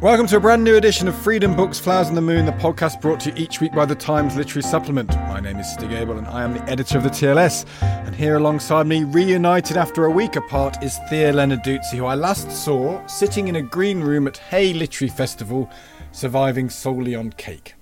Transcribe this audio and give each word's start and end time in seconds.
Welcome 0.00 0.28
to 0.28 0.36
a 0.36 0.40
brand 0.40 0.62
new 0.62 0.76
edition 0.76 1.08
of 1.08 1.14
Freedom 1.16 1.56
Books, 1.56 1.80
Flowers 1.80 2.06
and 2.06 2.16
the 2.16 2.20
Moon, 2.22 2.46
the 2.46 2.52
podcast 2.52 3.00
brought 3.00 3.18
to 3.20 3.30
you 3.30 3.36
each 3.36 3.60
week 3.60 3.72
by 3.72 3.84
the 3.84 3.96
Times 3.96 4.36
Literary 4.36 4.62
Supplement. 4.62 5.08
My 5.10 5.40
name 5.40 5.56
is 5.58 5.72
Stig 5.72 5.90
Abell 5.92 6.18
and 6.18 6.26
I 6.28 6.44
am 6.44 6.54
the 6.54 6.62
editor 6.70 6.98
of 6.98 7.02
the 7.04 7.10
TLS. 7.10 7.66
And 7.82 8.14
here 8.14 8.36
alongside 8.36 8.86
me, 8.86 9.02
reunited 9.02 9.76
after 9.76 10.04
a 10.04 10.10
week 10.10 10.36
apart, 10.36 10.84
is 10.84 10.98
Thea 11.10 11.32
Lenarduzzi, 11.32 11.96
who 11.96 12.06
I 12.06 12.14
last 12.14 12.52
saw 12.52 13.04
sitting 13.08 13.48
in 13.48 13.56
a 13.56 13.62
green 13.62 14.00
room 14.00 14.28
at 14.28 14.36
Hay 14.36 14.72
Literary 14.72 15.10
Festival, 15.10 15.68
surviving 16.12 16.70
solely 16.70 17.16
on 17.16 17.30
cake. 17.32 17.74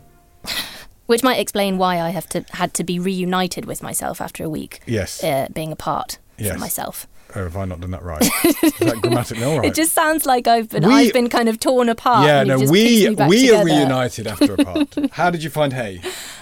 Which 1.05 1.23
might 1.23 1.39
explain 1.39 1.77
why 1.77 2.01
I 2.01 2.11
have 2.11 2.29
to 2.31 2.45
had 2.53 2.73
to 2.75 2.85
be 2.85 2.99
reunited 2.99 3.67
with 3.67 3.83
myself 3.83 4.23
after 4.23 4.43
a 4.43 4.49
week. 4.49 4.81
Yes. 4.87 5.23
Uh, 5.23 5.49
being 5.53 5.71
apart 5.71 6.19
Yes. 6.39 6.53
from 6.53 6.61
myself. 6.61 7.07
Oh, 7.35 7.43
have 7.45 7.57
I 7.57 7.65
not 7.65 7.81
done 7.81 7.91
that 7.91 8.03
right? 8.03 8.23
is 8.23 8.31
that 8.79 8.99
grammatically 9.03 9.45
all 9.45 9.59
right? 9.61 9.67
It 9.69 9.75
just 9.75 9.93
sounds 9.93 10.25
like 10.27 10.47
I've 10.47 10.69
been 10.71 10.87
We- 10.87 10.95
I've 10.95 11.13
been 11.13 11.29
kind 11.29 11.49
of 11.49 11.59
torn 11.61 11.89
apart. 11.89 12.27
yeah, 12.27 12.45
no, 12.45 12.59
we 12.59 13.09
we 13.29 13.51
are 13.53 13.65
reunited 13.65 14.27
after 14.27 14.55
a 14.55 14.57
part. 14.59 14.95
How 15.13 15.31
did 15.31 15.43
you 15.43 15.51
find 15.51 15.73
Hay? 15.73 16.01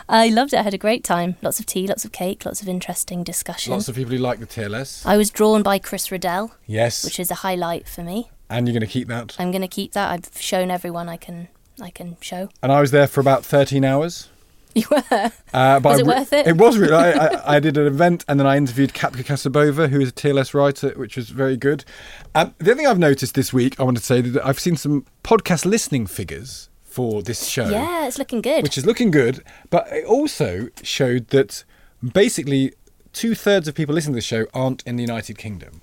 I 0.08 0.28
loved 0.28 0.52
it. 0.52 0.58
I 0.58 0.62
had 0.62 0.74
a 0.74 0.78
great 0.78 1.02
time. 1.02 1.36
Lots 1.42 1.58
of 1.58 1.66
tea, 1.66 1.86
lots 1.86 2.04
of 2.04 2.12
cake, 2.12 2.44
lots 2.44 2.60
of 2.62 2.68
interesting 2.68 3.24
discussion. 3.24 3.72
Lots 3.72 3.88
of 3.88 3.96
people 3.96 4.12
who 4.12 4.18
like 4.18 4.38
the 4.38 4.46
TLS. 4.46 5.06
I 5.06 5.16
was 5.16 5.30
drawn 5.30 5.62
by 5.62 5.78
Chris 5.78 6.12
Riddell, 6.12 6.54
Yes, 6.66 7.04
which 7.04 7.18
is 7.18 7.30
a 7.30 7.36
highlight 7.36 7.88
for 7.88 8.02
me. 8.02 8.30
and 8.50 8.66
you're 8.68 8.74
going 8.74 8.86
to 8.86 8.92
keep 8.92 9.08
that. 9.08 9.34
I'm 9.38 9.50
going 9.50 9.62
to 9.62 9.68
keep 9.68 9.92
that. 9.92 10.10
I've 10.10 10.28
shown 10.40 10.70
everyone 10.70 11.08
I 11.08 11.16
can 11.16 11.48
I 11.82 11.90
can 11.90 12.16
show. 12.20 12.50
And 12.62 12.70
I 12.70 12.80
was 12.80 12.90
there 12.92 13.06
for 13.08 13.20
about 13.20 13.44
13 13.44 13.84
hours. 13.84 14.28
You 14.80 14.84
were. 14.90 15.30
Uh, 15.52 15.80
Was 15.84 16.00
it 16.00 16.06
re- 16.06 16.14
worth 16.14 16.32
it? 16.32 16.46
It 16.48 16.56
was 16.56 16.76
really. 16.78 16.92
I, 16.94 17.10
I, 17.12 17.56
I 17.56 17.60
did 17.60 17.76
an 17.76 17.86
event 17.86 18.24
and 18.26 18.40
then 18.40 18.46
I 18.46 18.56
interviewed 18.56 18.92
Kapka 18.92 19.22
Kasabova, 19.24 19.88
who 19.88 20.00
is 20.00 20.08
a 20.08 20.12
TLS 20.12 20.52
writer, 20.52 20.90
which 20.96 21.16
was 21.16 21.28
very 21.30 21.56
good. 21.56 21.84
Um, 22.34 22.54
the 22.58 22.72
other 22.72 22.74
thing 22.78 22.86
I've 22.88 22.98
noticed 22.98 23.34
this 23.34 23.52
week, 23.52 23.78
I 23.78 23.84
want 23.84 23.96
to 23.98 24.02
say 24.02 24.20
that 24.20 24.44
I've 24.44 24.58
seen 24.58 24.76
some 24.76 25.06
podcast 25.22 25.64
listening 25.64 26.06
figures 26.06 26.68
for 26.82 27.22
this 27.22 27.46
show, 27.46 27.68
Yeah, 27.68 28.06
it's 28.06 28.18
looking 28.18 28.40
good. 28.40 28.62
which 28.64 28.76
is 28.78 28.84
looking 28.86 29.10
good. 29.12 29.42
But 29.70 29.86
it 29.92 30.04
also 30.06 30.68
showed 30.82 31.28
that 31.28 31.64
basically 32.12 32.72
two 33.12 33.34
thirds 33.34 33.68
of 33.68 33.74
people 33.74 33.94
listening 33.94 34.14
to 34.14 34.18
the 34.18 34.22
show 34.22 34.46
aren't 34.54 34.82
in 34.84 34.96
the 34.96 35.02
United 35.02 35.38
Kingdom. 35.38 35.82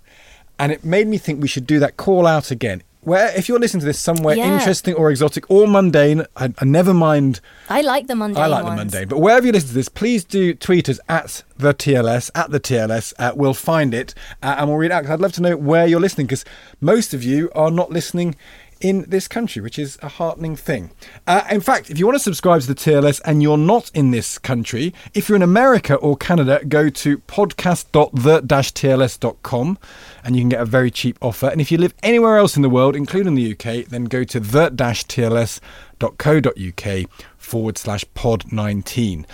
And 0.60 0.72
it 0.72 0.84
made 0.86 1.08
me 1.08 1.18
think 1.18 1.42
we 1.42 1.48
should 1.48 1.66
do 1.66 1.80
that 1.80 1.98
call 1.98 2.28
out 2.28 2.52
again. 2.52 2.84
Where, 3.04 3.36
if 3.36 3.50
you're 3.50 3.58
listening 3.60 3.80
to 3.82 3.86
this 3.88 3.98
somewhere 4.00 4.36
Yeah. 4.36 4.54
interesting 4.54 4.94
or 4.94 5.10
exotic 5.10 5.50
or 5.50 5.68
mundane, 5.68 6.26
I, 6.36 6.54
I 6.60 6.66
never 6.66 6.94
mind 6.94 7.42
I 7.70 7.82
like 7.82 8.06
the 8.08 8.16
mundane 8.16 8.44
I 8.44 8.48
like 8.48 8.64
ones. 8.64 8.76
the 8.76 8.82
mundane. 9.00 9.08
But 9.08 9.20
wherever 9.20 9.46
you 9.46 9.52
listen 9.52 9.70
to 9.70 9.74
this, 9.74 9.90
please 9.90 10.24
do 10.24 10.54
tweet 10.54 10.88
us 10.88 11.00
at 11.10 11.44
the 11.58 11.74
TLS, 11.74 12.30
at 12.36 12.52
the 12.52 12.60
TLS. 12.60 13.14
Uh, 13.18 13.32
we'll 13.36 13.56
find 13.56 13.94
it 13.96 14.14
uh, 14.44 14.56
and 14.60 14.68
we'll 14.70 14.78
read 14.78 14.92
it 14.92 14.94
out. 14.94 15.04
'cause 15.04 15.12
I'd 15.12 15.20
love 15.20 15.32
to 15.34 15.42
know 15.42 15.58
where 15.58 15.88
you're 15.88 16.00
listening 16.00 16.28
because 16.28 16.46
most 16.80 17.14
of 17.16 17.24
you 17.24 17.50
are 17.56 17.72
not 17.72 17.90
listening 17.92 18.36
in 18.82 19.06
this 19.08 19.28
country, 19.28 19.62
which 19.62 19.78
is 19.80 19.98
a 20.02 20.10
heartening 20.10 20.56
thing. 20.56 20.92
Uh, 21.26 21.44
in 21.50 21.62
fact, 21.62 21.90
if 21.90 21.98
you 21.98 22.06
want 22.06 22.18
to 22.18 22.24
subscribe 22.24 22.62
to 22.62 22.68
the 22.68 22.76
TLS 22.76 23.20
and 23.26 23.42
you're 23.42 23.58
not 23.58 23.90
in 23.94 24.12
this 24.12 24.38
country, 24.38 24.94
if 25.14 25.30
you're 25.30 25.36
in 25.36 25.42
America 25.42 25.96
or 25.96 26.16
Canada, 26.18 26.62
go 26.68 26.90
to 26.90 27.18
podcast.the-tls.com 27.20 29.78
and 30.24 30.36
you 30.36 30.42
can 30.42 30.50
get 30.50 30.62
a 30.62 30.66
very 30.66 30.92
cheap 30.92 31.18
offer. 31.22 31.48
And 31.48 31.62
if 31.62 31.72
you 31.72 31.78
live 31.78 31.94
anywhere 32.04 32.38
else 32.38 32.56
in 32.56 32.62
the 32.62 32.70
world, 32.70 32.96
including 32.96 33.36
the 33.36 33.54
UK, 33.54 33.86
then 33.86 34.06
go 34.06 34.24
to 34.24 34.40
the-tls.co.uk 34.40 37.10
forward 37.38 37.78
slash 37.78 38.06
pod 38.14 38.52
19. 38.52 39.28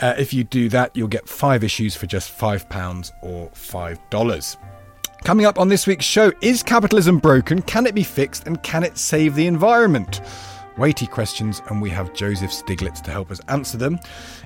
Uh, 0.00 0.14
if 0.18 0.34
you 0.34 0.44
do 0.44 0.68
that, 0.68 0.94
you'll 0.96 1.08
get 1.08 1.28
five 1.28 1.62
issues 1.62 1.94
for 1.94 2.06
just 2.06 2.36
£5 2.36 3.12
or 3.22 3.50
$5. 3.50 4.71
Coming 5.24 5.46
up 5.46 5.60
on 5.60 5.68
this 5.68 5.86
week's 5.86 6.04
show 6.04 6.32
Is 6.40 6.64
capitalism 6.64 7.18
broken? 7.18 7.62
Can 7.62 7.86
it 7.86 7.94
be 7.94 8.02
fixed? 8.02 8.46
And 8.46 8.60
can 8.64 8.82
it 8.82 8.98
save 8.98 9.36
the 9.36 9.46
environment? 9.46 10.20
Weighty 10.76 11.06
questions, 11.06 11.62
and 11.68 11.80
we 11.80 11.90
have 11.90 12.12
Joseph 12.12 12.50
Stiglitz 12.50 13.00
to 13.02 13.10
help 13.12 13.30
us 13.30 13.40
answer 13.48 13.76
them. 13.76 14.00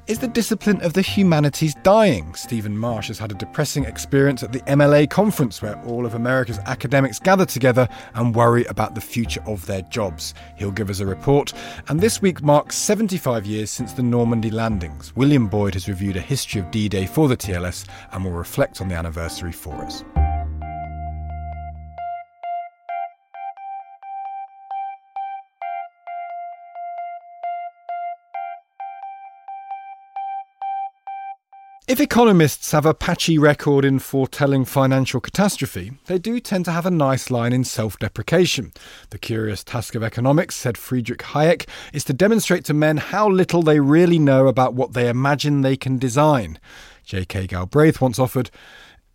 Is 0.07 0.19
the 0.19 0.29
discipline 0.29 0.83
of 0.83 0.93
the 0.93 1.01
humanities 1.01 1.75
dying? 1.83 2.35
Stephen 2.35 2.77
Marche 2.77 3.09
has 3.09 3.19
had 3.19 3.31
a 3.31 3.37
depressing 3.37 3.85
experience 3.85 4.43
at 4.43 4.53
the 4.53 4.61
MLA 4.63 5.09
conference 5.09 5.63
where 5.63 5.81
all 5.85 6.05
of 6.05 6.15
America's 6.15 6.59
academics 6.67 7.21
gather 7.21 7.47
together 7.47 7.89
and 8.15 8.35
worry 8.35 8.65
about 8.65 8.95
the 8.95 9.01
future 9.01 9.43
of 9.47 9.65
their 9.65 9.83
jobs. 9.83 10.35
He'll 10.57 10.73
give 10.73 10.91
us 10.91 11.01
a 11.01 11.07
report. 11.07 11.55
And 11.89 12.01
this 12.01 12.21
week 12.21 12.43
marks 12.43 12.77
75 12.77 13.47
years 13.47 13.71
since 13.71 13.93
the 13.93 14.03
Normandy 14.03 14.51
landings. 14.51 15.15
William 15.17 15.47
Boyd 15.47 15.75
has 15.75 15.89
reviewed 15.89 16.17
a 16.17 16.21
history 16.21 16.61
of 16.61 16.71
D 16.71 16.89
Day 16.89 17.07
for 17.07 17.29
the 17.29 17.37
TLS 17.37 17.87
and 18.13 18.25
will 18.25 18.33
reflect 18.33 18.81
on 18.81 18.89
the 18.89 18.97
anniversary 18.97 19.53
for 19.53 19.75
us. 19.77 20.05
If 31.89 32.01
economists 32.01 32.73
have 32.73 32.85
a 32.85 32.95
patchy 32.95 33.39
record 33.39 33.85
in 33.85 34.01
foretelling 34.01 34.65
financial 34.65 35.21
catastrophe, 35.21 35.93
they 36.07 36.19
do 36.19 36.41
tend 36.41 36.65
to 36.65 36.73
have 36.73 36.85
a 36.85 36.91
nice 36.91 37.31
line 37.31 37.53
in 37.53 37.63
self 37.63 37.97
deprecation. 37.97 38.73
The 39.11 39.21
curious 39.21 39.63
task 39.63 39.95
of 39.95 40.03
economics, 40.03 40.57
said 40.57 40.77
Friedrich 40.77 41.21
Hayek, 41.21 41.69
is 41.93 42.03
to 42.07 42.13
demonstrate 42.13 42.65
to 42.65 42.75
men 42.75 42.97
how 42.97 43.29
little 43.29 43.63
they 43.63 43.79
really 43.79 44.19
know 44.19 44.49
about 44.49 44.75
what 44.75 44.95
they 44.95 45.09
imagine 45.09 45.63
they 45.63 45.77
can 45.77 45.97
design. 45.97 46.59
J.K. 47.05 47.47
Galbraith 47.47 48.01
once 48.01 48.19
offered, 48.19 48.51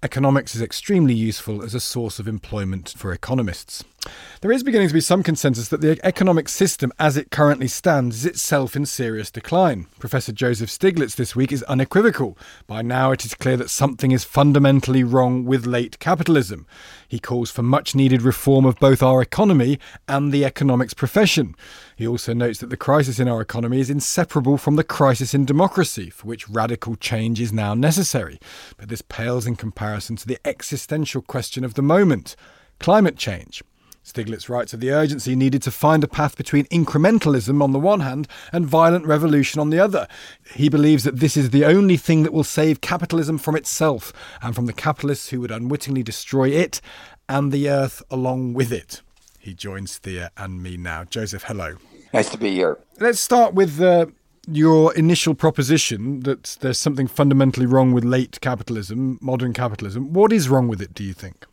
Economics 0.04 0.56
is 0.56 0.64
extremely 0.64 1.14
useful 1.14 1.64
as 1.64 1.76
a 1.76 1.80
source 1.80 2.18
of 2.18 2.28
employment 2.28 2.92
for 2.98 3.14
economists. 3.14 3.84
There 4.42 4.52
is 4.52 4.64
beginning 4.64 4.88
to 4.88 4.96
be 4.96 5.00
some 5.00 5.22
consensus 5.22 5.68
that 5.68 5.82
the 5.82 6.00
economic 6.04 6.50
system 6.50 6.92
as 6.98 7.18
it 7.18 7.30
currently 7.30 7.68
stands 7.68 8.16
is 8.16 8.26
itself 8.26 8.76
in 8.76 8.88
serious 8.88 9.30
decline. 9.30 9.86
Professor 10.00 10.32
Joseph 10.32 10.72
Stiglitz 10.72 11.16
this 11.16 11.36
week 11.36 11.52
is 11.52 11.62
unequivocal. 11.64 12.36
By 12.66 12.82
now, 12.82 13.12
it 13.12 13.24
is 13.26 13.36
clear 13.36 13.58
that 13.58 13.70
something 13.70 14.12
is 14.12 14.24
fundamentally 14.24 15.04
wrong 15.04 15.46
with 15.46 15.68
late 15.68 16.00
capitalism. 16.00 16.66
He 17.08 17.20
calls 17.20 17.52
for 17.52 17.62
much 17.62 17.94
needed 17.94 18.24
reform 18.24 18.66
of 18.66 18.80
both 18.80 19.04
our 19.04 19.22
economy 19.22 19.78
and 20.08 20.32
the 20.32 20.46
economics 20.46 20.96
profession. 20.96 21.54
He 22.02 22.08
also 22.08 22.34
notes 22.34 22.58
that 22.62 22.72
the 22.72 22.78
crisis 22.78 23.20
in 23.20 23.28
our 23.28 23.42
economy 23.42 23.80
is 23.80 23.92
inseparable 23.92 24.58
from 24.58 24.76
the 24.76 24.84
crisis 24.84 25.36
in 25.36 25.46
democracy, 25.46 26.10
for 26.10 26.26
which 26.26 26.50
radical 26.50 26.96
change 26.96 27.40
is 27.40 27.54
now 27.54 27.76
necessary. 27.76 28.40
But 28.76 28.90
this 28.90 29.04
pales 29.04 29.46
in 29.46 29.56
comparison 29.56 30.16
to 30.16 30.28
the 30.28 30.40
existential 30.44 31.22
question 31.22 31.64
of 31.64 31.76
the 31.76 31.84
moment 31.84 32.36
climate 32.80 33.18
change. 33.18 33.62
Stiglitz 34.04 34.50
writes 34.50 34.74
of 34.74 34.80
the 34.80 34.90
urgency 34.90 35.36
needed 35.36 35.62
to 35.62 35.70
find 35.70 36.04
a 36.04 36.08
path 36.08 36.36
between 36.36 36.66
incrementalism 36.70 37.62
on 37.62 37.72
the 37.72 37.78
one 37.78 38.00
hand 38.00 38.28
and 38.52 38.66
violent 38.66 39.06
revolution 39.06 39.62
on 39.62 39.70
the 39.70 39.80
other. 39.80 40.08
He 40.56 40.70
believes 40.70 41.04
that 41.04 41.20
this 41.20 41.38
is 41.38 41.52
the 41.52 41.66
only 41.66 41.98
thing 41.98 42.24
that 42.24 42.34
will 42.34 42.44
save 42.44 42.82
capitalism 42.82 43.38
from 43.38 43.56
itself 43.56 44.12
and 44.42 44.56
from 44.56 44.66
the 44.66 44.74
capitalists 44.74 45.30
who 45.30 45.40
would 45.42 45.52
unwittingly 45.52 46.02
destroy 46.02 46.50
it 46.50 46.82
and 47.30 47.52
the 47.52 47.70
earth 47.70 48.02
along 48.10 48.54
with 48.54 48.72
it. 48.72 49.04
He 49.38 49.54
joins 49.54 50.00
Thea 50.00 50.32
and 50.36 50.64
me 50.64 50.78
now. 50.78 51.04
Joseph, 51.04 51.44
hello. 51.44 51.78
Nice 52.14 52.30
to 52.30 52.38
be 52.38 52.52
here. 52.52 52.78
Let's 53.00 53.20
start 53.20 53.54
with 53.54 53.80
uh, 53.82 54.08
your 54.48 54.94
initial 54.96 55.34
proposition 55.34 56.22
that 56.22 56.58
there's 56.60 56.78
something 56.78 57.08
fundamentally 57.08 57.66
wrong 57.66 57.94
with 57.94 58.04
late 58.04 58.42
capitalism, 58.42 59.18
modern 59.22 59.54
capitalism. 59.54 60.12
What 60.12 60.34
is 60.34 60.50
wrong 60.50 60.68
with 60.68 60.82
it, 60.82 60.94
do 60.94 61.04
you 61.04 61.14
think? 61.14 61.46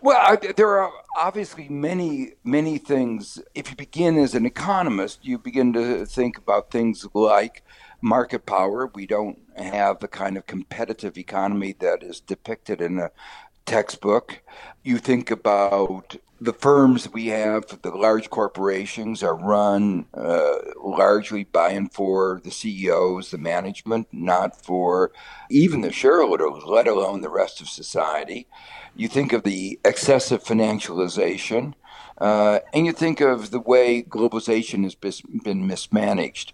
Well, 0.00 0.16
I, 0.16 0.52
there 0.52 0.78
are 0.78 0.92
obviously 1.18 1.68
many, 1.68 2.34
many 2.44 2.78
things. 2.78 3.40
If 3.54 3.70
you 3.70 3.76
begin 3.76 4.16
as 4.16 4.34
an 4.34 4.46
economist, 4.46 5.24
you 5.24 5.38
begin 5.38 5.72
to 5.72 6.06
think 6.06 6.38
about 6.38 6.70
things 6.70 7.06
like 7.12 7.64
market 8.00 8.46
power. 8.46 8.86
We 8.94 9.06
don't 9.06 9.38
have 9.56 9.98
the 9.98 10.08
kind 10.08 10.36
of 10.36 10.46
competitive 10.46 11.18
economy 11.18 11.74
that 11.80 12.02
is 12.02 12.20
depicted 12.20 12.80
in 12.80 12.98
a 12.98 13.10
textbook. 13.66 14.40
You 14.84 14.98
think 14.98 15.30
about 15.30 16.16
the 16.40 16.52
firms 16.52 17.12
we 17.12 17.26
have, 17.26 17.82
the 17.82 17.90
large 17.90 18.30
corporations, 18.30 19.22
are 19.22 19.34
run 19.34 20.06
uh, 20.14 20.56
largely 20.82 21.44
by 21.44 21.70
and 21.70 21.92
for 21.92 22.40
the 22.44 22.50
CEOs, 22.50 23.30
the 23.30 23.38
management, 23.38 24.08
not 24.12 24.60
for 24.60 25.10
even 25.50 25.80
the 25.80 25.92
shareholders, 25.92 26.64
let 26.64 26.86
alone 26.86 27.20
the 27.20 27.30
rest 27.30 27.60
of 27.60 27.68
society. 27.68 28.46
You 28.94 29.08
think 29.08 29.32
of 29.32 29.42
the 29.42 29.78
excessive 29.84 30.44
financialization, 30.44 31.74
uh, 32.18 32.60
and 32.72 32.86
you 32.86 32.92
think 32.92 33.20
of 33.20 33.50
the 33.50 33.60
way 33.60 34.02
globalization 34.02 34.82
has 34.84 34.94
been 34.94 35.66
mismanaged. 35.66 36.52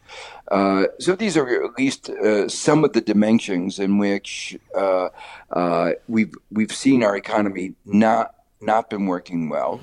Uh, 0.50 0.84
so 0.98 1.14
these 1.14 1.36
are 1.36 1.64
at 1.64 1.78
least 1.78 2.10
uh, 2.10 2.48
some 2.48 2.84
of 2.84 2.92
the 2.92 3.00
dimensions 3.00 3.78
in 3.78 3.98
which 3.98 4.58
uh, 4.76 5.08
uh, 5.50 5.92
we've 6.06 6.34
we've 6.50 6.72
seen 6.72 7.02
our 7.02 7.16
economy 7.16 7.74
not 7.86 8.34
not 8.64 8.90
been 8.90 9.06
working 9.06 9.48
well. 9.48 9.80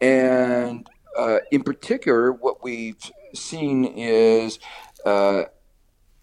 And 0.00 0.88
uh, 1.18 1.38
in 1.50 1.62
particular, 1.62 2.32
what 2.32 2.62
we've 2.62 3.10
seen 3.34 3.84
is 3.84 4.58
uh, 5.04 5.44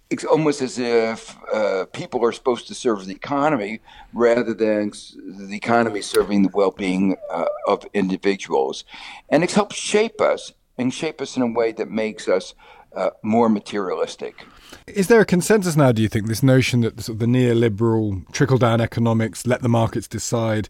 it's 0.10 0.24
almost 0.24 0.62
as 0.62 0.80
if 0.80 1.36
uh, 1.54 1.86
people 1.92 2.24
are 2.26 2.32
supposed 2.32 2.68
to 2.68 2.74
serve 2.74 3.06
the 3.06 3.14
economy 3.14 3.82
rather 4.14 4.54
than 4.54 4.92
the 5.16 5.56
economy 5.56 6.02
serving 6.02 6.44
the 6.44 6.50
well-being 6.54 7.18
uh, 7.30 7.46
of 7.68 7.86
individuals, 7.94 8.86
and 9.30 9.44
it's 9.44 9.54
helped 9.54 9.74
shape 9.74 10.22
us 10.22 10.54
and 10.78 10.94
shape 10.94 11.22
us 11.22 11.36
in 11.36 11.42
a 11.42 11.48
way 11.48 11.72
that 11.72 11.90
makes 11.90 12.28
us 12.28 12.56
uh, 12.96 13.10
more 13.22 13.50
materialistic. 13.50 14.46
Is 14.88 15.08
there 15.08 15.22
a 15.22 15.26
consensus 15.26 15.76
now? 15.76 15.92
Do 15.92 16.02
you 16.02 16.08
think 16.08 16.28
this 16.28 16.44
notion 16.44 16.82
that 16.82 17.00
sort 17.02 17.16
of 17.16 17.20
the 17.20 17.26
neoliberal 17.26 18.32
trickle-down 18.32 18.80
economics, 18.80 19.46
let 19.46 19.62
the 19.62 19.70
markets 19.70 20.08
decide, 20.08 20.70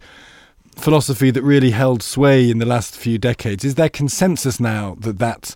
philosophy 0.78 1.32
that 1.32 1.44
really 1.44 1.72
held 1.72 2.02
sway 2.02 2.50
in 2.50 2.60
the 2.60 2.66
last 2.66 2.96
few 2.96 3.18
decades. 3.18 3.66
Is 3.66 3.76
there 3.76 3.90
consensus 3.90 4.60
now 4.60 4.96
that 5.00 5.20
that 5.20 5.56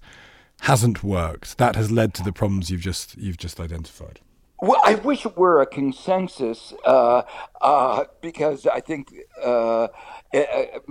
hasn't 0.61 1.03
worked? 1.03 1.57
That 1.57 1.75
has 1.75 1.91
led 1.91 2.13
to 2.15 2.23
the 2.23 2.33
problems 2.33 2.69
you've 2.69 2.81
just 2.81 3.17
you've 3.17 3.37
just 3.37 3.59
identified. 3.59 4.19
Well, 4.63 4.79
I 4.85 4.93
wish 4.93 5.25
it 5.25 5.35
were 5.35 5.59
a 5.59 5.65
consensus 5.65 6.71
uh, 6.85 7.23
uh, 7.61 8.03
because 8.21 8.67
I 8.67 8.79
think 8.79 9.11
uh, 9.43 9.87
it, 10.31 10.83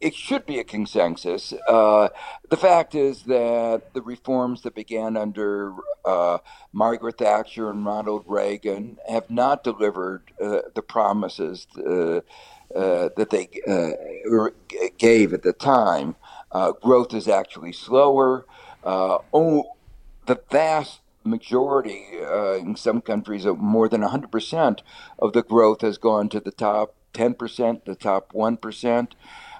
it, 0.00 0.12
should 0.12 0.44
be 0.44 0.58
a 0.58 0.64
consensus. 0.64 1.54
Uh, 1.68 2.08
the 2.50 2.56
fact 2.56 2.96
is 2.96 3.22
that 3.24 3.94
the 3.94 4.02
reforms 4.02 4.62
that 4.62 4.74
began 4.74 5.16
under 5.16 5.72
uh, 6.04 6.38
Margaret 6.72 7.18
Thatcher 7.18 7.70
and 7.70 7.86
Ronald 7.86 8.24
Reagan 8.26 8.98
have 9.08 9.30
not 9.30 9.62
delivered 9.62 10.32
uh, 10.42 10.62
the 10.74 10.82
promises 10.82 11.68
uh, 11.76 12.22
that 12.70 13.28
they 13.30 13.48
uh, 13.66 14.48
gave 14.98 15.32
at 15.32 15.42
the 15.42 15.52
time. 15.52 16.16
Uh, 16.52 16.72
growth 16.72 17.12
is 17.14 17.28
actually 17.28 17.72
slower. 17.72 18.46
oh, 18.84 19.64
the 20.26 20.40
vast 20.50 21.00
majority 21.24 22.06
uh, 22.22 22.54
in 22.54 22.76
some 22.76 23.00
countries 23.00 23.44
of 23.44 23.58
more 23.58 23.88
than 23.88 24.02
100% 24.02 24.80
of 25.18 25.32
the 25.32 25.42
growth 25.42 25.80
has 25.80 25.96
gone 25.96 26.28
to 26.28 26.38
the 26.38 26.52
top 26.52 26.94
10% 27.14 27.84
the 27.84 27.94
top 27.94 28.32
1% 28.32 29.08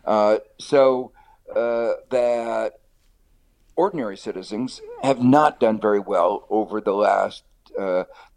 uh, 0.05 0.39
so 0.59 1.13
uh, 1.55 1.93
that 2.11 2.81
ordinary 3.77 4.17
citizens 4.17 4.83
have 5.03 5.23
not 5.23 5.59
done 5.59 5.81
very 5.81 6.01
well 6.01 6.47
over 6.51 6.81
the 6.81 6.93
last 6.93 7.45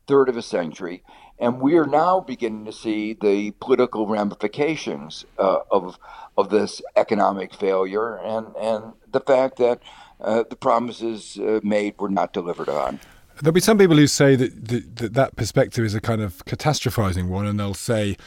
third 0.07 0.29
of 0.29 0.37
a 0.37 0.41
century 0.41 1.03
and 1.39 1.61
we 1.61 1.77
are 1.77 1.85
now 1.85 2.19
beginning 2.19 2.65
to 2.65 2.71
see 2.71 3.13
the 3.13 3.51
political 3.59 4.07
ramifications 4.07 5.25
uh, 5.37 5.59
of 5.71 5.97
of 6.37 6.49
this 6.49 6.81
economic 6.95 7.53
failure 7.53 8.17
and 8.17 8.47
and 8.59 8.93
the 9.11 9.19
fact 9.19 9.57
that 9.57 9.81
uh, 10.21 10.43
the 10.49 10.55
promises 10.55 11.37
uh, 11.39 11.59
made 11.63 11.95
were 11.99 12.09
not 12.09 12.33
delivered 12.33 12.69
on. 12.69 12.99
There'll 13.41 13.53
be 13.53 13.59
some 13.59 13.77
people 13.77 13.97
who 13.97 14.07
say 14.07 14.35
that, 14.35 14.67
that 14.95 15.13
that 15.13 15.35
perspective 15.35 15.85
is 15.85 15.93
a 15.93 16.01
kind 16.01 16.21
of 16.21 16.43
catastrophizing 16.45 17.27
one, 17.27 17.45
and 17.45 17.59
they'll 17.59 17.75
say 17.75 18.17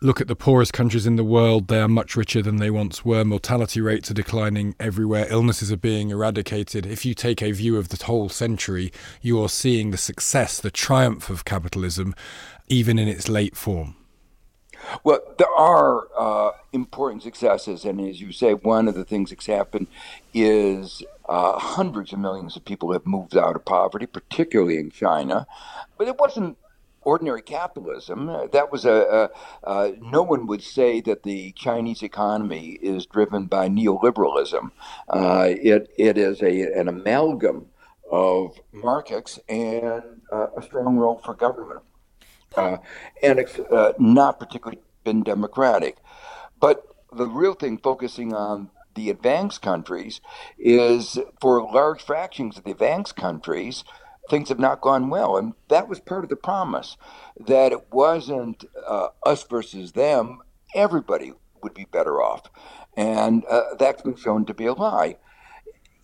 look 0.00 0.20
at 0.20 0.28
the 0.28 0.36
poorest 0.36 0.72
countries 0.72 1.06
in 1.06 1.16
the 1.16 1.24
world, 1.24 1.68
they 1.68 1.80
are 1.80 1.88
much 1.88 2.16
richer 2.16 2.42
than 2.42 2.56
they 2.56 2.70
once 2.70 3.04
were. 3.04 3.24
Mortality 3.24 3.80
rates 3.80 4.10
are 4.10 4.14
declining 4.14 4.74
everywhere. 4.78 5.26
Illnesses 5.30 5.72
are 5.72 5.76
being 5.76 6.10
eradicated. 6.10 6.86
If 6.86 7.04
you 7.04 7.14
take 7.14 7.42
a 7.42 7.52
view 7.52 7.76
of 7.76 7.88
the 7.88 8.04
whole 8.04 8.28
century, 8.28 8.92
you 9.22 9.42
are 9.42 9.48
seeing 9.48 9.90
the 9.90 9.96
success, 9.96 10.60
the 10.60 10.70
triumph 10.70 11.30
of 11.30 11.44
capitalism, 11.44 12.14
even 12.68 12.98
in 12.98 13.08
its 13.08 13.28
late 13.28 13.56
form. 13.56 13.96
Well, 15.02 15.20
there 15.38 15.50
are 15.56 16.06
uh, 16.16 16.52
important 16.72 17.22
successes, 17.22 17.84
and 17.84 18.00
as 18.00 18.20
you 18.20 18.30
say, 18.32 18.54
one 18.54 18.88
of 18.88 18.94
the 18.94 19.04
things 19.04 19.30
that's 19.30 19.46
happened 19.46 19.86
is 20.32 21.02
uh, 21.28 21.58
hundreds 21.58 22.12
of 22.12 22.18
millions 22.18 22.56
of 22.56 22.64
people 22.64 22.92
have 22.92 23.06
moved 23.06 23.36
out 23.36 23.56
of 23.56 23.64
poverty, 23.64 24.06
particularly 24.06 24.78
in 24.78 24.90
China. 24.90 25.46
But 25.98 26.08
it 26.08 26.18
wasn't 26.18 26.58
ordinary 27.06 27.40
capitalism. 27.40 28.28
Uh, 28.28 28.48
that 28.48 28.70
was 28.72 28.84
a, 28.84 29.30
a 29.62 29.92
no 30.00 30.22
one 30.22 30.46
would 30.48 30.62
say 30.62 31.00
that 31.00 31.22
the 31.22 31.52
Chinese 31.52 32.02
economy 32.02 32.78
is 32.82 33.06
driven 33.06 33.46
by 33.46 33.68
neoliberalism. 33.68 34.72
Uh, 35.08 35.46
it 35.48 35.88
it 35.96 36.18
is 36.18 36.42
a 36.42 36.62
an 36.78 36.88
amalgam 36.88 37.66
of 38.10 38.58
markets 38.72 39.38
and 39.48 40.02
uh, 40.32 40.48
a 40.56 40.62
strong 40.62 40.96
role 40.96 41.20
for 41.24 41.34
government, 41.34 41.82
uh, 42.56 42.78
and 43.22 43.38
it's 43.38 43.58
not 43.98 44.40
particularly 44.40 44.82
been 45.04 45.22
democratic. 45.22 45.96
But 46.60 46.84
the 47.12 47.26
real 47.26 47.54
thing, 47.54 47.78
focusing 47.78 48.34
on 48.34 48.70
the 48.96 49.10
advanced 49.10 49.62
countries, 49.62 50.20
is 50.58 51.18
for 51.40 51.62
large 51.62 52.02
fractions 52.02 52.58
of 52.58 52.64
the 52.64 52.72
advanced 52.72 53.14
countries 53.14 53.84
things 54.28 54.48
have 54.48 54.58
not 54.58 54.80
gone 54.80 55.08
well. 55.08 55.36
And 55.36 55.54
that 55.68 55.88
was 55.88 56.00
part 56.00 56.24
of 56.24 56.30
the 56.30 56.36
promise 56.36 56.96
that 57.38 57.72
it 57.72 57.92
wasn't 57.92 58.64
uh, 58.86 59.08
us 59.24 59.42
versus 59.44 59.92
them, 59.92 60.40
everybody 60.74 61.32
would 61.62 61.74
be 61.74 61.84
better 61.84 62.20
off. 62.22 62.50
And 62.96 63.44
uh, 63.46 63.74
that's 63.78 64.02
been 64.02 64.16
shown 64.16 64.46
to 64.46 64.54
be 64.54 64.66
a 64.66 64.72
lie. 64.72 65.16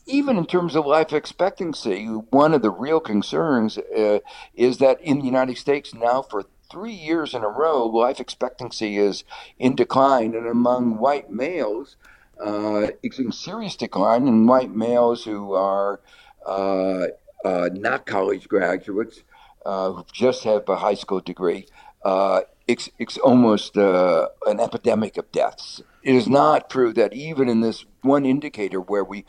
Even 0.07 0.37
in 0.37 0.47
terms 0.47 0.75
of 0.75 0.85
life 0.85 1.12
expectancy, 1.12 2.07
one 2.07 2.55
of 2.55 2.62
the 2.62 2.71
real 2.71 3.00
concerns 3.00 3.79
uh, 3.79 4.19
is 4.55 4.79
that 4.79 5.00
in 5.00 5.21
the 5.21 5.25
United 5.25 5.57
States 5.57 5.95
now, 5.95 6.23
for 6.23 6.45
three 6.71 6.93
years 6.93 7.35
in 7.35 7.45
a 7.45 7.49
row, 7.49 7.87
life 7.87 8.19
expectancy 8.19 8.97
is 8.97 9.25
in 9.59 9.76
decline. 9.76 10.35
And 10.35 10.47
among 10.47 10.99
white 10.99 11.31
males, 11.31 11.97
uh, 12.45 12.88
it's 13.02 13.19
in 13.19 13.31
serious 13.31 13.76
decline. 13.76 14.26
And 14.26 14.49
white 14.49 14.75
males 14.75 15.25
who 15.25 15.52
are 15.52 16.00
uh, 16.45 17.07
uh, 17.45 17.69
not 17.73 18.07
college 18.07 18.49
graduates 18.49 19.23
uh, 19.65 19.93
who 19.93 20.05
just 20.13 20.45
have 20.45 20.69
a 20.69 20.77
high 20.77 20.95
school 20.95 21.21
degree. 21.21 21.67
Uh, 22.05 22.41
it's, 22.67 22.89
it's 22.99 23.19
almost 23.19 23.77
uh, 23.77 24.29
an 24.47 24.61
epidemic 24.61 25.17
of 25.17 25.31
deaths. 25.33 25.83
It 26.03 26.15
is 26.15 26.29
not 26.29 26.71
true 26.71 26.93
that 26.95 27.13
even 27.13 27.49
in 27.49 27.61
this 27.61 27.85
one 28.03 28.27
indicator 28.27 28.81
where 28.81 29.05
we 29.05 29.25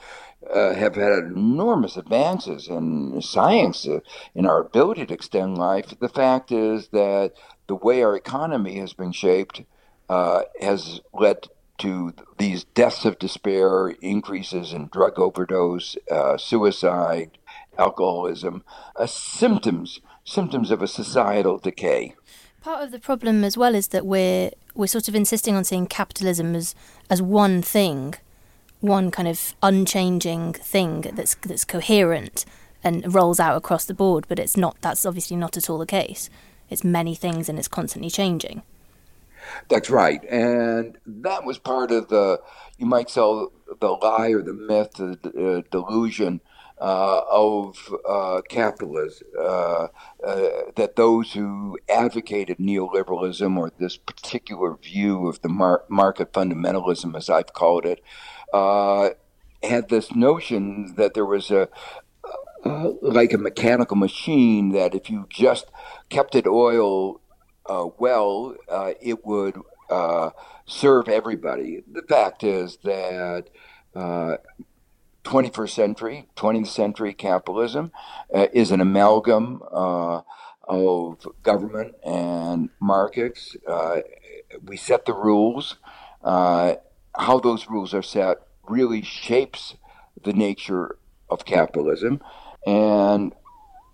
uh, 0.52 0.74
have 0.74 0.96
had 0.96 1.14
enormous 1.20 1.98
advances 1.98 2.68
in 2.68 3.22
science, 3.22 3.88
uh, 3.88 4.00
in 4.34 4.46
our 4.46 4.60
ability 4.60 5.06
to 5.06 5.14
extend 5.14 5.58
life, 5.58 5.94
the 6.00 6.10
fact 6.10 6.52
is 6.52 6.88
that 6.90 7.34
the 7.68 7.76
way 7.76 8.02
our 8.04 8.16
economy 8.16 8.80
has 8.80 8.94
been 8.94 9.12
shaped 9.12 9.64
has 10.10 11.02
led 11.12 11.48
to 11.80 12.14
these 12.38 12.64
deaths 12.64 13.04
of 13.04 13.18
despair, 13.18 13.90
increases 14.02 14.74
in 14.74 14.88
drug 14.88 15.18
overdose, 15.20 15.98
suicide, 16.38 17.38
alcoholism, 17.78 18.64
uh, 18.96 19.06
symptoms 19.06 20.00
symptoms 20.26 20.72
of 20.72 20.82
a 20.82 20.88
societal 20.88 21.58
decay. 21.58 22.16
Part 22.62 22.84
of 22.84 22.92
the 22.92 23.00
problem 23.00 23.44
as 23.44 23.58
well 23.58 23.76
is 23.76 23.90
that 23.90 24.06
we're 24.06 24.52
we're 24.74 24.88
sort 24.88 25.08
of 25.08 25.16
insisting 25.16 25.56
on 25.56 25.64
seeing 25.64 25.86
capitalism 25.86 26.56
as 26.56 26.76
as 27.10 27.22
one 27.22 27.62
thing, 27.62 28.16
one 28.80 29.12
kind 29.12 29.28
of 29.28 29.54
unchanging 29.62 30.54
thing 30.54 31.02
that's 31.14 31.36
that's 31.36 31.66
coherent 31.66 32.46
and 32.84 33.14
rolls 33.14 33.40
out 33.40 33.56
across 33.56 33.86
the 33.86 33.94
board, 33.94 34.26
but 34.28 34.40
it's 34.40 34.58
not 34.58 34.78
that's 34.82 35.06
obviously 35.06 35.36
not 35.36 35.58
at 35.58 35.70
all 35.70 35.78
the 35.78 35.86
case. 35.86 36.30
It's 36.70 36.84
many 36.84 37.16
things 37.16 37.50
and 37.50 37.60
it's 37.60 37.68
constantly 37.68 38.10
changing. 38.10 38.64
That's 39.68 39.90
right, 39.90 40.24
and 40.30 40.98
that 41.06 41.44
was 41.44 41.60
part 41.60 41.92
of 41.92 42.08
the 42.08 42.40
you 42.78 42.86
might 42.86 43.10
sell 43.10 43.52
the 43.82 43.90
lie 43.90 44.30
or 44.30 44.42
the 44.42 44.54
myth, 44.54 44.94
the 44.94 45.18
uh, 45.58 45.70
delusion 45.70 46.40
uh, 46.84 47.22
of 47.32 47.96
uh, 48.06 48.42
capitalism, 48.50 49.26
uh, 49.40 49.88
uh, 50.22 50.50
that 50.76 50.98
those 50.98 51.32
who 51.32 51.78
advocated 51.88 52.58
neoliberalism 52.58 53.58
or 53.58 53.72
this 53.80 53.96
particular 53.96 54.76
view 54.76 55.30
of 55.30 55.42
the 55.44 55.48
mar- 55.48 55.86
market 55.88 56.34
fundamentalism, 56.34 57.16
as 57.16 57.30
I've 57.30 57.54
called 57.54 57.86
it, 57.86 58.04
uh, 58.52 59.12
had 59.64 59.88
this 59.88 60.14
notion 60.14 60.96
that 60.98 61.14
there 61.14 61.26
was 61.26 61.52
a 61.52 61.70
like 63.02 63.32
a 63.32 63.38
mechanical 63.38 63.96
machine 63.96 64.74
that 64.74 64.94
if 64.94 65.10
you 65.10 65.26
just 65.30 65.68
kept 66.10 66.36
it 66.36 66.46
oil 66.46 67.22
well, 67.98 68.56
it 69.02 69.26
would 69.26 69.56
serve 70.66 71.08
everybody. 71.08 71.82
The 71.90 72.02
fact 72.02 72.44
is 72.44 72.78
that 72.84 73.46
uh, 73.96 74.38
21st 75.24 75.70
century, 75.70 76.28
20th 76.36 76.68
century 76.68 77.14
capitalism 77.14 77.92
uh, 78.34 78.48
is 78.54 78.72
an 78.72 78.82
amalgam 78.82 79.62
uh, 79.72 80.22
of 80.68 81.26
government 81.44 81.96
and 82.06 82.70
markets. 82.80 83.56
Uh, 83.68 84.02
we 84.64 84.78
set 84.78 85.06
the 85.06 85.14
rules. 85.14 85.76
Uh, 86.24 86.76
how 87.16 87.40
those 87.40 87.68
rules 87.68 87.94
are 87.94 88.02
set 88.02 88.38
really 88.68 89.02
shapes 89.02 89.76
the 90.24 90.34
nature 90.34 90.98
of 91.30 91.46
capitalism. 91.46 92.22
And 92.66 93.34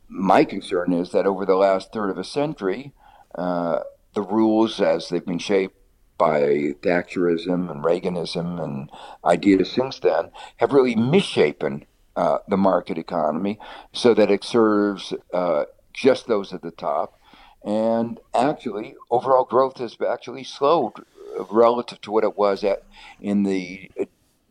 my 0.08 0.44
concern 0.44 0.94
is 0.94 1.12
that 1.12 1.26
over 1.26 1.46
the 1.46 1.56
last 1.56 1.92
third 1.92 2.10
of 2.10 2.18
a 2.18 2.24
century, 2.24 2.94
uh, 3.36 3.80
the 4.14 4.22
rules 4.22 4.82
as 4.82 5.10
they've 5.10 5.26
been 5.26 5.40
shaped 5.40 5.79
by 6.20 6.42
Thatcherism 6.84 7.72
and 7.72 7.84
Reaganism 7.84 8.64
and 8.64 8.92
ideas 9.26 9.72
since 9.72 9.98
then 10.00 10.30
have 10.58 10.74
really 10.74 10.96
misshapen 10.96 11.86
uh, 12.16 12.40
the 12.48 12.58
market 12.58 13.00
economy 13.00 13.58
so 13.92 14.14
that 14.14 14.30
it 14.30 14.44
serves 14.44 15.14
uh, 15.34 15.64
just 15.94 16.28
those 16.28 16.54
at 16.54 16.62
the 16.62 16.72
top. 16.72 17.20
And 17.64 18.20
actually, 18.36 18.96
overall 19.10 19.46
growth 19.46 19.78
has 19.80 19.98
actually 20.08 20.44
slowed 20.44 20.94
relative 21.50 22.02
to 22.02 22.12
what 22.12 22.24
it 22.24 22.38
was 22.38 22.64
at 22.64 22.84
in 23.20 23.44
the 23.44 23.90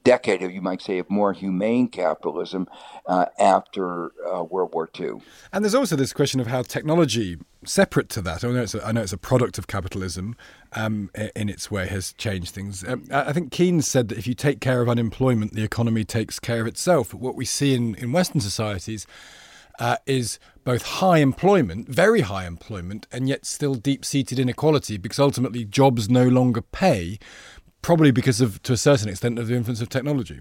decade 0.08 0.40
you 0.40 0.62
might 0.62 0.80
say, 0.80 0.98
of 0.98 1.10
more 1.10 1.34
humane 1.34 1.86
capitalism 1.86 2.66
uh, 3.04 3.26
after 3.38 4.12
uh, 4.26 4.42
World 4.42 4.72
War 4.72 4.88
II. 4.98 5.20
And 5.52 5.62
there's 5.62 5.74
also 5.74 5.96
this 5.96 6.14
question 6.14 6.40
of 6.40 6.46
how 6.46 6.62
technology, 6.62 7.36
separate 7.64 8.08
to 8.10 8.22
that, 8.22 8.42
I 8.42 8.48
know 8.48 8.62
it's 8.62 8.74
a, 8.74 8.86
I 8.86 8.92
know 8.92 9.02
it's 9.02 9.12
a 9.12 9.18
product 9.18 9.58
of 9.58 9.66
capitalism 9.66 10.34
um, 10.72 11.10
in 11.36 11.50
its 11.50 11.70
way, 11.70 11.86
has 11.88 12.14
changed 12.14 12.54
things. 12.54 12.82
Um, 12.88 13.04
I 13.10 13.34
think 13.34 13.52
Keynes 13.52 13.86
said 13.86 14.08
that 14.08 14.16
if 14.16 14.26
you 14.26 14.32
take 14.32 14.60
care 14.60 14.80
of 14.80 14.88
unemployment, 14.88 15.52
the 15.52 15.62
economy 15.62 16.04
takes 16.04 16.40
care 16.40 16.62
of 16.62 16.66
itself. 16.66 17.10
But 17.10 17.20
what 17.20 17.34
we 17.34 17.44
see 17.44 17.74
in, 17.74 17.94
in 17.96 18.10
Western 18.10 18.40
societies 18.40 19.06
uh, 19.78 19.96
is 20.06 20.38
both 20.64 20.82
high 20.82 21.18
employment, 21.18 21.88
very 21.88 22.22
high 22.22 22.46
employment, 22.46 23.06
and 23.12 23.28
yet 23.28 23.44
still 23.44 23.74
deep 23.74 24.04
seated 24.04 24.38
inequality 24.38 24.96
because 24.96 25.18
ultimately 25.18 25.64
jobs 25.64 26.08
no 26.08 26.26
longer 26.28 26.62
pay 26.62 27.18
probably 27.82 28.10
because 28.10 28.40
of, 28.40 28.62
to 28.62 28.72
a 28.72 28.76
certain 28.76 29.08
extent, 29.08 29.38
of 29.38 29.46
the 29.46 29.54
influence 29.54 29.80
of 29.80 29.88
technology. 29.88 30.40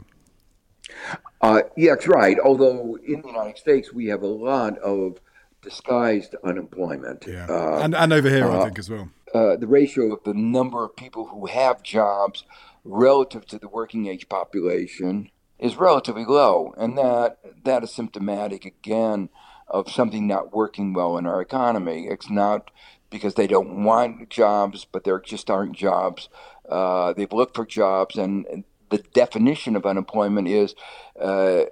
Uh, 1.41 1.61
yeah, 1.75 1.91
that's 1.93 2.07
right. 2.07 2.37
Although 2.39 2.97
in 3.05 3.21
the 3.21 3.27
United 3.27 3.57
States, 3.57 3.93
we 3.93 4.07
have 4.07 4.23
a 4.23 4.27
lot 4.27 4.77
of 4.79 5.19
disguised 5.61 6.35
unemployment. 6.43 7.25
Yeah. 7.27 7.47
Uh, 7.49 7.79
and, 7.83 7.95
and 7.95 8.13
over 8.13 8.29
here, 8.29 8.45
uh, 8.45 8.59
I 8.59 8.63
think, 8.65 8.79
as 8.79 8.89
well. 8.89 9.09
Uh, 9.33 9.55
the 9.57 9.67
ratio 9.67 10.13
of 10.13 10.23
the 10.23 10.33
number 10.33 10.83
of 10.83 10.95
people 10.95 11.27
who 11.27 11.45
have 11.47 11.83
jobs 11.83 12.43
relative 12.83 13.45
to 13.47 13.59
the 13.59 13.67
working 13.67 14.07
age 14.07 14.29
population 14.29 15.29
is 15.59 15.75
relatively 15.75 16.25
low. 16.25 16.73
And 16.77 16.97
that, 16.97 17.39
that 17.65 17.83
is 17.83 17.91
symptomatic, 17.91 18.63
again, 18.65 19.29
of 19.67 19.91
something 19.91 20.25
not 20.25 20.55
working 20.55 20.93
well 20.93 21.17
in 21.17 21.25
our 21.25 21.41
economy. 21.41 22.07
It's 22.07 22.29
not 22.29 22.71
because 23.09 23.35
they 23.35 23.47
don't 23.47 23.83
want 23.83 24.29
jobs, 24.29 24.85
but 24.85 25.03
there 25.03 25.19
just 25.19 25.49
aren't 25.49 25.75
jobs 25.75 26.29
uh, 26.69 27.13
they've 27.13 27.31
looked 27.31 27.55
for 27.55 27.65
jobs, 27.65 28.15
and, 28.15 28.45
and, 28.47 28.63
the 28.89 28.99
definition 29.13 29.75
of 29.75 29.85
unemployment 29.85 30.47
is 30.47 30.73
uh, 31.19 31.63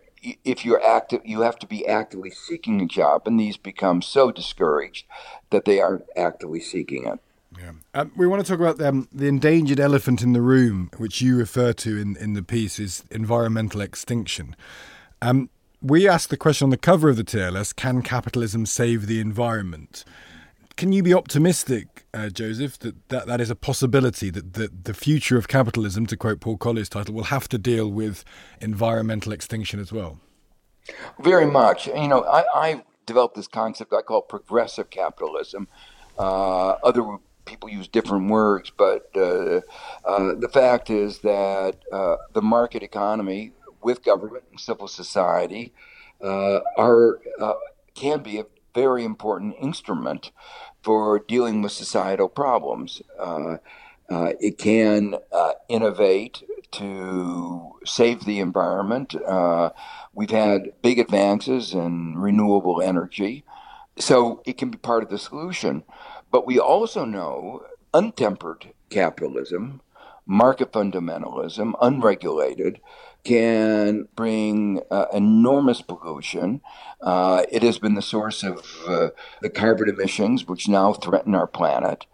if 0.44 0.66
you're 0.66 0.84
active, 0.86 1.22
you 1.24 1.42
have 1.42 1.58
to 1.60 1.66
be 1.66 1.88
actively 1.88 2.30
seeking 2.30 2.82
a 2.82 2.86
job, 2.86 3.22
and 3.26 3.40
these 3.40 3.58
become 3.58 4.02
so 4.02 4.32
discouraged 4.32 5.06
that 5.50 5.66
they 5.66 5.80
aren't 5.80 6.06
actively 6.18 6.60
seeking 6.60 7.06
it. 7.08 7.20
Yeah. 7.58 7.72
Um, 7.94 8.12
we 8.18 8.28
want 8.28 8.46
to 8.46 8.52
talk 8.52 8.60
about 8.60 8.82
um, 8.86 9.08
the 9.14 9.28
endangered 9.28 9.80
elephant 9.80 10.22
in 10.22 10.34
the 10.34 10.42
room, 10.42 10.90
which 10.98 11.22
you 11.22 11.38
refer 11.38 11.72
to 11.74 11.98
in, 11.98 12.18
in 12.18 12.34
the 12.34 12.44
piece, 12.44 12.80
is 12.80 13.04
environmental 13.12 13.82
extinction. 13.82 14.56
Um, 15.22 15.50
we 15.82 16.08
asked 16.08 16.30
the 16.30 16.38
question 16.38 16.66
on 16.66 16.70
the 16.72 16.78
cover 16.78 17.10
of 17.10 17.16
the 17.16 17.24
TLS 17.24 17.76
can 17.76 18.02
capitalism 18.02 18.66
save 18.66 19.08
the 19.08 19.22
environment? 19.22 20.04
Can 20.78 20.92
you 20.92 21.04
be 21.04 21.14
optimistic, 21.14 22.06
uh, 22.14 22.28
Joseph, 22.28 22.78
that, 22.80 23.08
that 23.08 23.28
that 23.28 23.40
is 23.40 23.50
a 23.50 23.56
possibility 23.56 24.30
that, 24.30 24.54
that 24.54 24.84
the 24.84 24.94
future 24.94 25.38
of 25.38 25.48
capitalism, 25.48 26.06
to 26.08 26.18
quote 26.18 26.42
Paul 26.42 26.58
Collier's 26.58 26.90
title, 26.90 27.16
will 27.16 27.26
have 27.26 27.48
to 27.50 27.58
deal 27.58 27.90
with 27.90 28.26
environmental 28.60 29.32
extinction 29.32 29.80
as 29.80 29.94
well? 29.94 30.20
Very 31.20 31.46
much. 31.46 31.88
You 31.88 32.10
know, 32.10 32.24
I, 32.24 32.44
I 32.54 32.84
developed 33.06 33.36
this 33.36 33.48
concept 33.48 33.94
I 33.94 34.02
call 34.02 34.22
progressive 34.22 34.90
capitalism. 34.90 35.70
Uh, 36.20 36.72
other 36.84 37.20
people 37.46 37.70
use 37.70 37.88
different 37.88 38.30
words, 38.30 38.72
but 38.76 39.10
uh, 39.16 39.62
uh, 40.04 40.36
the 40.36 40.50
fact 40.52 40.90
is 40.90 41.20
that 41.20 41.78
uh, 41.92 42.18
the 42.34 42.42
market 42.42 42.84
economy 42.84 43.54
with 43.82 44.04
government 44.04 44.44
and 44.52 44.60
civil 44.60 44.88
society 44.88 45.72
uh, 46.22 46.60
are 46.78 47.20
can 47.94 48.22
be 48.22 48.40
a 48.40 48.46
very 48.76 49.04
important 49.04 49.56
instrument 49.60 50.32
for 50.84 51.18
dealing 51.28 51.64
with 51.64 51.72
societal 51.72 52.30
problems. 52.30 53.02
Uh, 53.20 53.58
uh, 54.12 54.34
it 54.40 54.60
can 54.60 55.16
uh, 55.32 55.54
innovate 55.68 56.44
to 56.72 57.80
save 57.86 58.26
the 58.26 58.40
environment. 58.40 59.16
Uh, 59.16 59.72
we've 60.14 60.30
had 60.30 60.74
big 60.84 61.00
advances 61.00 61.74
in 61.74 62.16
renewable 62.18 62.82
energy, 62.82 63.44
so 63.98 64.44
it 64.46 64.58
can 64.58 64.70
be 64.70 64.78
part 64.78 65.02
of 65.02 65.10
the 65.10 65.18
solution. 65.18 65.84
But 66.32 66.46
we 66.46 66.60
also 66.60 67.06
know 67.06 67.64
untempered 67.94 68.74
capitalism, 68.90 69.82
market 70.26 70.72
fundamentalism, 70.72 71.74
unregulated, 71.82 72.80
can 73.24 74.08
bring 74.16 74.82
uh, 74.92 75.06
enormous 75.14 75.82
pollution. 75.82 76.62
Uh, 77.02 77.44
it 77.52 77.64
has 77.64 77.80
been 77.80 77.96
the 77.96 78.02
source 78.02 78.44
of 78.44 78.66
uh, 78.88 79.10
the 79.42 79.50
carbon 79.50 79.90
emissions, 79.90 80.48
which 80.48 80.68
now 80.68 80.94
threaten 80.94 81.36
our 81.36 81.48
planet. 81.48 82.06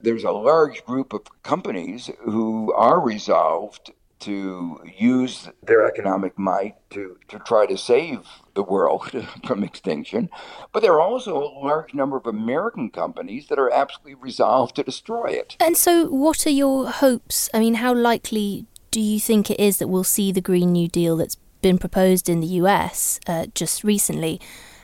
There's 0.00 0.24
a 0.24 0.30
large 0.30 0.84
group 0.84 1.12
of 1.12 1.42
companies 1.42 2.10
who 2.24 2.72
are 2.72 3.00
resolved 3.00 3.92
to 4.20 4.80
use 4.96 5.48
their 5.62 5.86
economic 5.86 6.38
might 6.38 6.76
to, 6.90 7.18
to 7.28 7.38
try 7.40 7.66
to 7.66 7.76
save 7.76 8.20
the 8.54 8.62
world 8.62 9.10
from 9.46 9.64
extinction. 9.64 10.28
But 10.72 10.82
there 10.82 10.92
are 10.92 11.00
also 11.00 11.36
a 11.36 11.52
large 11.64 11.94
number 11.94 12.16
of 12.16 12.26
American 12.26 12.90
companies 12.90 13.48
that 13.48 13.58
are 13.58 13.72
absolutely 13.72 14.14
resolved 14.14 14.76
to 14.76 14.82
destroy 14.82 15.26
it. 15.26 15.56
And 15.60 15.76
so, 15.76 16.06
what 16.06 16.46
are 16.46 16.50
your 16.50 16.90
hopes? 16.90 17.48
I 17.54 17.58
mean, 17.60 17.74
how 17.74 17.94
likely 17.94 18.66
do 18.90 19.00
you 19.00 19.20
think 19.20 19.50
it 19.50 19.60
is 19.60 19.78
that 19.78 19.88
we'll 19.88 20.04
see 20.04 20.32
the 20.32 20.40
Green 20.40 20.72
New 20.72 20.88
Deal 20.88 21.16
that's 21.16 21.36
been 21.62 21.78
proposed 21.78 22.28
in 22.28 22.40
the 22.40 22.46
US 22.46 23.20
uh, 23.26 23.46
just 23.54 23.84
recently? 23.84 24.40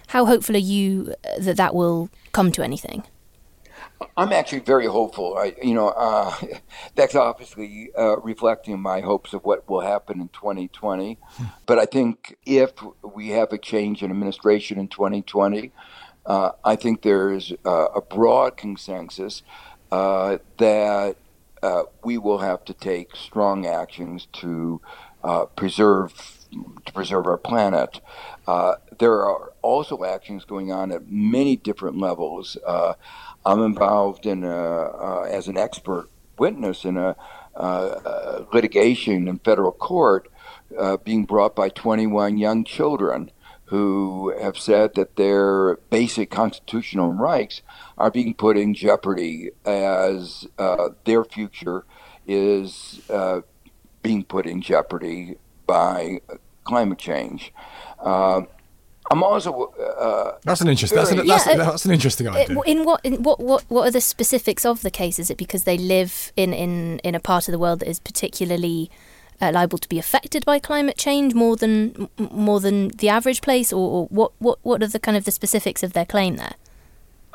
How 0.09 0.26
hopeful 0.26 0.55
are 0.55 0.59
you 0.59 1.14
uh, 1.25 1.40
that 1.40 1.57
that 1.57 1.75
will 1.75 2.09
come 2.33 2.52
to 2.52 2.62
anything? 2.62 3.05
I'm 4.17 4.33
actually 4.33 4.61
very 4.61 4.87
hopeful. 4.87 5.37
I, 5.37 5.55
you 5.62 5.75
know, 5.75 5.88
uh, 5.88 6.35
that's 6.95 7.15
obviously 7.15 7.91
uh, 7.99 8.19
reflecting 8.19 8.81
my 8.81 9.00
hopes 9.00 9.33
of 9.33 9.45
what 9.45 9.69
will 9.69 9.81
happen 9.81 10.21
in 10.21 10.29
2020. 10.29 11.19
But 11.67 11.79
I 11.79 11.87
think 11.87 12.37
if 12.45 12.73
we 13.03 13.31
have 13.31 13.53
a 13.53 13.59
change 13.59 14.03
in 14.03 14.11
administration 14.11 14.79
in 14.79 14.88
2020, 14.88 15.73
uh, 16.25 16.50
I 16.65 16.76
think 16.76 17.03
there's 17.03 17.53
uh, 17.65 17.88
a 17.95 18.00
broad 18.00 18.57
consensus 18.57 19.43
that 19.91 21.17
uh, 21.62 21.83
we 22.05 22.19
will 22.19 22.38
have 22.38 22.65
to 22.65 22.75
take 22.75 23.17
strong 23.17 23.67
actions 23.67 24.29
to 24.33 24.81
uh, 25.25 25.47
preserve 25.47 26.33
to 26.85 26.93
preserve 26.93 27.26
our 27.26 27.37
planet. 27.37 28.00
Uh, 28.47 28.76
there 29.00 29.25
are 29.25 29.53
also 29.62 30.05
actions 30.05 30.45
going 30.45 30.71
on 30.71 30.93
at 30.93 31.11
many 31.11 31.57
different 31.57 31.99
levels. 31.99 32.57
Uh, 33.47 33.53
I'm 33.53 33.62
involved 33.62 34.26
in 34.26 34.45
a, 34.45 34.49
uh, 34.49 35.29
as 35.31 35.49
an 35.49 35.57
expert 35.57 36.09
witness 36.38 36.85
in 36.85 36.97
a 36.97 37.17
litigation 38.53 39.29
in 39.29 39.38
federal 39.38 39.73
court 39.73 40.31
being 41.05 41.25
brought 41.25 41.57
by 41.57 41.69
21 41.71 42.37
young 42.37 42.65
children 42.65 43.31
who 43.67 44.33
have 44.41 44.57
said 44.57 44.95
that 44.95 45.17
their 45.17 45.76
basic 45.91 46.31
constitutional 46.31 47.12
rights 47.12 47.62
are 47.99 48.11
being 48.11 48.35
put 48.35 48.57
in 48.57 48.75
jeopardy 48.75 49.50
as 49.65 50.47
uh, 50.59 50.91
their 51.05 51.25
future 51.25 51.85
is 52.26 53.00
uh, 53.11 53.41
being 54.03 54.23
put 54.23 54.47
in 54.47 54.61
jeopardy 54.61 55.37
by 55.67 56.21
climate 56.65 56.99
change. 56.99 57.53
Uh, 57.99 58.43
I'm 59.11 59.23
also. 59.23 59.73
Uh, 59.73 60.39
that's 60.43 60.61
an 60.61 60.69
interesting. 60.69 60.97
That's, 60.97 61.11
an, 61.11 61.27
that's, 61.27 61.47
yeah, 61.47 61.57
that's, 61.57 61.85
an 61.85 61.93
interesting 61.93 62.29
idea. 62.29 62.59
In 62.67 62.85
what? 62.85 63.01
In 63.05 63.23
what? 63.23 63.41
What? 63.41 63.65
What 63.69 63.89
are 63.89 63.91
the 63.91 64.01
specifics 64.01 64.65
of 64.65 64.83
the 64.83 64.91
case? 64.91 65.19
Is 65.19 65.31
it 65.31 65.37
because 65.37 65.65
they 65.65 65.79
live 65.79 66.33
in 66.37 66.53
in 66.53 66.99
in 67.01 67.15
a 67.15 67.21
part 67.21 67.49
of 67.49 67.53
the 67.53 67.59
world 67.59 67.81
that 67.81 67.89
is 67.89 68.01
particularly 68.01 68.91
uh, 69.41 69.53
liable 69.53 69.79
to 69.79 69.89
be 69.89 69.99
affected 69.99 70.45
by 70.45 70.59
climate 70.59 70.97
change 70.97 71.35
more 71.35 71.57
than 71.57 72.09
more 72.19 72.61
than 72.61 72.89
the 72.89 73.09
average 73.09 73.43
place, 73.43 73.73
or, 73.73 73.91
or 73.91 74.07
what? 74.07 74.33
What? 74.39 74.59
What 74.63 74.83
are 74.83 74.89
the 74.89 74.99
kind 74.99 75.17
of 75.17 75.25
the 75.25 75.33
specifics 75.33 75.83
of 75.83 75.93
their 75.93 76.07
claim 76.07 76.37
there? 76.37 76.55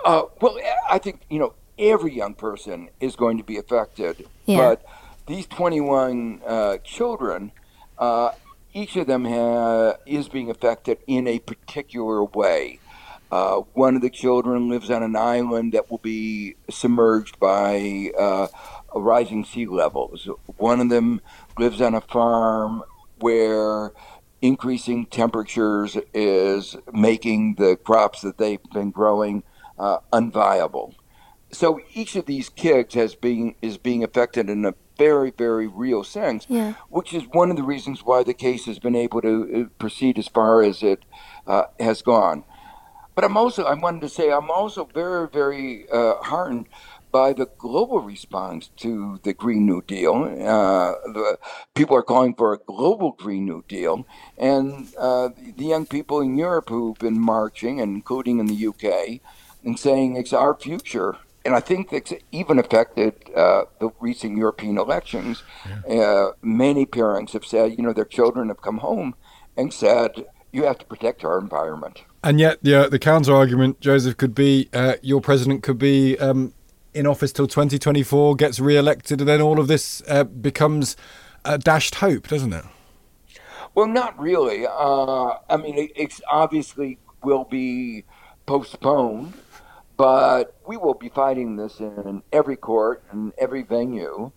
Uh, 0.04 0.24
well, 0.42 0.58
I 0.90 0.98
think 0.98 1.22
you 1.30 1.40
know 1.40 1.54
every 1.78 2.14
young 2.14 2.34
person 2.34 2.90
is 3.00 3.16
going 3.16 3.38
to 3.38 3.44
be 3.44 3.58
affected, 3.58 4.28
yeah. 4.46 4.58
but 4.58 4.86
these 5.28 5.48
21 5.48 6.42
uh, 6.46 6.78
children 6.84 7.52
uh, 7.98 8.32
each 8.74 8.96
of 8.96 9.08
them 9.08 9.26
ha- 9.26 9.96
is 10.06 10.28
being 10.30 10.50
affected 10.50 11.00
in 11.08 11.28
a 11.28 11.40
particular 11.40 12.24
way. 12.24 12.80
Uh, 13.32 13.62
one 13.74 13.96
of 13.96 14.02
the 14.02 14.10
children 14.10 14.70
lives 14.70 14.92
on 14.92 15.04
an 15.04 15.16
island 15.16 15.72
that 15.72 15.90
will 15.90 16.00
be 16.00 16.56
submerged 16.70 17.40
by 17.40 18.12
uh, 18.20 18.48
rising 18.94 19.46
sea 19.46 19.66
levels. 19.66 20.28
One 20.58 20.82
of 20.82 20.90
them 20.90 21.22
lives 21.58 21.80
on 21.82 21.96
a 21.96 22.02
farm 22.02 22.84
where 23.20 23.94
increasing 24.42 25.06
temperatures 25.06 25.98
is 26.14 26.76
making 26.92 27.56
the 27.56 27.78
crops 27.78 28.22
that 28.22 28.38
they've 28.38 28.64
been 28.74 28.92
growing 28.92 29.44
uh, 29.80 30.00
unviable. 30.12 30.94
So 31.52 31.80
each 31.94 32.16
of 32.16 32.26
these 32.26 32.50
kids 32.50 32.96
has 32.96 33.16
been 33.16 33.56
is 33.62 33.78
being 33.78 34.04
affected 34.04 34.50
in 34.50 34.66
a 34.66 34.74
very, 35.02 35.32
very 35.32 35.68
real 35.68 36.04
sense, 36.04 36.46
yeah. 36.48 36.74
which 36.90 37.12
is 37.12 37.24
one 37.32 37.50
of 37.50 37.58
the 37.58 37.64
reasons 37.64 38.04
why 38.04 38.22
the 38.24 38.36
case 38.36 38.66
has 38.66 38.78
been 38.78 38.96
able 38.96 39.20
to 39.22 39.34
uh, 39.34 39.70
proceed 39.80 40.20
as 40.20 40.28
far 40.28 40.62
as 40.62 40.84
it 40.84 41.00
uh, 41.48 41.64
has 41.80 42.04
gone. 42.04 42.44
But 43.16 43.24
I'm 43.26 43.36
also, 43.36 43.64
I 43.64 43.74
wanted 43.74 44.02
to 44.02 44.10
say, 44.10 44.32
I'm 44.32 44.52
also 44.52 44.86
very, 44.86 45.28
very 45.28 45.90
uh, 45.90 46.16
heartened 46.22 46.68
by 47.12 47.34
the 47.34 47.48
global 47.58 48.00
response 48.00 48.70
to 48.78 49.20
the 49.24 49.34
Green 49.34 49.66
New 49.66 49.82
Deal. 49.82 50.16
Uh, 50.24 50.94
the 51.18 51.40
people 51.74 51.98
are 51.98 52.04
calling 52.04 52.36
for 52.36 52.54
a 52.54 52.60
global 52.60 53.12
Green 53.12 53.46
New 53.46 53.64
Deal, 53.68 54.06
and 54.38 54.88
uh, 55.00 55.30
the 55.58 55.66
young 55.66 55.88
people 55.88 56.22
in 56.22 56.38
Europe 56.38 56.70
who've 56.70 57.00
been 57.00 57.20
marching, 57.20 57.80
including 57.80 58.40
in 58.40 58.46
the 58.46 58.68
UK, 58.68 59.20
and 59.66 59.80
saying 59.80 60.16
it's 60.16 60.32
our 60.32 60.54
future 60.56 61.18
and 61.44 61.56
I 61.56 61.60
think 61.60 61.92
it's 61.92 62.14
even 62.32 62.60
affected 62.60 63.14
uh, 63.36 63.64
the 63.80 63.90
recent 64.00 64.38
European 64.38 64.78
elections. 64.78 65.44
Yeah. 65.88 66.02
Uh, 66.02 66.32
many 66.42 66.86
parents 66.86 67.34
have 67.34 67.46
said, 67.46 67.78
you 67.78 67.84
know, 67.84 67.94
their 67.94 68.06
children 68.06 68.50
have 68.50 68.62
come 68.62 68.78
home 68.78 69.16
and 69.58 69.74
said, 69.74 70.26
you 70.52 70.66
have 70.66 70.78
to 70.80 70.86
protect 70.86 71.24
our 71.24 71.40
environment. 71.40 72.04
And 72.24 72.40
yet, 72.40 72.60
the, 72.62 72.88
the 72.90 73.00
counter 73.00 73.36
argument, 73.36 73.80
Joseph, 73.82 74.18
could 74.18 74.36
be 74.36 74.70
uh, 74.74 74.96
your 75.02 75.22
president 75.22 75.64
could 75.64 75.80
be 75.80 76.18
um, 76.20 76.54
in 76.94 77.08
office 77.08 77.32
till 77.32 77.48
2024, 77.48 78.36
gets 78.36 78.60
re 78.60 78.76
elected, 78.78 79.22
and 79.22 79.28
then 79.28 79.42
all 79.42 79.60
of 79.60 79.68
this 79.68 80.04
uh, 80.08 80.24
becomes 80.24 80.96
a 81.44 81.58
dashed 81.58 81.96
hope, 81.96 82.28
doesn't 82.28 82.54
it? 82.54 82.66
Well, 83.74 83.88
not 83.88 84.20
really. 84.20 84.68
Uh, 84.68 85.38
I 85.50 85.58
mean, 85.58 85.78
it, 85.78 85.92
it's 85.96 86.22
obviously 86.30 87.00
will 87.24 87.46
be 87.46 88.04
postponed 88.46 89.34
but 90.02 90.56
we 90.66 90.78
will 90.78 90.96
be 90.96 91.10
fighting 91.10 91.58
this 91.58 91.80
in 91.80 92.24
every 92.34 92.56
court 92.56 93.04
and 93.12 93.34
every 93.38 93.62
venue. 93.62 94.32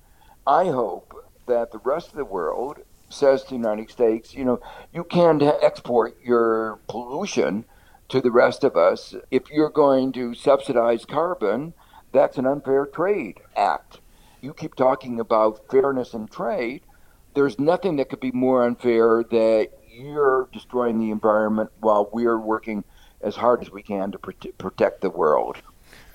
I 0.47 0.67
hope 0.67 1.15
that 1.47 1.73
the 1.73 1.79
rest 1.79 2.11
of 2.11 2.17
the 2.17 2.25
world 2.27 2.81
says 3.09 3.45
to 3.45 3.49
the 3.49 3.55
United 3.55 3.91
States, 3.91 4.35
you 4.35 4.45
know, 4.45 4.61
you 4.93 5.05
can't 5.05 5.43
export 5.43 6.19
your 6.23 6.81
pollution 6.87 7.65
to 8.11 8.21
the 8.21 8.31
rest 8.31 8.63
of 8.63 8.77
us. 8.77 9.15
If 9.31 9.45
you're 9.51 9.71
going 9.71 10.13
to 10.13 10.35
subsidize 10.35 11.07
carbon, 11.07 11.73
that's 12.13 12.37
an 12.37 12.45
unfair 12.45 12.85
trade 12.85 13.41
act. 13.57 14.01
You 14.43 14.53
keep 14.53 14.75
talking 14.75 15.19
about 15.19 15.71
fairness 15.71 16.13
in 16.13 16.29
trade. 16.29 16.83
There's 17.33 17.59
nothing 17.59 17.97
that 17.97 18.11
could 18.11 18.21
be 18.21 18.33
more 18.33 18.67
unfair 18.67 19.25
that 19.31 19.71
you're 19.91 20.47
destroying 20.53 20.99
the 20.99 21.11
environment 21.11 21.71
while 21.81 22.11
we're 22.13 22.39
working 22.39 22.85
as 23.25 23.37
hard 23.37 23.63
as 23.63 23.71
we 23.71 23.83
can 23.83 24.13
to 24.13 24.19
protect 24.19 25.01
the 25.01 25.11
world. 25.11 25.57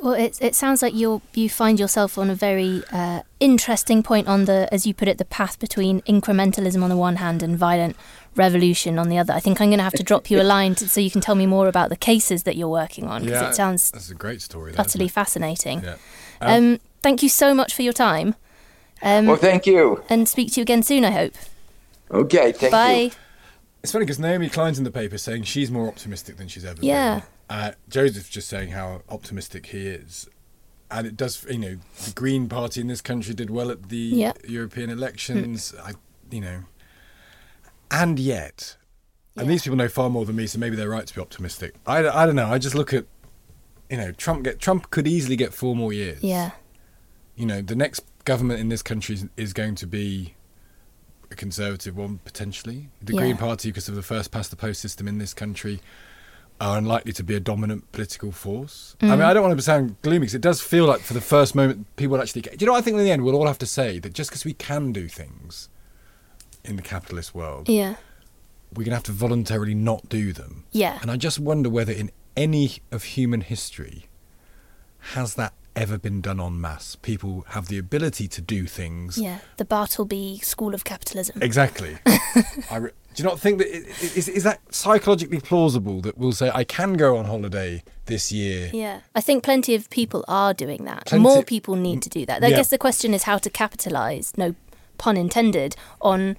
Well, 0.01 0.13
it 0.13 0.37
it 0.41 0.55
sounds 0.55 0.81
like 0.81 0.93
you 0.93 1.21
you 1.33 1.49
find 1.49 1.77
yourself 1.77 2.17
on 2.17 2.29
a 2.29 2.35
very 2.35 2.83
uh, 2.91 3.23
interesting 3.39 4.01
point 4.01 4.27
on 4.29 4.45
the, 4.45 4.67
as 4.71 4.87
you 4.87 4.93
put 4.93 5.09
it, 5.09 5.17
the 5.17 5.25
path 5.25 5.59
between 5.59 6.01
incrementalism 6.03 6.81
on 6.81 6.89
the 6.89 6.95
one 6.95 7.17
hand 7.17 7.43
and 7.43 7.57
violent 7.57 7.97
revolution 8.35 8.97
on 8.97 9.09
the 9.09 9.17
other. 9.17 9.33
I 9.33 9.41
think 9.41 9.59
I'm 9.59 9.69
going 9.69 9.79
to 9.79 9.83
have 9.83 9.93
to 9.93 10.03
drop 10.03 10.31
you 10.31 10.39
a 10.39 10.43
line 10.43 10.75
to, 10.75 10.87
so 10.87 11.01
you 11.01 11.11
can 11.11 11.19
tell 11.19 11.35
me 11.35 11.45
more 11.45 11.67
about 11.67 11.89
the 11.89 11.97
cases 11.97 12.43
that 12.43 12.55
you're 12.55 12.69
working 12.69 13.07
on 13.07 13.25
because 13.25 13.41
yeah, 13.41 13.49
it 13.49 13.55
sounds 13.55 13.91
that's 13.91 14.09
a 14.09 14.15
great 14.15 14.41
story. 14.41 14.73
utterly 14.77 15.09
fascinating. 15.09 15.83
Yeah. 15.83 15.97
Um, 16.39 16.49
um, 16.51 16.79
thank 17.01 17.21
you 17.21 17.27
so 17.27 17.53
much 17.53 17.75
for 17.75 17.81
your 17.81 17.93
time. 17.93 18.35
Um, 19.01 19.25
well, 19.25 19.35
thank 19.35 19.65
you, 19.65 20.03
and 20.09 20.29
speak 20.29 20.53
to 20.53 20.61
you 20.61 20.63
again 20.63 20.83
soon. 20.83 21.03
I 21.03 21.11
hope. 21.11 21.33
Okay, 22.09 22.53
thank 22.53 22.71
Bye. 22.71 22.93
you. 22.93 23.11
It's 23.81 23.91
funny 23.91 24.05
because 24.05 24.19
Naomi 24.19 24.49
Klein's 24.49 24.77
in 24.77 24.83
the 24.83 24.91
paper 24.91 25.17
saying 25.17 25.43
she's 25.43 25.71
more 25.71 25.87
optimistic 25.87 26.37
than 26.37 26.47
she's 26.47 26.65
ever 26.65 26.79
yeah. 26.81 27.19
been. 27.19 27.23
Uh, 27.49 27.71
Joseph's 27.87 28.29
just 28.29 28.49
saying 28.49 28.69
how 28.69 29.01
optimistic 29.09 29.67
he 29.67 29.87
is. 29.87 30.29
And 30.91 31.07
it 31.07 31.15
does, 31.15 31.45
you 31.49 31.57
know, 31.57 31.77
the 32.03 32.11
Green 32.11 32.49
Party 32.49 32.81
in 32.81 32.87
this 32.87 33.01
country 33.01 33.33
did 33.33 33.49
well 33.49 33.71
at 33.71 33.89
the 33.89 33.97
yeah. 33.97 34.33
European 34.47 34.89
elections. 34.89 35.73
I, 35.81 35.93
you 36.29 36.41
know, 36.41 36.63
and 37.91 38.19
yet, 38.19 38.75
yeah. 39.35 39.41
and 39.41 39.51
these 39.51 39.63
people 39.63 39.77
know 39.77 39.87
far 39.87 40.09
more 40.09 40.25
than 40.25 40.35
me, 40.35 40.47
so 40.47 40.59
maybe 40.59 40.75
they're 40.75 40.89
right 40.89 41.07
to 41.07 41.15
be 41.15 41.21
optimistic. 41.21 41.75
I, 41.85 42.07
I 42.07 42.25
don't 42.25 42.35
know. 42.35 42.47
I 42.47 42.57
just 42.57 42.75
look 42.75 42.93
at, 42.93 43.05
you 43.89 43.97
know, 43.97 44.11
Trump 44.11 44.43
get 44.43 44.59
Trump 44.59 44.89
could 44.89 45.07
easily 45.07 45.35
get 45.35 45.53
four 45.53 45.75
more 45.75 45.93
years. 45.93 46.21
Yeah. 46.23 46.51
You 47.35 47.45
know, 47.45 47.61
the 47.61 47.75
next 47.75 48.03
government 48.25 48.59
in 48.59 48.69
this 48.69 48.81
country 48.81 49.15
is, 49.15 49.25
is 49.37 49.53
going 49.53 49.75
to 49.75 49.87
be 49.87 50.35
a 51.31 51.35
conservative 51.35 51.97
one 51.97 52.19
potentially. 52.23 52.89
The 53.01 53.13
yeah. 53.13 53.21
Green 53.21 53.37
Party, 53.37 53.69
because 53.69 53.87
of 53.87 53.95
the 53.95 54.01
first 54.01 54.31
past 54.31 54.49
the 54.49 54.55
post 54.55 54.81
system 54.81 55.07
in 55.07 55.17
this 55.17 55.33
country, 55.33 55.79
are 56.61 56.77
unlikely 56.77 57.13
to 57.13 57.23
be 57.23 57.35
a 57.35 57.39
dominant 57.39 57.91
political 57.91 58.31
force. 58.31 58.95
Mm. 58.99 59.09
I 59.09 59.15
mean, 59.15 59.21
I 59.25 59.33
don't 59.33 59.43
want 59.43 59.57
to 59.57 59.61
sound 59.63 59.95
gloomy 60.01 60.19
because 60.19 60.35
it 60.35 60.41
does 60.41 60.61
feel 60.61 60.85
like 60.85 60.99
for 60.99 61.13
the 61.13 61.21
first 61.21 61.55
moment 61.55 61.87
people 61.95 62.19
actually 62.21 62.41
get. 62.41 62.57
Do 62.57 62.63
you 62.63 62.67
know 62.67 62.73
what 62.73 62.79
I 62.79 62.81
think 62.81 62.97
in 62.97 63.03
the 63.03 63.11
end 63.11 63.23
we'll 63.23 63.35
all 63.35 63.47
have 63.47 63.59
to 63.59 63.65
say 63.65 63.99
that 63.99 64.13
just 64.13 64.29
because 64.29 64.45
we 64.45 64.53
can 64.53 64.91
do 64.91 65.07
things 65.07 65.69
in 66.65 66.75
the 66.75 66.81
capitalist 66.81 67.33
world, 67.33 67.69
yeah, 67.69 67.95
we're 68.73 68.83
going 68.83 68.91
to 68.91 68.95
have 68.95 69.03
to 69.03 69.11
voluntarily 69.11 69.73
not 69.73 70.09
do 70.09 70.33
them. 70.33 70.65
Yeah. 70.71 70.99
And 71.01 71.09
I 71.09 71.17
just 71.17 71.39
wonder 71.39 71.69
whether 71.69 71.93
in 71.93 72.11
any 72.35 72.79
of 72.91 73.03
human 73.03 73.41
history 73.41 74.07
has 75.13 75.35
that 75.35 75.53
ever 75.75 75.97
been 75.97 76.21
done 76.21 76.39
en 76.39 76.59
masse. 76.59 76.95
People 76.95 77.45
have 77.49 77.67
the 77.67 77.77
ability 77.77 78.27
to 78.27 78.41
do 78.41 78.65
things. 78.65 79.17
Yeah, 79.17 79.39
the 79.57 79.65
Bartleby 79.65 80.39
School 80.39 80.73
of 80.73 80.83
Capitalism. 80.83 81.41
Exactly. 81.41 81.97
I 82.71 82.77
re- 82.77 82.91
do 83.15 83.23
you 83.23 83.29
not 83.29 83.39
think 83.39 83.57
that 83.57 83.67
it, 83.67 83.87
is, 84.15 84.27
is 84.27 84.43
that 84.43 84.61
psychologically 84.73 85.39
plausible 85.39 85.99
that 86.01 86.17
we'll 86.17 86.31
say 86.31 86.51
I 86.53 86.63
can 86.63 86.93
go 86.93 87.17
on 87.17 87.25
holiday 87.25 87.83
this 88.05 88.31
year? 88.31 88.69
Yeah, 88.73 89.01
I 89.15 89.21
think 89.21 89.43
plenty 89.43 89.75
of 89.75 89.89
people 89.89 90.23
are 90.27 90.53
doing 90.53 90.85
that. 90.85 91.07
Plenty- 91.07 91.23
More 91.23 91.43
people 91.43 91.75
need 91.75 92.01
to 92.03 92.09
do 92.09 92.25
that. 92.25 92.43
I 92.43 92.47
yeah. 92.47 92.57
guess 92.57 92.69
the 92.69 92.77
question 92.77 93.13
is 93.13 93.23
how 93.23 93.37
to 93.39 93.49
capitalise, 93.49 94.37
no 94.37 94.55
pun 94.97 95.17
intended, 95.17 95.75
on 96.01 96.37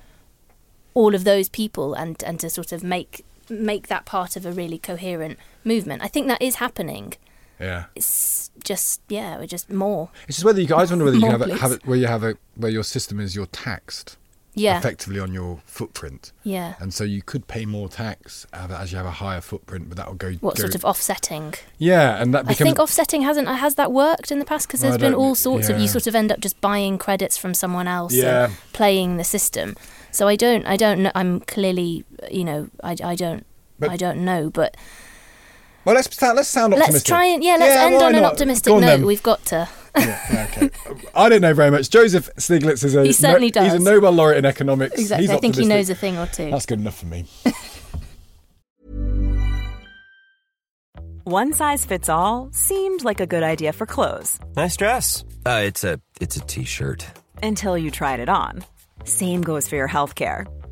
all 0.95 1.15
of 1.15 1.25
those 1.25 1.49
people 1.49 1.95
and 1.95 2.23
and 2.25 2.41
to 2.41 2.51
sort 2.51 2.73
of 2.73 2.83
make 2.83 3.25
make 3.49 3.89
that 3.89 4.05
part 4.05 4.37
of 4.37 4.47
a 4.47 4.53
really 4.53 4.79
coherent 4.79 5.39
movement. 5.65 6.03
I 6.03 6.09
think 6.09 6.29
that 6.29 6.41
is 6.41 6.57
happening. 6.57 7.15
Yeah. 7.61 7.85
It's 7.95 8.51
just 8.65 9.03
yeah, 9.09 9.39
we're 9.39 9.47
just 9.47 9.71
more. 9.71 10.11
It's 10.27 10.39
just 10.39 10.45
whether 10.45 10.61
you 10.61 10.67
guys 10.67 10.91
wonder 10.91 11.05
whether 11.05 11.19
you 11.19 11.27
have, 11.31 11.43
it, 11.43 11.59
have 11.59 11.73
it 11.73 11.87
where 11.87 11.99
you 11.99 12.07
have 12.07 12.25
a 12.25 12.37
where 12.57 12.71
your 12.71 12.85
system 12.85 13.21
is 13.21 13.37
you're 13.37 13.47
taxed. 13.47 14.17
Yeah. 14.53 14.79
Effectively 14.79 15.21
on 15.21 15.33
your 15.33 15.63
footprint. 15.65 16.33
Yeah. 16.43 16.75
And 16.81 16.93
so 16.93 17.05
you 17.05 17.23
could 17.23 17.47
pay 17.47 17.67
more 17.67 17.89
tax 17.89 18.49
as 18.53 18.91
you 18.91 18.99
have 18.99 19.07
a 19.07 19.13
higher 19.13 19.41
footprint, 19.41 19.89
but 19.89 19.97
that 19.97 20.09
will 20.09 20.17
go. 20.17 20.33
What 20.41 20.57
go, 20.57 20.63
sort 20.63 20.75
of 20.75 20.85
offsetting? 20.85 21.55
Yeah, 21.79 22.21
and 22.21 22.35
that. 22.35 22.43
Becomes, 22.43 22.61
I 22.61 22.65
think 22.65 22.79
offsetting 22.81 23.23
hasn't 23.23 23.47
uh, 23.47 23.55
has 23.55 23.77
that 23.77 23.93
worked 23.93 24.33
in 24.33 24.41
the 24.41 24.45
past 24.45 24.67
because 24.67 24.81
there's 24.81 24.99
been 24.99 25.15
all 25.15 25.37
sorts 25.37 25.69
yeah. 25.69 25.77
of 25.77 25.81
you 25.81 25.87
sort 25.87 26.09
of 26.09 26.17
end 26.17 26.33
up 26.33 26.41
just 26.41 26.61
buying 26.61 26.99
credits 26.99 27.39
from 27.39 27.55
someone 27.55 27.87
else 27.87 28.13
yeah. 28.13 28.47
and 28.47 28.55
playing 28.73 29.19
the 29.19 29.25
system. 29.25 29.77
So 30.11 30.27
I 30.27 30.35
don't 30.35 30.67
I 30.67 30.77
don't 30.77 31.05
know. 31.05 31.13
I'm 31.15 31.41
clearly 31.41 32.05
you 32.29 32.43
know 32.43 32.69
I, 32.83 32.97
I 33.03 33.15
don't 33.15 33.47
but, 33.79 33.91
I 33.91 33.97
don't 33.97 34.25
know, 34.25 34.51
but 34.51 34.77
well, 35.91 35.97
let's 35.97 36.17
sound, 36.17 36.37
let's 36.37 36.49
sound 36.49 36.73
optimistic. 36.73 36.95
Let's 36.95 37.05
try 37.05 37.25
and 37.27 37.43
yeah, 37.43 37.57
let's 37.57 37.75
yeah, 37.75 37.87
end 37.87 37.97
on 37.97 38.15
an 38.15 38.25
optimistic 38.25 38.73
on, 38.73 38.81
note. 38.81 38.87
Then. 38.87 39.07
We've 39.07 39.23
got 39.23 39.45
to. 39.47 39.69
yeah, 39.99 40.47
okay. 40.53 40.71
I 41.17 41.29
don't 41.29 41.41
know 41.41 41.53
very 41.53 41.73
much. 41.73 41.91
Joseph 41.91 42.31
Stiglitz 42.37 42.85
is 42.85 42.95
a 42.95 43.03
he 43.07 43.13
certainly 43.13 43.49
no, 43.49 43.63
does. 43.63 43.73
He's 43.73 43.83
a 43.83 43.85
Nobel 43.85 44.13
laureate 44.13 44.39
in 44.39 44.45
economics. 44.45 45.01
Exactly. 45.01 45.27
He's 45.27 45.35
I 45.35 45.39
think 45.39 45.57
he 45.57 45.67
knows 45.67 45.91
a 45.91 45.97
thing 45.97 46.17
or 46.17 46.27
two. 46.27 46.49
That's 46.53 46.67
good 46.67 46.79
enough 46.79 46.97
for 46.97 47.07
me. 47.07 47.25
One 51.25 51.53
size 51.53 51.85
fits 51.85 52.09
all 52.09 52.51
seemed 52.53 53.03
like 53.03 53.21
a 53.21 53.27
good 53.27 53.43
idea 53.43 53.73
for 53.73 53.85
clothes. 53.85 54.39
Nice 54.57 54.77
dress. 54.77 55.25
Uh, 55.45 55.63
it's 55.65 55.83
a 55.83 56.01
it's 56.21 56.37
a 56.37 56.41
t-shirt. 56.41 57.05
Until 57.43 57.77
you 57.77 57.91
tried 57.91 58.21
it 58.21 58.29
on. 58.29 58.65
Same 59.05 59.43
goes 59.43 59.67
for 59.67 59.75
your 59.75 59.89
healthcare. 59.89 60.47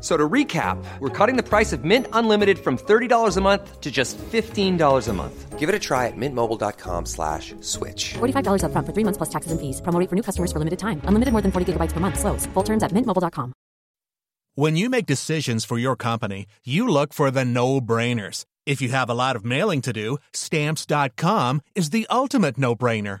So 0.00 0.16
to 0.16 0.28
recap, 0.28 0.76
we're 1.00 1.08
cutting 1.08 1.36
the 1.36 1.42
price 1.42 1.72
of 1.72 1.84
Mint 1.84 2.06
Unlimited 2.12 2.58
from 2.58 2.76
$30 2.76 3.36
a 3.36 3.40
month 3.40 3.80
to 3.80 3.90
just 3.90 4.18
$15 4.18 5.08
a 5.08 5.12
month. 5.12 5.58
Give 5.58 5.70
it 5.70 5.74
a 5.74 5.78
try 5.78 6.06
at 6.06 6.16
mintmobile.com 6.16 7.06
slash 7.06 7.54
switch. 7.60 8.14
$45 8.14 8.64
up 8.64 8.72
front 8.72 8.86
for 8.86 8.92
three 8.92 9.04
months 9.04 9.16
plus 9.16 9.30
taxes 9.30 9.52
and 9.52 9.60
fees. 9.60 9.80
Promo 9.80 9.98
for 10.08 10.14
new 10.14 10.22
customers 10.22 10.52
for 10.52 10.58
limited 10.58 10.78
time. 10.78 11.00
Unlimited 11.04 11.32
more 11.32 11.40
than 11.40 11.50
40 11.50 11.72
gigabytes 11.72 11.92
per 11.92 12.00
month. 12.00 12.20
Slows. 12.20 12.44
Full 12.54 12.62
terms 12.62 12.82
at 12.82 12.92
mintmobile.com. 12.92 13.54
When 14.54 14.76
you 14.76 14.88
make 14.88 15.04
decisions 15.06 15.66
for 15.66 15.78
your 15.78 15.96
company, 15.96 16.46
you 16.64 16.88
look 16.88 17.12
for 17.12 17.30
the 17.30 17.44
no-brainers. 17.44 18.44
If 18.64 18.80
you 18.80 18.88
have 18.88 19.10
a 19.10 19.14
lot 19.14 19.36
of 19.36 19.44
mailing 19.44 19.82
to 19.82 19.92
do, 19.92 20.16
stamps.com 20.32 21.60
is 21.74 21.90
the 21.90 22.06
ultimate 22.10 22.56
no-brainer. 22.56 23.20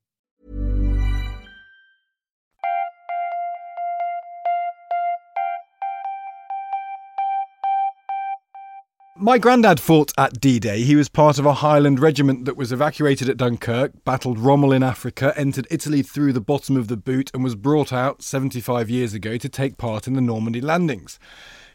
My 9.23 9.37
granddad 9.37 9.79
fought 9.79 10.11
at 10.17 10.41
D 10.41 10.59
Day. 10.59 10.81
He 10.81 10.95
was 10.95 11.07
part 11.07 11.37
of 11.37 11.45
a 11.45 11.53
Highland 11.53 11.99
regiment 11.99 12.45
that 12.45 12.57
was 12.57 12.71
evacuated 12.71 13.29
at 13.29 13.37
Dunkirk, 13.37 14.03
battled 14.03 14.39
Rommel 14.39 14.73
in 14.73 14.81
Africa, 14.81 15.31
entered 15.37 15.67
Italy 15.69 16.01
through 16.01 16.33
the 16.33 16.41
bottom 16.41 16.75
of 16.75 16.87
the 16.87 16.97
boot, 16.97 17.29
and 17.31 17.43
was 17.43 17.53
brought 17.53 17.93
out 17.93 18.23
75 18.23 18.89
years 18.89 19.13
ago 19.13 19.37
to 19.37 19.47
take 19.47 19.77
part 19.77 20.07
in 20.07 20.15
the 20.15 20.21
Normandy 20.21 20.59
landings. 20.59 21.19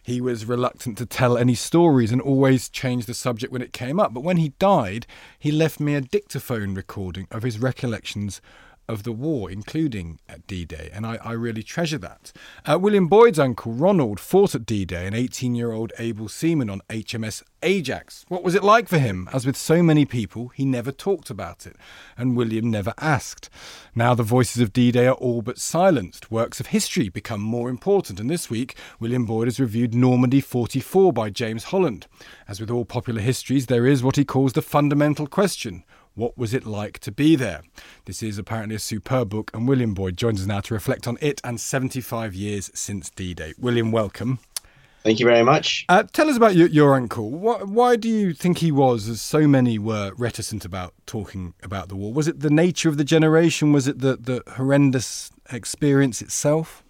He 0.02 0.20
was 0.20 0.44
reluctant 0.44 0.98
to 0.98 1.06
tell 1.06 1.38
any 1.38 1.54
stories 1.54 2.11
and 2.11 2.20
always 2.20 2.68
changed 2.68 3.06
the 3.06 3.14
subject 3.14 3.52
when 3.52 3.62
it 3.62 3.72
came 3.72 4.00
up. 4.00 4.12
But 4.12 4.24
when 4.24 4.38
he 4.38 4.48
died, 4.59 5.06
he 5.38 5.52
left 5.52 5.78
me 5.78 5.94
a 5.94 6.00
dictaphone 6.00 6.74
recording 6.74 7.28
of 7.30 7.44
his 7.44 7.61
recollections 7.61 8.40
of 8.88 9.03
the 9.03 9.12
war, 9.12 9.51
including 9.51 10.20
at 10.29 10.46
D 10.46 10.64
Day, 10.64 10.90
and 10.92 11.07
I, 11.07 11.16
I, 11.16 11.33
really 11.33 11.62
treasure 11.62 11.99
that. 11.99 12.33
Uh, 12.64 12.79
William 12.79 13.09
Boyd's 13.09 13.38
uncle 13.38 13.72
Ronald 13.72 14.20
fought 14.20 14.55
at 14.55 14.66
D 14.66 14.85
Day, 14.85 15.07
an 15.07 15.14
18 15.14 15.55
year 15.55 15.72
old 15.72 15.92
able 15.99 16.29
seaman 16.29 16.70
on 16.70 16.83
HMS 16.88 17.42
Ajax. 17.62 18.25
What 18.29 18.44
was 18.44 18.55
it 18.55 18.62
like 18.62 18.88
for 18.88 18.99
him? 18.99 19.29
As 19.33 19.44
with 19.44 19.57
so 19.57 19.83
many 19.83 20.05
people, 20.05 20.49
he 20.49 20.64
never 20.64 20.92
talked 20.92 21.31
about 21.31 21.66
it, 21.66 21.77
and 22.16 22.37
William 22.37 22.70
never 22.70 22.94
asked. 22.99 23.51
Now 23.94 24.14
the 24.14 24.22
voices 24.22 24.62
of 24.62 24.72
D 24.72 24.92
Day 24.92 25.07
are 25.07 25.14
all 25.14 25.42
but 25.42 25.59
silenced. 25.59 26.31
Works 26.31 26.61
of 26.61 26.68
history 26.68 27.09
become 27.09 27.40
more 27.40 27.68
important, 27.68 28.20
and 28.20 28.31
this 28.31 28.49
week, 28.49 28.77
William 29.01 29.25
Boyd 29.25 29.49
has 29.49 29.59
reviewed 29.59 29.94
Normandy 29.94 30.40
44 30.40 31.12
by 31.12 31.31
James 31.31 31.64
Holland. 31.64 32.07
As 32.49 32.61
with 32.61 32.70
all 32.70 32.85
popular 32.85 33.20
histories, 33.20 33.66
there 33.66 33.87
is 33.87 34.03
what 34.03 34.16
he 34.16 34.25
calls 34.25 34.53
the 34.53 34.62
fundamental 34.62 35.27
question 35.27 35.85
what 36.16 36.37
was 36.37 36.52
it 36.55 36.66
like 36.66 36.98
to 37.00 37.12
be 37.12 37.37
there? 37.37 37.62
This 38.07 38.22
is 38.22 38.38
apparently 38.38 38.74
a 38.74 38.81
superb 38.81 39.29
book, 39.29 39.50
and 39.55 39.68
William 39.68 39.94
Boyd 39.94 40.16
joins 40.16 40.40
us 40.40 40.46
now 40.46 40.61
to 40.61 40.74
reflect 40.74 41.07
on 41.07 41.18
it 41.20 41.40
and 41.44 41.61
75 41.61 42.35
years 42.35 42.70
since 42.74 43.11
D 43.11 43.35
Day. 43.35 43.52
William, 43.59 43.92
welcome. 43.92 44.40
Thank 45.05 45.20
you 45.20 45.26
very 45.26 45.44
much. 45.44 45.85
Uh, 45.88 46.02
tell 46.02 46.29
us 46.29 46.37
about 46.37 46.57
your, 46.57 46.66
your 46.66 46.96
uncle. 46.96 47.31
Why, 47.31 47.62
why, 47.62 47.94
do 47.94 48.09
you 48.09 48.33
think 48.33 48.59
he 48.59 48.72
was, 48.72 49.09
as 49.09 49.20
so 49.20 49.46
many 49.46 49.79
were 49.79 50.12
reticent 50.16 50.64
about 50.64 50.94
talking 51.07 51.55
about 51.62 51.88
the 51.88 51.94
war? 51.94 52.12
Was 52.12 52.26
it 52.26 52.40
the 52.40 52.50
nature 52.50 52.88
of 52.88 52.96
the 52.96 53.05
generation? 53.05 53.72
Was 53.72 53.87
it 53.87 54.00
the, 54.00 54.16
the 54.16 54.42
horrendous 54.55 55.31
experience 55.52 56.20
itself? 56.20 56.83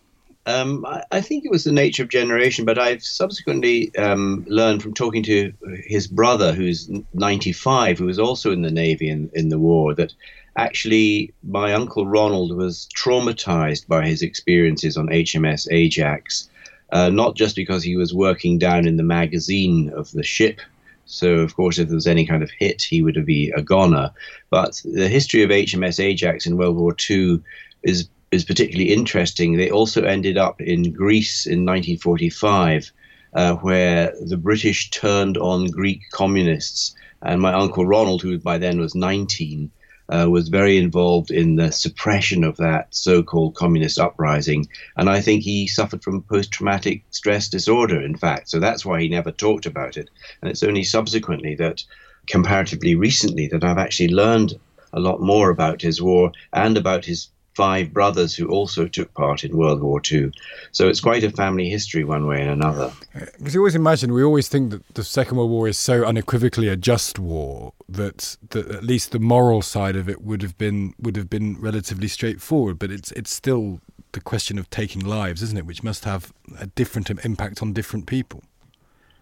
Um, 0.47 0.87
I, 0.87 1.03
I, 1.11 1.21
think 1.21 1.45
it 1.45 1.51
was 1.51 1.65
the 1.65 1.73
nature 1.73 2.05
of 2.05 2.09
generation, 2.09 2.65
but 2.65 2.79
I've 2.79 3.03
subsequently 3.03 3.95
um, 3.97 4.45
learned 4.47 4.81
from 4.81 4.95
talking 4.95 5.25
to 5.25 5.53
his 5.85 6.07
brother, 6.07 6.53
who's 6.53 6.89
95, 7.15 7.99
who 7.99 8.07
was 8.07 8.21
also 8.21 8.53
in 8.53 8.63
the 8.63 8.71
Navy 8.71 9.11
in, 9.11 9.29
in 9.35 9.49
the 9.49 9.59
war, 9.59 9.93
that 9.95 10.15
actually 10.57 11.35
my 11.43 11.75
uncle 11.75 12.07
Ronald 12.07 12.57
was 12.57 12.89
traumatized 12.97 13.89
by 13.89 14.07
his 14.07 14.23
experiences 14.23 14.97
on 14.97 15.09
HMS 15.09 15.67
Ajax, 15.73 16.49
uh, 16.93 17.11
not 17.11 17.35
just 17.35 17.57
because 17.57 17.83
he 17.83 17.97
was 17.97 18.15
working 18.15 18.57
down 18.57 18.87
in 18.87 18.97
the 18.97 19.03
magazine 19.03 19.91
of 19.97 20.13
the 20.13 20.23
ship. 20.23 20.61
So, 21.07 21.39
of 21.39 21.57
course, 21.57 21.79
if 21.79 21.89
there 21.89 21.97
was 21.97 22.07
any 22.07 22.25
kind 22.25 22.45
of 22.45 22.51
hit, 22.51 22.83
he 22.83 23.03
would 23.03 23.27
be 23.27 23.51
a 23.51 23.63
goner. 23.63 24.13
But 24.51 24.81
the 24.85 25.09
history 25.09 25.43
of 25.43 25.51
HMS 25.51 25.99
Ajax 25.99 26.47
in 26.47 26.57
World 26.57 26.77
War 26.77 26.95
II 27.11 27.41
is 27.83 28.09
is 28.31 28.45
particularly 28.45 28.93
interesting. 28.93 29.57
They 29.57 29.71
also 29.71 30.03
ended 30.03 30.37
up 30.37 30.61
in 30.61 30.93
Greece 30.93 31.47
in 31.47 31.65
1945, 31.65 32.91
uh, 33.35 33.55
where 33.57 34.15
the 34.21 34.37
British 34.37 34.91
turned 34.91 35.37
on 35.39 35.71
Greek 35.71 36.03
communists. 36.13 36.95
And 37.23 37.41
my 37.41 37.53
uncle 37.53 37.87
Ronald, 37.87 38.23
who 38.23 38.39
by 38.39 38.59
then 38.59 38.81
was 38.81 38.95
19, 38.95 39.71
uh, 40.09 40.29
was 40.31 40.49
very 40.49 40.77
involved 40.77 41.31
in 41.31 41.57
the 41.57 41.73
suppression 41.73 42.45
of 42.45 42.57
that 42.57 42.87
so 42.91 43.23
called 43.23 43.55
communist 43.55 43.99
uprising. 43.99 44.69
And 44.97 45.09
I 45.11 45.21
think 45.21 45.43
he 45.43 45.67
suffered 45.67 46.03
from 46.03 46.23
post 46.23 46.53
traumatic 46.53 47.05
stress 47.11 47.49
disorder, 47.49 48.01
in 48.01 48.17
fact. 48.17 48.49
So 48.49 48.61
that's 48.61 48.85
why 48.85 49.01
he 49.01 49.09
never 49.09 49.33
talked 49.33 49.67
about 49.67 49.97
it. 49.97 50.09
And 50.41 50.51
it's 50.51 50.63
only 50.63 50.85
subsequently 50.85 51.55
that, 51.57 51.83
comparatively 52.29 52.95
recently, 52.95 53.49
that 53.49 53.65
I've 53.65 53.79
actually 53.79 54.09
learned 54.09 54.55
a 54.93 55.01
lot 55.01 55.21
more 55.21 55.51
about 55.51 55.83
his 55.83 56.01
war 56.01 56.33
and 56.53 56.77
about 56.77 57.05
his 57.05 57.29
five 57.57 57.91
brothers 57.93 58.35
who 58.35 58.49
also 58.49 58.87
took 58.87 59.13
part 59.15 59.43
in 59.43 59.57
World 59.57 59.83
War 59.83 60.01
II. 60.13 60.31
So 60.73 60.89
it's 60.89 61.01
quite 61.01 61.25
a 61.25 61.31
family 61.31 61.71
history, 61.71 62.05
one 62.05 62.27
way 62.27 62.43
and 62.43 62.51
another. 62.51 62.93
Because 63.39 63.55
you 63.55 63.61
always 63.61 63.75
imagine, 63.75 64.13
we 64.13 64.23
always 64.23 64.49
think 64.49 64.71
that 64.73 64.87
the 64.95 65.03
Second 65.03 65.39
World 65.39 65.51
War 65.51 65.67
is 65.67 65.79
so 65.79 66.05
unequivocally 66.05 66.69
a 66.69 66.77
just 66.77 67.19
war 67.19 67.73
that, 67.89 68.37
that 68.51 68.71
at 68.71 68.85
least 68.85 69.13
the 69.13 69.19
moral 69.19 69.63
side 69.63 69.97
of 69.97 70.07
it 70.07 70.21
would 70.21 70.43
have 70.43 70.59
been 70.59 70.95
would 71.01 71.17
have 71.17 71.31
been 71.31 71.59
relatively 71.59 72.09
straightforward. 72.09 72.79
But 72.79 72.91
it's 72.91 73.11
it's 73.13 73.33
still 73.33 73.81
the 74.13 74.21
question 74.21 74.59
of 74.59 74.69
taking 74.69 75.03
lives, 75.05 75.43
isn't 75.43 75.57
it? 75.57 75.65
Which 75.65 75.83
must 75.83 76.05
have 76.05 76.35
a 76.59 76.67
different 76.67 77.09
impact 77.25 77.63
on 77.63 77.73
different 77.73 78.07
people. 78.07 78.43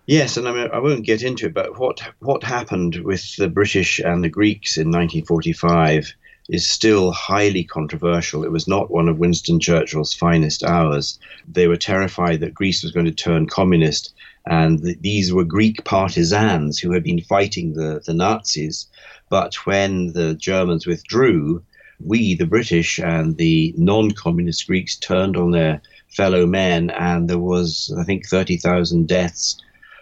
Yes, 0.07 0.37
and 0.37 0.49
I 0.49 0.53
mean 0.53 0.69
I 0.73 0.81
won't 0.81 1.07
get 1.07 1.23
into 1.23 1.47
it, 1.47 1.55
but 1.55 1.79
what 1.79 2.01
what 2.19 2.43
happened 2.43 2.97
with 2.97 3.37
the 3.37 3.49
British 3.49 4.01
and 4.01 4.25
the 4.25 4.29
Greeks 4.29 4.77
in 4.77 4.89
1945 4.89 6.15
is 6.49 6.69
still 6.69 7.11
highly 7.13 7.65
controversial. 7.65 8.45
It 8.45 8.53
was 8.53 8.69
not 8.69 8.91
one 8.91 9.09
of 9.09 9.19
Winston 9.19 9.61
Churchill's 9.61 10.13
finest 10.13 10.63
hours. 10.63 11.19
They 11.51 11.67
were 11.67 11.77
terrified 11.77 12.41
that 12.41 12.55
Greece 12.55 12.83
was 12.83 12.93
going 12.93 13.07
to 13.07 13.13
turn 13.13 13.47
communist, 13.47 14.13
and 14.47 14.83
th- 14.83 14.99
these 15.01 15.33
were 15.33 15.45
Greek 15.45 15.85
partisans 15.85 16.79
who 16.79 16.93
had 16.93 17.03
been 17.03 17.23
fighting 17.23 17.75
the, 17.75 18.03
the 18.05 18.13
Nazis. 18.13 18.87
But 19.31 19.55
when 19.67 20.13
the 20.13 20.35
Germans 20.35 20.87
withdrew, 20.87 21.63
we, 22.05 22.35
the 22.35 22.47
British, 22.47 22.99
and 22.99 23.37
the 23.39 23.75
non 23.79 24.11
communist 24.11 24.67
Greeks 24.67 24.97
turned 24.97 25.37
on 25.37 25.53
their 25.53 25.81
fellow 26.09 26.47
men, 26.47 26.91
and 26.91 27.29
there 27.29 27.39
was, 27.39 27.95
I 27.99 28.05
think, 28.05 28.29
30,000 28.29 29.09
deaths 29.09 29.61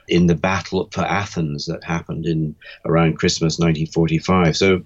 in 0.09 0.27
the 0.27 0.35
battle 0.35 0.89
for 0.93 1.03
Athens 1.03 1.67
that 1.67 1.85
happened 1.85 2.27
in 2.27 2.57
around 2.85 3.19
Christmas 3.19 3.59
1945. 3.59 4.57
So 4.57 4.83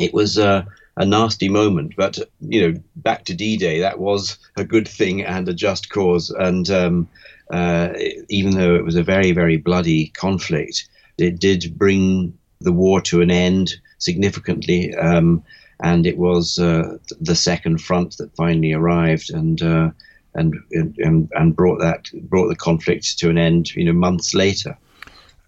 it 0.00 0.12
was 0.14 0.38
a 0.38 0.66
nasty 0.98 1.48
moment. 1.48 1.94
But 1.96 2.18
you 2.40 2.60
know, 2.60 2.80
back 2.96 3.24
to 3.26 3.34
D-Day, 3.34 3.80
that 3.80 3.98
was 3.98 4.38
a 4.56 4.64
good 4.64 4.88
thing 4.88 5.22
and 5.22 5.48
a 5.48 5.54
just 5.54 5.90
cause. 5.90 6.30
And 6.30 6.70
um, 6.70 7.08
uh, 7.50 7.90
even 8.28 8.56
though 8.56 8.74
it 8.74 8.84
was 8.84 8.96
a 8.96 9.02
very 9.02 9.32
very 9.32 9.56
bloody 9.56 10.08
conflict, 10.08 10.88
it 11.18 11.38
did 11.38 11.78
bring 11.78 12.36
the 12.60 12.72
war 12.72 13.00
to 13.02 13.20
an 13.20 13.30
end. 13.30 13.74
significantly. 13.98 14.94
Um, 14.94 15.42
and 15.80 16.06
it 16.06 16.16
was 16.16 16.58
uh, 16.58 16.96
the 17.20 17.34
second 17.34 17.82
front 17.82 18.16
that 18.16 18.34
finally 18.34 18.72
arrived 18.72 19.30
and, 19.30 19.60
uh, 19.62 19.90
and 20.34 20.54
and 20.70 21.30
and 21.34 21.56
brought 21.56 21.80
that 21.80 22.10
brought 22.28 22.48
the 22.48 22.56
conflict 22.56 23.18
to 23.18 23.30
an 23.30 23.38
end. 23.38 23.74
You 23.74 23.84
know, 23.84 23.92
months 23.92 24.34
later. 24.34 24.76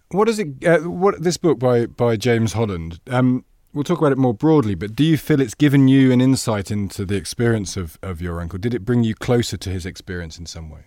What 0.09 0.27
is 0.27 0.39
it? 0.39 0.65
Uh, 0.65 0.79
what 0.79 1.21
this 1.21 1.37
book 1.37 1.59
by 1.59 1.85
by 1.85 2.15
James 2.15 2.53
Holland? 2.53 2.99
Um, 3.07 3.45
we'll 3.73 3.83
talk 3.83 3.99
about 3.99 4.11
it 4.11 4.17
more 4.17 4.33
broadly. 4.33 4.75
But 4.75 4.95
do 4.95 5.03
you 5.03 5.17
feel 5.17 5.41
it's 5.41 5.55
given 5.55 5.87
you 5.87 6.11
an 6.11 6.21
insight 6.21 6.71
into 6.71 7.05
the 7.05 7.15
experience 7.15 7.77
of, 7.77 7.97
of 8.01 8.21
your 8.21 8.41
uncle? 8.41 8.59
Did 8.59 8.73
it 8.73 8.85
bring 8.85 9.03
you 9.03 9.15
closer 9.15 9.57
to 9.57 9.69
his 9.69 9.85
experience 9.85 10.37
in 10.37 10.45
some 10.45 10.69
way? 10.69 10.81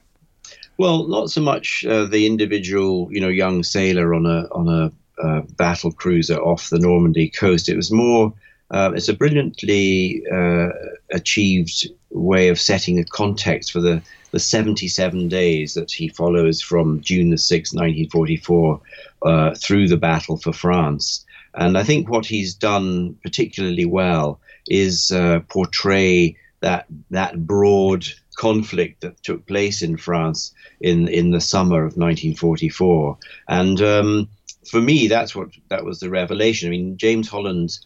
Well, 0.79 1.07
not 1.07 1.31
so 1.31 1.41
much 1.41 1.85
uh, 1.85 2.07
the 2.07 2.27
individual, 2.27 3.09
you 3.11 3.21
know, 3.21 3.29
young 3.29 3.63
sailor 3.63 4.15
on 4.15 4.27
a 4.27 4.49
on 4.53 4.69
a 4.69 4.93
uh, 5.23 5.43
battle 5.57 5.93
cruiser 5.93 6.37
off 6.37 6.71
the 6.71 6.79
Normandy 6.79 7.29
coast. 7.29 7.69
It 7.69 7.77
was 7.77 7.93
more. 7.93 8.33
Uh, 8.71 8.91
it's 8.95 9.09
a 9.09 9.15
brilliantly 9.15 10.25
uh, 10.33 10.69
achieved 11.13 11.87
way 12.11 12.49
of 12.49 12.59
setting 12.59 12.99
a 12.99 13.05
context 13.05 13.71
for 13.71 13.81
the, 13.81 14.03
the 14.31 14.41
77 14.41 15.29
days 15.29 15.75
that 15.75 15.93
he 15.93 16.09
follows 16.09 16.63
from 16.63 17.03
June 17.03 17.29
the 17.29 17.37
6th, 17.37 17.75
1944, 17.75 18.81
uh, 19.23 19.55
through 19.57 19.89
the 19.89 19.99
battle 19.99 20.39
for 20.39 20.55
France. 20.55 21.27
And 21.55 21.77
I 21.77 21.83
think 21.83 22.09
what 22.09 22.27
he's 22.27 22.55
done 22.55 23.15
particularly 23.23 23.85
well 23.85 24.41
is 24.67 25.11
uh, 25.11 25.41
portray 25.49 26.37
that 26.61 26.87
that 27.11 27.47
broad 27.47 28.07
conflict 28.37 29.03
that 29.03 29.23
took 29.23 29.47
place 29.47 29.83
in 29.83 29.97
France 29.97 30.55
in 30.81 31.09
in 31.09 31.31
the 31.31 31.41
summer 31.41 31.79
of 31.79 31.97
1944. 31.97 33.19
And 33.49 33.81
um, 33.83 34.29
for 34.71 34.81
me, 34.81 35.09
that's 35.09 35.35
what 35.35 35.49
that 35.69 35.85
was 35.85 36.01
the 36.01 36.11
revelation. 36.11 36.69
I 36.69 36.71
mean, 36.71 36.97
James 36.97 37.29
Holland 37.29 37.79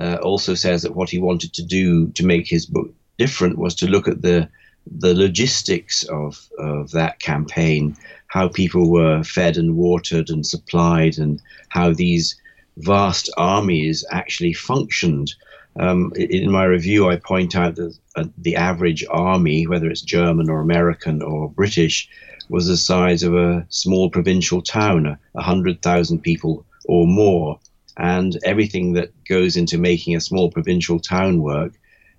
uh, 0.00 0.16
also 0.22 0.54
says 0.54 0.82
that 0.82 0.96
what 0.96 1.10
he 1.10 1.18
wanted 1.18 1.52
to 1.54 1.62
do 1.62 2.08
to 2.12 2.26
make 2.26 2.48
his 2.48 2.66
book 2.66 2.92
different 3.18 3.58
was 3.58 3.74
to 3.76 3.86
look 3.86 4.08
at 4.08 4.22
the 4.22 4.48
the 4.90 5.14
logistics 5.14 6.02
of 6.04 6.48
of 6.58 6.90
that 6.92 7.20
campaign, 7.20 7.96
how 8.26 8.48
people 8.48 8.90
were 8.90 9.22
fed 9.22 9.56
and 9.56 9.76
watered 9.76 10.30
and 10.30 10.46
supplied, 10.46 11.18
and 11.18 11.40
how 11.68 11.92
these 11.92 12.36
vast 12.76 13.30
armies 13.36 14.04
actually 14.10 14.52
functioned. 14.52 15.34
Um, 15.78 16.12
in 16.16 16.50
my 16.50 16.64
review, 16.64 17.08
I 17.08 17.16
point 17.16 17.56
out 17.56 17.76
that 17.76 17.96
uh, 18.16 18.24
the 18.36 18.56
average 18.56 19.04
army, 19.10 19.66
whether 19.66 19.88
it's 19.88 20.02
German 20.02 20.50
or 20.50 20.60
American 20.60 21.22
or 21.22 21.48
British, 21.48 22.08
was 22.48 22.66
the 22.66 22.76
size 22.76 23.22
of 23.22 23.34
a 23.34 23.66
small 23.70 24.10
provincial 24.10 24.60
town, 24.60 25.16
a 25.34 25.42
hundred 25.42 25.80
thousand 25.80 26.20
people 26.20 26.66
or 26.84 27.06
more. 27.06 27.58
And 27.96 28.38
everything 28.44 28.94
that 28.94 29.12
goes 29.24 29.56
into 29.56 29.78
making 29.78 30.16
a 30.16 30.20
small 30.20 30.50
provincial 30.50 30.98
town 30.98 31.40
work 31.40 31.72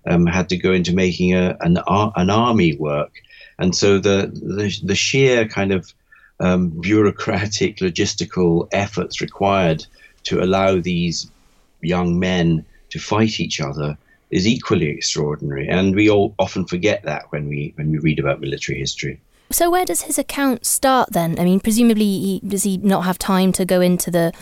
um, 0.06 0.26
had 0.26 0.48
to 0.48 0.56
go 0.56 0.72
into 0.72 0.94
making 0.94 1.34
a, 1.34 1.56
an, 1.60 1.78
an 2.16 2.30
army 2.30 2.76
work. 2.76 3.12
And 3.58 3.74
so 3.74 3.98
the, 3.98 4.30
the, 4.32 4.76
the 4.82 4.94
sheer 4.94 5.46
kind 5.46 5.72
of 5.72 5.92
um, 6.40 6.70
bureaucratic, 6.80 7.78
logistical 7.78 8.68
efforts 8.72 9.20
required 9.20 9.86
to 10.24 10.42
allow 10.42 10.80
these 10.80 11.30
young 11.80 12.18
men 12.18 12.64
to 12.90 12.98
fight 12.98 13.40
each 13.40 13.60
other 13.60 13.96
is 14.30 14.46
equally 14.46 14.88
extraordinary. 14.88 15.68
And 15.68 15.94
we 15.94 16.10
all 16.10 16.34
often 16.38 16.64
forget 16.66 17.02
that 17.04 17.30
when 17.30 17.48
we, 17.48 17.72
when 17.76 17.90
we 17.90 17.98
read 17.98 18.18
about 18.18 18.40
military 18.40 18.78
history. 18.78 19.20
So 19.50 19.70
where 19.70 19.84
does 19.84 20.02
his 20.02 20.18
account 20.18 20.66
start 20.66 21.12
then? 21.12 21.38
I 21.38 21.44
mean, 21.44 21.60
presumably, 21.60 22.04
he, 22.04 22.40
does 22.46 22.64
he 22.64 22.78
not 22.78 23.02
have 23.02 23.18
time 23.18 23.52
to 23.52 23.64
go 23.64 23.80
into 23.80 24.10
the 24.10 24.32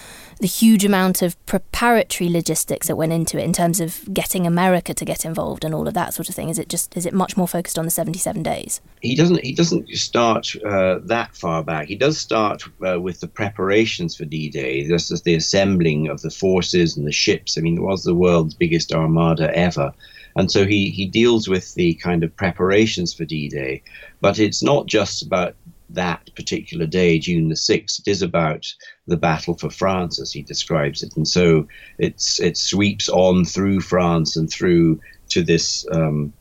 the 0.43 0.49
huge 0.49 0.85
amount 0.85 1.23
of 1.23 1.37
preparatory 1.47 2.29
logistics 2.29 2.89
that 2.89 2.97
went 2.97 3.13
into 3.13 3.39
it 3.39 3.45
in 3.45 3.53
terms 3.53 3.79
of 3.79 4.13
getting 4.13 4.45
America 4.45 4.93
to 4.93 5.05
get 5.05 5.25
involved 5.25 5.65
and 5.65 5.73
all 5.73 5.87
of 5.87 5.95
that 5.95 6.13
sort 6.13 6.29
of 6.29 6.35
thing? 6.35 6.49
Is 6.49 6.59
it 6.59 6.69
just 6.69 6.97
is 6.97 7.07
it 7.07 7.15
much 7.15 7.37
more 7.37 7.47
focused 7.47 7.79
on 7.79 7.85
the 7.85 7.93
seventy 7.93 8.19
seven 8.19 8.43
days? 8.43 8.81
He 9.01 9.15
doesn't 9.15 9.45
he 9.45 9.55
doesn't 9.55 9.89
start 9.91 10.53
uh, 10.67 10.99
that 11.05 11.37
far 11.37 11.63
back. 11.63 11.87
He 11.87 11.95
does 11.95 12.19
start 12.19 12.65
uh, 12.85 13.01
with 13.01 13.21
the 13.21 13.29
preparations 13.29 14.17
for 14.17 14.25
D 14.25 14.51
Day. 14.51 14.85
This 14.85 15.13
is 15.13 15.23
the 15.23 15.37
assembling 15.37 16.09
of 16.09 16.23
the 16.23 16.31
forces 16.31 16.97
and 16.97 17.07
the 17.07 17.13
ships. 17.13 17.57
I 17.57 17.61
mean, 17.61 17.79
it 17.79 17.83
was 17.83 18.03
the 18.03 18.15
world's 18.15 18.55
biggest 18.55 18.93
armada 18.93 19.57
ever. 19.57 19.93
And 20.35 20.51
so 20.51 20.67
he, 20.67 20.91
he 20.91 21.07
deals 21.07 21.47
with 21.47 21.75
the 21.75 21.95
kind 21.95 22.25
of 22.25 22.35
preparations 22.35 23.15
for 23.15 23.25
D 23.25 23.49
Day. 23.49 23.83
But 24.21 24.41
it's 24.41 24.63
not 24.63 24.87
just 24.87 25.23
about 25.23 25.55
that 25.95 26.35
particular 26.35 26.87
day, 26.87 27.19
June 27.19 27.49
the 27.49 27.55
6th. 27.55 28.01
It 28.01 28.11
is 28.11 28.23
about 28.23 28.67
the 29.07 29.17
battle 29.17 29.57
for 29.57 29.71
France, 29.71 30.21
as 30.21 30.33
he 30.33 30.43
describes 30.43 31.03
it. 31.03 31.17
And 31.17 31.27
so 31.27 31.67
it's, 31.99 32.41
it 32.41 32.57
sweeps 32.57 33.09
on 33.09 33.45
through 33.45 33.81
France 33.81 34.37
and 34.37 34.51
through 34.51 35.01
to 35.31 35.43
this 35.43 35.87
um, 35.93 36.33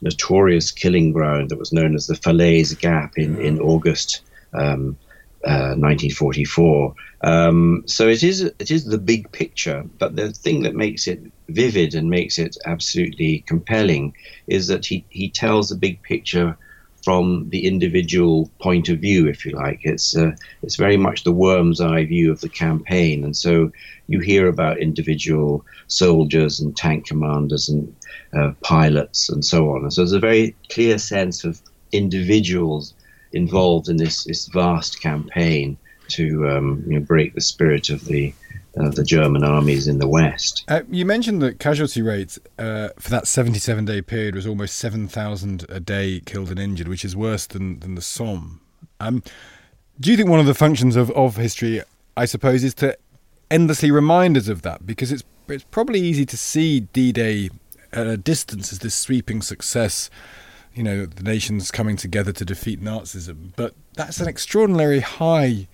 notorious 0.00 0.70
killing 0.70 1.12
ground 1.12 1.50
that 1.50 1.58
was 1.58 1.72
known 1.72 1.94
as 1.94 2.06
the 2.06 2.16
Falaise 2.16 2.74
Gap 2.74 3.16
in, 3.16 3.40
in 3.40 3.60
August 3.60 4.22
um, 4.52 4.96
uh, 5.44 5.74
1944. 5.74 6.94
Um, 7.22 7.84
so 7.86 8.08
it 8.08 8.22
is 8.22 8.42
it 8.42 8.70
is 8.70 8.84
the 8.84 8.98
big 8.98 9.30
picture, 9.32 9.84
but 9.98 10.16
the 10.16 10.32
thing 10.32 10.62
that 10.62 10.74
makes 10.74 11.06
it 11.06 11.20
vivid 11.48 11.94
and 11.94 12.10
makes 12.10 12.38
it 12.38 12.56
absolutely 12.64 13.44
compelling 13.46 14.14
is 14.48 14.66
that 14.66 14.84
he, 14.84 15.04
he 15.10 15.30
tells 15.30 15.68
the 15.68 15.76
big 15.76 16.02
picture 16.02 16.56
from 17.02 17.48
the 17.50 17.66
individual 17.66 18.50
point 18.60 18.88
of 18.88 19.00
view, 19.00 19.26
if 19.26 19.44
you 19.44 19.52
like. 19.52 19.80
It's 19.82 20.16
uh, 20.16 20.32
it's 20.62 20.76
very 20.76 20.96
much 20.96 21.24
the 21.24 21.32
worm's 21.32 21.80
eye 21.80 22.04
view 22.04 22.30
of 22.30 22.40
the 22.40 22.48
campaign, 22.48 23.24
and 23.24 23.36
so 23.36 23.70
you 24.08 24.20
hear 24.20 24.48
about 24.48 24.78
individual 24.78 25.64
soldiers 25.86 26.60
and 26.60 26.76
tank 26.76 27.06
commanders 27.06 27.68
and 27.68 27.94
uh, 28.36 28.52
pilots 28.62 29.28
and 29.28 29.44
so 29.44 29.70
on. 29.70 29.82
And 29.82 29.92
so 29.92 30.02
there's 30.02 30.12
a 30.12 30.20
very 30.20 30.54
clear 30.70 30.98
sense 30.98 31.44
of 31.44 31.60
individuals 31.92 32.94
involved 33.32 33.88
in 33.88 33.96
this 33.96 34.24
this 34.24 34.46
vast 34.48 35.00
campaign 35.00 35.76
to 36.08 36.48
um, 36.48 36.84
you 36.86 36.98
know, 36.98 37.04
break 37.04 37.34
the 37.34 37.40
spirit 37.40 37.90
of 37.90 38.04
the 38.04 38.32
uh, 38.78 38.88
the 38.90 39.04
German 39.04 39.44
armies 39.44 39.86
in 39.86 39.98
the 39.98 40.08
West. 40.08 40.64
Uh, 40.68 40.82
you 40.90 41.04
mentioned 41.04 41.42
that 41.42 41.58
casualty 41.58 42.02
rate 42.02 42.38
uh, 42.58 42.88
for 42.98 43.10
that 43.10 43.26
77 43.26 43.84
day 43.84 44.02
period 44.02 44.34
was 44.34 44.46
almost 44.46 44.76
7,000 44.78 45.66
a 45.68 45.80
day 45.80 46.20
killed 46.24 46.50
and 46.50 46.58
injured, 46.58 46.88
which 46.88 47.04
is 47.04 47.14
worse 47.14 47.46
than, 47.46 47.80
than 47.80 47.94
the 47.94 48.02
Somme. 48.02 48.60
Um, 49.00 49.22
do 50.00 50.10
you 50.10 50.16
think 50.16 50.28
one 50.28 50.40
of 50.40 50.46
the 50.46 50.54
functions 50.54 50.96
of, 50.96 51.10
of 51.12 51.36
history, 51.36 51.82
I 52.16 52.24
suppose, 52.24 52.64
is 52.64 52.74
to 52.74 52.96
endlessly 53.50 53.90
remind 53.90 54.36
us 54.36 54.48
of 54.48 54.62
that? 54.62 54.86
Because 54.86 55.12
it's, 55.12 55.24
it's 55.48 55.64
probably 55.64 56.00
easy 56.00 56.24
to 56.26 56.36
see 56.36 56.80
D 56.80 57.12
Day 57.12 57.50
at 57.92 58.06
a 58.06 58.16
distance 58.16 58.72
as 58.72 58.78
this 58.78 58.94
sweeping 58.94 59.42
success, 59.42 60.08
you 60.74 60.82
know, 60.82 61.04
the 61.04 61.22
nations 61.22 61.70
coming 61.70 61.96
together 61.96 62.32
to 62.32 62.44
defeat 62.44 62.82
Nazism. 62.82 63.52
But 63.54 63.74
that's 63.94 64.20
an 64.20 64.28
extraordinarily 64.28 65.00
high 65.00 65.68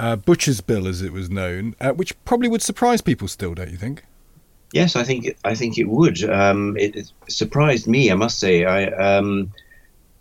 uh, 0.00 0.16
Butcher's 0.16 0.60
Bill, 0.60 0.86
as 0.86 1.02
it 1.02 1.12
was 1.12 1.30
known, 1.30 1.74
uh, 1.80 1.92
which 1.92 2.12
probably 2.24 2.48
would 2.48 2.62
surprise 2.62 3.00
people 3.00 3.28
still, 3.28 3.54
don't 3.54 3.70
you 3.70 3.76
think? 3.76 4.04
Yes, 4.72 4.96
I 4.96 5.04
think 5.04 5.36
I 5.44 5.54
think 5.54 5.78
it 5.78 5.88
would. 5.88 6.22
Um, 6.24 6.76
it, 6.76 6.94
it, 6.94 7.12
surprised 7.28 7.86
me, 7.86 8.10
I 8.10 8.14
must 8.14 8.38
say. 8.38 8.64
I 8.64 8.86
um, 8.86 9.50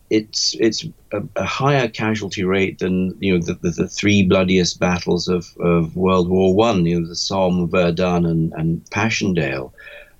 it's 0.09 0.55
it's 0.59 0.85
a, 1.11 1.21
a, 1.35 1.43
higher 1.43 1.89
casualty 1.89 2.43
rate 2.43 2.79
than 2.79 3.17
you 3.19 3.33
know 3.33 3.43
the, 3.43 3.55
the, 3.55 3.71
the, 3.71 3.87
three 3.89 4.23
bloodiest 4.23 4.79
battles 4.79 5.27
of, 5.27 5.45
of 5.59 5.97
World 5.97 6.29
War 6.29 6.55
One. 6.55 6.85
You 6.85 7.01
know 7.01 7.07
the 7.07 7.15
Somme, 7.15 7.69
Verdun, 7.69 8.25
and, 8.25 8.53
and 8.53 8.89
Passchendaele. 8.89 9.73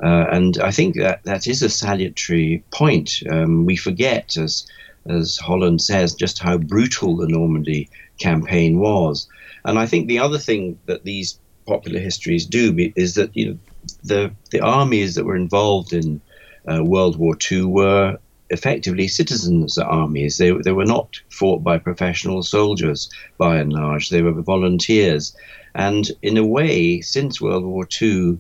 Uh, 0.04 0.26
and 0.32 0.60
I 0.60 0.72
think 0.72 0.96
that 0.96 1.24
that 1.24 1.48
is 1.48 1.64
a 1.64 1.70
salutary 1.70 2.64
point. 2.72 3.24
Um, 3.30 3.66
we 3.66 3.78
forget, 3.78 4.36
as 4.36 4.68
as 5.06 5.38
Holland 5.38 5.82
says, 5.82 6.14
just 6.14 6.40
how 6.40 6.58
brutal 6.58 7.16
the 7.16 7.28
Normandy 7.28 7.90
campaign 8.18 8.80
was. 8.80 9.28
And 9.66 9.78
I 9.78 9.86
think 9.86 10.08
the 10.08 10.20
other 10.20 10.38
thing 10.38 10.80
that 10.86 11.04
these 11.04 11.40
popular 11.66 12.00
histories 12.00 12.46
do 12.46 12.92
is 12.96 13.16
that 13.16 13.36
you 13.36 13.46
know 13.46 13.58
the 14.04 14.32
the 14.52 14.62
armies 14.62 15.16
that 15.16 15.26
were 15.26 15.36
involved 15.36 15.94
in 15.94 16.22
uh, 16.68 16.84
World 16.84 17.18
War 17.18 17.38
II 17.52 17.66
were 17.66 18.18
effectively 18.50 19.08
citizens' 19.08 19.78
armies. 19.78 20.38
They 20.38 20.52
they 20.52 20.72
were 20.72 20.86
not 20.86 21.22
fought 21.30 21.64
by 21.64 21.78
professional 21.78 22.44
soldiers 22.44 23.10
by 23.38 23.58
and 23.58 23.74
large. 23.74 24.10
They 24.10 24.22
were 24.22 24.42
volunteers, 24.42 25.36
and 25.76 26.10
in 26.22 26.38
a 26.38 26.46
way, 26.46 27.02
since 27.02 27.42
World 27.42 27.66
War 27.66 27.88
II. 28.02 28.40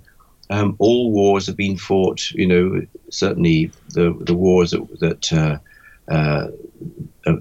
Um, 0.49 0.77
all 0.79 1.11
wars 1.11 1.45
have 1.47 1.57
been 1.57 1.75
fought, 1.75 2.31
you 2.31 2.47
know, 2.47 2.81
certainly 3.09 3.69
the, 3.89 4.17
the 4.21 4.33
wars 4.33 4.71
that, 4.71 4.99
that 5.01 5.33
uh, 5.33 5.57
uh, 6.09 6.47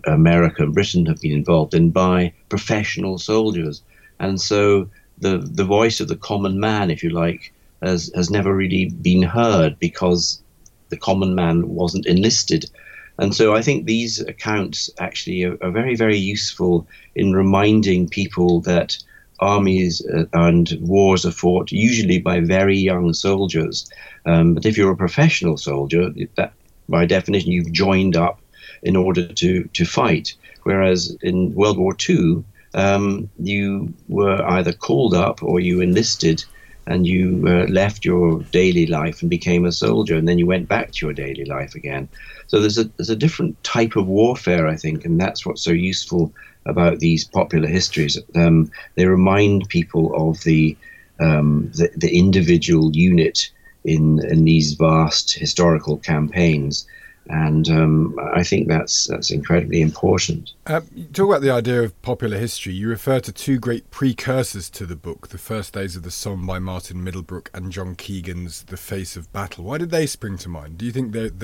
America 0.06 0.62
and 0.62 0.74
Britain 0.74 1.06
have 1.06 1.20
been 1.20 1.32
involved 1.32 1.74
in 1.74 1.90
by 1.90 2.32
professional 2.48 3.18
soldiers. 3.18 3.82
And 4.18 4.40
so 4.40 4.88
the, 5.18 5.38
the 5.38 5.64
voice 5.64 6.00
of 6.00 6.08
the 6.08 6.16
common 6.16 6.58
man, 6.60 6.90
if 6.90 7.02
you 7.02 7.10
like, 7.10 7.52
has, 7.82 8.10
has 8.14 8.30
never 8.30 8.54
really 8.54 8.86
been 8.88 9.22
heard 9.22 9.78
because 9.78 10.42
the 10.88 10.96
common 10.96 11.34
man 11.34 11.68
wasn't 11.68 12.06
enlisted. 12.06 12.70
And 13.18 13.34
so 13.34 13.54
I 13.54 13.62
think 13.62 13.84
these 13.84 14.20
accounts 14.20 14.90
actually 14.98 15.44
are, 15.44 15.56
are 15.62 15.70
very, 15.70 15.96
very 15.96 16.18
useful 16.18 16.86
in 17.14 17.32
reminding 17.32 18.08
people 18.08 18.60
that 18.62 18.98
armies 19.40 20.04
uh, 20.06 20.24
and 20.32 20.76
wars 20.80 21.26
are 21.26 21.30
fought 21.30 21.70
usually 21.70 22.18
by 22.18 22.40
very 22.40 22.76
young 22.76 23.12
soldiers. 23.12 23.88
Um, 24.24 24.54
but 24.54 24.64
if 24.64 24.76
you're 24.76 24.92
a 24.92 24.96
professional 24.96 25.56
soldier, 25.56 26.10
that 26.36 26.52
by 26.88 27.04
definition 27.04 27.52
you've 27.52 27.72
joined 27.72 28.16
up 28.16 28.40
in 28.86 28.96
order 28.96 29.26
to 29.26 29.64
to 29.78 29.84
fight. 29.84 30.34
Whereas 30.62 31.16
in 31.22 31.54
World 31.54 31.78
War 31.78 31.94
II, 32.08 32.44
um, 32.74 33.28
you 33.38 33.92
were 34.08 34.42
either 34.56 34.72
called 34.72 35.14
up 35.14 35.42
or 35.42 35.60
you 35.60 35.80
enlisted 35.80 36.44
and 36.86 37.06
you 37.06 37.42
uh, 37.46 37.66
left 37.68 38.04
your 38.04 38.42
daily 38.52 38.86
life 38.86 39.20
and 39.20 39.28
became 39.28 39.64
a 39.64 39.72
soldier, 39.72 40.16
and 40.16 40.28
then 40.28 40.38
you 40.38 40.46
went 40.46 40.68
back 40.68 40.92
to 40.92 41.06
your 41.06 41.12
daily 41.12 41.44
life 41.44 41.74
again. 41.74 42.08
So 42.46 42.60
there's 42.60 42.78
a 42.78 42.84
there's 42.96 43.10
a 43.10 43.22
different 43.24 43.62
type 43.64 43.96
of 43.96 44.06
warfare, 44.06 44.68
I 44.68 44.76
think, 44.76 45.04
and 45.04 45.20
that's 45.20 45.44
what's 45.44 45.62
so 45.62 45.72
useful 45.72 46.32
about 46.64 47.00
these 47.00 47.24
popular 47.24 47.68
histories. 47.68 48.18
Um, 48.34 48.70
they 48.94 49.06
remind 49.06 49.68
people 49.68 50.14
of 50.14 50.42
the, 50.44 50.76
um, 51.18 51.70
the 51.74 51.90
the 51.96 52.16
individual 52.16 52.94
unit 52.94 53.50
in 53.84 54.24
in 54.32 54.44
these 54.44 54.74
vast 54.74 55.34
historical 55.34 55.96
campaigns 55.96 56.86
and 57.28 57.68
um, 57.68 58.18
I 58.34 58.42
think 58.42 58.68
that's 58.68 59.06
that's 59.06 59.30
incredibly 59.30 59.80
important. 59.80 60.52
Uh, 60.66 60.80
you 60.94 61.04
talk 61.04 61.28
about 61.28 61.42
the 61.42 61.50
idea 61.50 61.82
of 61.82 62.00
popular 62.02 62.38
history. 62.38 62.72
You 62.72 62.88
refer 62.88 63.20
to 63.20 63.32
two 63.32 63.58
great 63.58 63.90
precursors 63.90 64.70
to 64.70 64.86
the 64.86 64.96
book: 64.96 65.28
"The 65.28 65.38
First 65.38 65.74
Days 65.74 65.96
of 65.96 66.02
the 66.02 66.10
Somme" 66.10 66.46
by 66.46 66.58
Martin 66.58 67.02
Middlebrook 67.02 67.50
and 67.54 67.72
John 67.72 67.94
Keegan's 67.94 68.62
"The 68.64 68.76
Face 68.76 69.16
of 69.16 69.32
Battle." 69.32 69.64
Why 69.64 69.78
did 69.78 69.90
they 69.90 70.06
spring 70.06 70.38
to 70.38 70.48
mind? 70.48 70.78
Do 70.78 70.86
you 70.86 70.92
think 70.92 71.12
that 71.12 71.38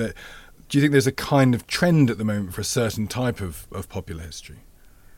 do 0.73 0.77
you 0.77 0.81
think 0.81 0.91
there's 0.91 1.07
a 1.07 1.11
kind 1.11 1.53
of 1.53 1.67
trend 1.67 2.09
at 2.09 2.17
the 2.17 2.25
moment 2.25 2.53
for 2.53 2.61
a 2.61 2.65
certain 2.65 3.07
type 3.07 3.41
of, 3.41 3.67
of 3.71 3.89
popular 3.89 4.23
history? 4.23 4.57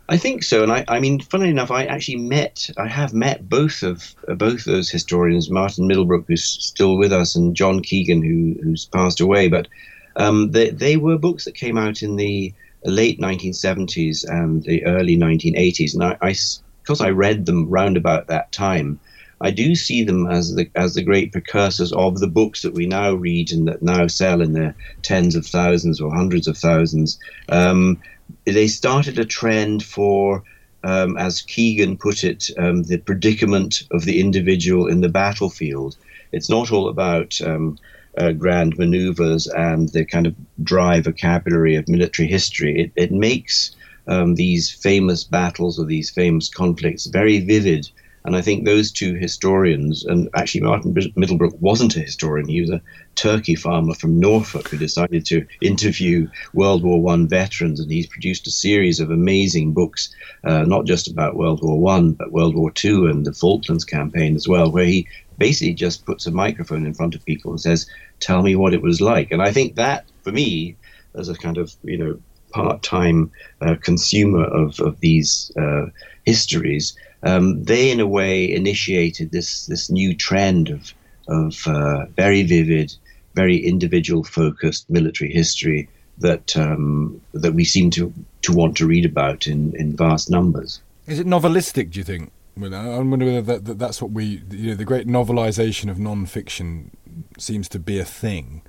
I 0.08 0.18
think 0.18 0.44
so, 0.44 0.62
and 0.62 0.72
I, 0.72 0.86
I 0.88 1.00
mean, 1.00 1.20
funnily 1.20 1.50
enough, 1.50 1.72
I 1.72 1.86
actually 1.86 2.18
met, 2.18 2.70
I 2.78 2.88
have 2.88 3.14
met 3.14 3.50
both 3.50 3.82
of 3.82 4.14
uh, 4.28 4.36
both 4.36 4.66
those 4.66 4.90
historians, 4.90 5.50
Martin 5.50 5.88
Middlebrook, 5.88 6.26
who's 6.28 6.44
still 6.44 6.98
with 6.98 7.12
us, 7.12 7.36
and 7.36 7.56
John 7.56 7.82
Keegan, 7.82 8.22
who 8.22 8.62
who's 8.62 8.86
passed 8.86 9.20
away. 9.20 9.48
But 9.48 9.68
um, 10.16 10.52
they, 10.52 10.70
they 10.70 10.98
were 10.98 11.18
books 11.18 11.46
that 11.46 11.56
came 11.56 11.78
out 11.78 12.02
in 12.02 12.16
the 12.16 12.54
late 12.84 13.20
1970s 13.20 14.26
and 14.30 14.64
the 14.64 14.86
early 14.86 15.18
1980s, 15.18 15.94
and 15.94 16.04
I, 16.04 16.18
I 16.22 16.36
because 16.84 17.02
I 17.02 17.10
read 17.10 17.48
them 17.48 17.68
round 17.68 17.98
about 17.98 18.28
that 18.28 18.52
time, 18.52 19.00
I 19.42 19.52
do 19.52 19.76
see 19.76 20.04
them 20.04 20.28
as 20.28 20.56
the 20.56 20.70
as 20.76 20.94
the 20.94 21.04
great 21.04 21.32
precursors 21.32 21.92
of 21.94 22.20
the 22.20 22.28
books 22.28 22.62
that 22.62 22.74
we 22.74 22.86
now 22.86 23.14
read 23.14 23.52
and 23.52 23.68
that 23.68 23.82
now 23.82 24.08
sell 24.08 24.42
in 24.42 24.54
the 24.54 24.74
tens 25.02 25.36
of 25.36 25.46
thousands 25.46 26.00
or 26.00 26.14
hundreds 26.14 26.48
of 26.48 26.58
thousands. 26.58 27.20
Um, 27.50 28.02
they 28.46 28.68
started 28.68 29.20
a 29.20 29.26
trend 29.26 29.84
for, 29.84 30.44
um, 30.84 31.18
as 31.18 31.42
Keegan 31.42 31.98
put 31.98 32.24
it, 32.24 32.50
um, 32.58 32.84
the 32.84 32.98
predicament 32.98 33.84
of 33.92 34.06
the 34.06 34.20
individual 34.20 34.88
in 34.88 35.02
the 35.02 35.10
battlefield. 35.10 35.96
It's 36.32 36.50
not 36.50 36.72
all 36.72 36.88
about 36.90 37.40
um, 37.42 37.78
uh, 38.18 38.32
grand 38.32 38.78
maneuvers 38.78 39.48
and 39.48 39.90
the 39.90 40.06
kind 40.06 40.28
of 40.28 40.36
dry 40.64 41.02
vocabulary 41.02 41.76
of 41.76 41.88
military 41.88 42.28
history. 42.28 42.80
It, 42.80 42.92
it 42.96 43.12
makes 43.12 43.76
um, 44.08 44.36
these 44.36 44.70
famous 44.70 45.24
battles 45.24 45.80
or 45.80 45.86
these 45.86 46.10
famous 46.10 46.50
conflicts 46.50 47.06
very 47.06 47.40
vivid. 47.40 47.90
And 48.26 48.36
I 48.36 48.42
think 48.42 48.66
those 48.66 48.92
two 48.92 49.14
historians, 49.14 50.04
and 50.04 50.30
actually 50.34 50.62
Martin 50.62 50.96
Middlebrook 51.16 51.56
wasn't 51.62 51.96
a 51.96 52.00
historian, 52.00 52.48
he 52.48 52.60
was 52.60 52.72
a 52.72 52.82
turkey 53.14 53.54
farmer 53.54 53.94
from 53.94 54.20
Norfolk 54.20 54.68
who 54.68 54.80
decided 54.80 55.28
to 55.28 55.46
interview 55.62 56.28
World 56.52 56.84
War 56.84 57.00
One 57.00 57.28
veterans, 57.28 57.80
and 57.80 57.92
he's 57.92 58.08
produced 58.08 58.48
a 58.48 58.52
series 58.52 59.00
of 59.00 59.12
amazing 59.12 59.74
books, 59.74 60.10
uh, 60.44 60.64
not 60.64 60.86
just 60.86 61.08
about 61.08 61.38
World 61.38 61.62
War 61.62 61.80
One, 61.80 62.14
but 62.14 62.32
World 62.32 62.56
War 62.56 62.72
Two 62.72 63.06
and 63.06 63.28
the 63.28 63.32
Falklands 63.32 63.86
campaign 63.86 64.36
as 64.36 64.48
well, 64.48 64.72
where 64.72 64.86
he 64.86 65.08
basically 65.38 65.74
just 65.74 66.06
puts 66.06 66.26
a 66.26 66.32
microphone 66.32 66.86
in 66.86 66.94
front 66.94 67.16
of 67.16 67.26
people 67.26 67.52
and 67.52 67.62
says, 67.62 67.88
"Tell 68.20 68.42
me 68.42 68.56
what 68.56 68.74
it 68.74 68.82
was 68.82 69.02
like." 69.02 69.32
And 69.32 69.42
I 69.42 69.52
think 69.52 69.76
that, 69.76 70.06
for 70.24 70.32
me, 70.32 70.76
as 71.16 71.30
a 71.30 71.36
kind 71.36 71.58
of 71.58 71.74
you 71.84 71.98
know 71.98 72.20
part-time 72.52 73.32
uh, 73.62 73.76
consumer 73.82 74.44
of 74.44 74.80
of 74.80 75.00
these 75.00 75.52
uh, 75.58 75.88
histories, 76.26 76.96
um, 77.24 77.64
they 77.64 77.92
in 77.92 78.00
a 78.00 78.08
way 78.08 78.52
initiated 78.52 79.32
this 79.32 79.66
this 79.66 79.90
new 79.90 80.16
trend 80.16 80.70
of 80.70 80.94
of 81.28 81.68
uh, 81.68 82.06
very 82.16 82.44
vivid, 82.44 82.94
very 83.34 83.58
individual-focused 83.58 84.90
military 84.90 85.34
history 85.34 85.90
that 86.20 86.56
um, 86.56 87.22
that 87.34 87.54
we 87.54 87.66
seem 87.66 87.90
to 87.92 88.14
to 88.42 88.54
want 88.54 88.78
to 88.78 88.88
read 88.88 89.06
about 89.06 89.48
in 89.48 89.76
in 89.76 89.96
vast 89.96 90.30
numbers. 90.30 90.82
Is 91.08 91.20
it 91.20 91.28
novelistic? 91.28 91.92
Do 91.92 92.00
you 92.00 92.04
think? 92.04 92.32
Well, 92.58 92.74
I 92.74 92.98
wonder 93.00 93.26
whether 93.26 93.42
that, 93.42 93.66
that, 93.66 93.80
that's 93.80 94.02
what 94.02 94.12
we, 94.12 94.42
you 94.50 94.70
know, 94.70 94.76
the 94.76 94.86
great 94.86 95.08
novelization 95.08 95.90
of 95.90 96.00
non-fiction 96.00 96.96
seems 97.38 97.68
to 97.70 97.80
be 97.80 98.00
a 98.00 98.06
thing. 98.06 98.62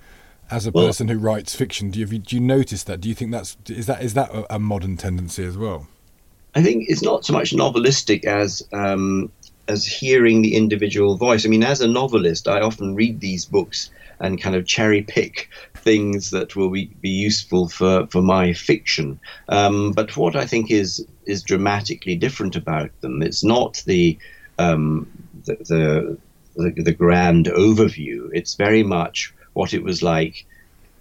As 0.50 0.66
a 0.66 0.70
well, 0.70 0.86
person 0.86 1.08
who 1.08 1.18
writes 1.18 1.54
fiction, 1.56 1.90
do 1.90 1.98
you 1.98 2.06
do 2.06 2.36
you 2.36 2.40
notice 2.40 2.84
that? 2.84 3.00
Do 3.00 3.08
you 3.08 3.16
think 3.16 3.32
that's 3.32 3.56
is 3.68 3.86
that 3.86 4.02
is 4.02 4.14
that 4.14 4.30
a, 4.30 4.54
a 4.54 4.58
modern 4.60 4.96
tendency 4.96 5.44
as 5.44 5.58
well? 5.58 5.88
I 6.54 6.62
think 6.62 6.84
it's 6.88 7.02
not 7.02 7.24
so 7.24 7.32
much 7.32 7.50
novelistic 7.50 8.24
as 8.24 8.66
um, 8.72 9.30
as 9.66 9.84
hearing 9.86 10.42
the 10.42 10.54
individual 10.54 11.16
voice. 11.16 11.44
I 11.44 11.48
mean, 11.48 11.64
as 11.64 11.80
a 11.80 11.88
novelist, 11.88 12.46
I 12.46 12.60
often 12.60 12.94
read 12.94 13.20
these 13.20 13.44
books 13.44 13.90
and 14.20 14.40
kind 14.40 14.56
of 14.56 14.66
cherry 14.66 15.02
pick 15.02 15.48
things 15.74 16.30
that 16.30 16.56
will 16.56 16.70
be, 16.70 16.86
be 17.00 17.08
useful 17.08 17.68
for, 17.68 18.06
for 18.08 18.22
my 18.22 18.52
fiction. 18.52 19.18
Um, 19.48 19.92
but 19.92 20.16
what 20.16 20.36
I 20.36 20.46
think 20.46 20.70
is 20.70 21.06
is 21.26 21.42
dramatically 21.42 22.14
different 22.14 22.56
about 22.56 22.90
them, 23.00 23.22
it's 23.22 23.42
not 23.42 23.82
the 23.86 24.18
um, 24.58 25.06
the, 25.44 25.56
the, 25.68 26.18
the 26.56 26.82
the 26.82 26.92
grand 26.92 27.46
overview. 27.46 28.30
It's 28.32 28.54
very 28.54 28.82
much 28.82 29.34
what 29.54 29.74
it 29.74 29.82
was 29.82 30.02
like 30.02 30.46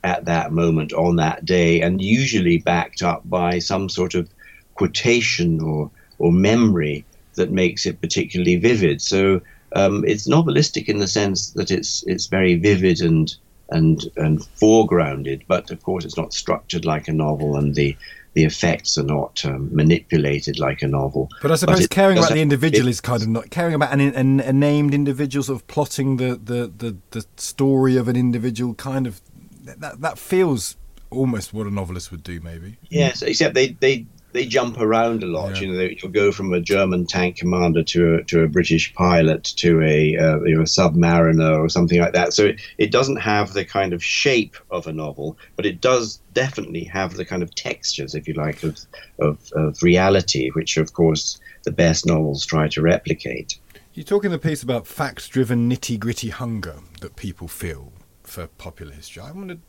at 0.03 0.25
that 0.25 0.51
moment 0.51 0.93
on 0.93 1.15
that 1.15 1.45
day, 1.45 1.81
and 1.81 2.01
usually 2.01 2.57
backed 2.57 3.01
up 3.01 3.21
by 3.29 3.59
some 3.59 3.89
sort 3.89 4.15
of 4.15 4.29
quotation 4.75 5.61
or 5.61 5.89
or 6.17 6.31
memory 6.31 7.05
that 7.35 7.51
makes 7.51 7.85
it 7.85 8.01
particularly 8.01 8.55
vivid. 8.55 9.01
So 9.01 9.41
um, 9.75 10.03
it's 10.05 10.27
novelistic 10.27 10.87
in 10.87 10.99
the 10.99 11.07
sense 11.07 11.51
that 11.51 11.69
it's 11.69 12.03
it's 12.07 12.27
very 12.27 12.55
vivid 12.55 13.01
and 13.01 13.35
and 13.69 14.03
and 14.15 14.39
foregrounded, 14.39 15.43
but 15.47 15.71
of 15.71 15.83
course 15.83 16.05
it's 16.05 16.17
not 16.17 16.33
structured 16.33 16.85
like 16.85 17.07
a 17.07 17.13
novel, 17.13 17.57
and 17.57 17.75
the 17.75 17.95
the 18.33 18.43
effects 18.43 18.97
are 18.97 19.03
not 19.03 19.43
um, 19.45 19.73
manipulated 19.73 20.59
like 20.59 20.81
a 20.81 20.87
novel. 20.87 21.29
But 21.41 21.51
I 21.51 21.55
suppose 21.55 21.81
but 21.81 21.89
caring 21.89 22.17
about 22.17 22.31
the 22.31 22.41
individual 22.41 22.87
is 22.89 22.99
kind 22.99 23.21
of 23.21 23.29
not 23.29 23.49
caring 23.49 23.73
about 23.73 23.93
an, 23.93 24.01
an, 24.01 24.39
a 24.41 24.51
named 24.51 24.93
individual, 24.93 25.41
sort 25.41 25.61
of 25.61 25.67
plotting 25.67 26.17
the, 26.17 26.35
the, 26.35 26.71
the, 26.77 26.97
the 27.11 27.25
story 27.37 27.95
of 27.95 28.09
an 28.09 28.17
individual. 28.17 28.73
Kind 28.73 29.07
of 29.07 29.21
that 29.63 30.01
that 30.01 30.19
feels 30.19 30.75
almost 31.09 31.53
what 31.53 31.65
a 31.65 31.71
novelist 31.71 32.11
would 32.11 32.23
do, 32.23 32.39
maybe. 32.41 32.77
Yes, 32.89 33.21
except 33.21 33.55
they 33.55 33.69
they 33.69 34.05
they 34.35 34.45
jump 34.45 34.79
around 34.79 35.23
a 35.23 35.27
lot. 35.27 35.55
Yeah. 35.55 35.61
You 35.61 35.67
know, 35.67 35.77
they, 35.77 35.97
will 36.03 36.09
go 36.09 36.31
from 36.31 36.53
a 36.53 36.59
German 36.59 37.05
tank 37.05 37.37
commander 37.37 37.83
to 37.83 38.15
a, 38.15 38.23
to 38.25 38.43
a 38.43 38.47
British 38.47 38.93
pilot 38.93 39.43
to 39.57 39.81
a, 39.81 40.17
uh, 40.17 40.39
you 40.43 40.55
know, 40.55 40.61
a 40.61 40.65
submariner 40.65 41.57
or 41.57 41.69
something 41.69 41.99
like 41.99 42.13
that. 42.13 42.33
So 42.33 42.45
it, 42.45 42.61
it 42.77 42.91
doesn't 42.91 43.17
have 43.17 43.53
the 43.53 43.63
kind 43.63 43.93
of 43.93 44.03
shape 44.03 44.55
of 44.69 44.87
a 44.87 44.93
novel, 44.93 45.37
but 45.55 45.65
it 45.65 45.81
does 45.81 46.19
definitely 46.33 46.83
have 46.83 47.15
the 47.15 47.25
kind 47.25 47.41
of 47.41 47.55
textures, 47.55 48.13
if 48.13 48.27
you 48.27 48.33
like, 48.33 48.61
of, 48.63 48.79
of, 49.19 49.51
of 49.53 49.81
reality, 49.81 50.49
which 50.49 50.77
of 50.77 50.93
course 50.93 51.39
the 51.63 51.71
best 51.71 52.05
novels 52.05 52.45
try 52.45 52.67
to 52.67 52.81
replicate. 52.81 53.57
You 53.93 54.03
talk 54.03 54.25
in 54.25 54.31
the 54.31 54.37
piece 54.37 54.61
about 54.61 54.85
facts-driven, 54.85 55.69
nitty-gritty 55.69 56.29
hunger 56.29 56.75
that 56.99 57.15
people 57.15 57.47
feel 57.47 57.93
for 58.23 58.47
popular 58.47 58.91
history. 58.91 59.23
I 59.23 59.31
wondered, 59.31 59.61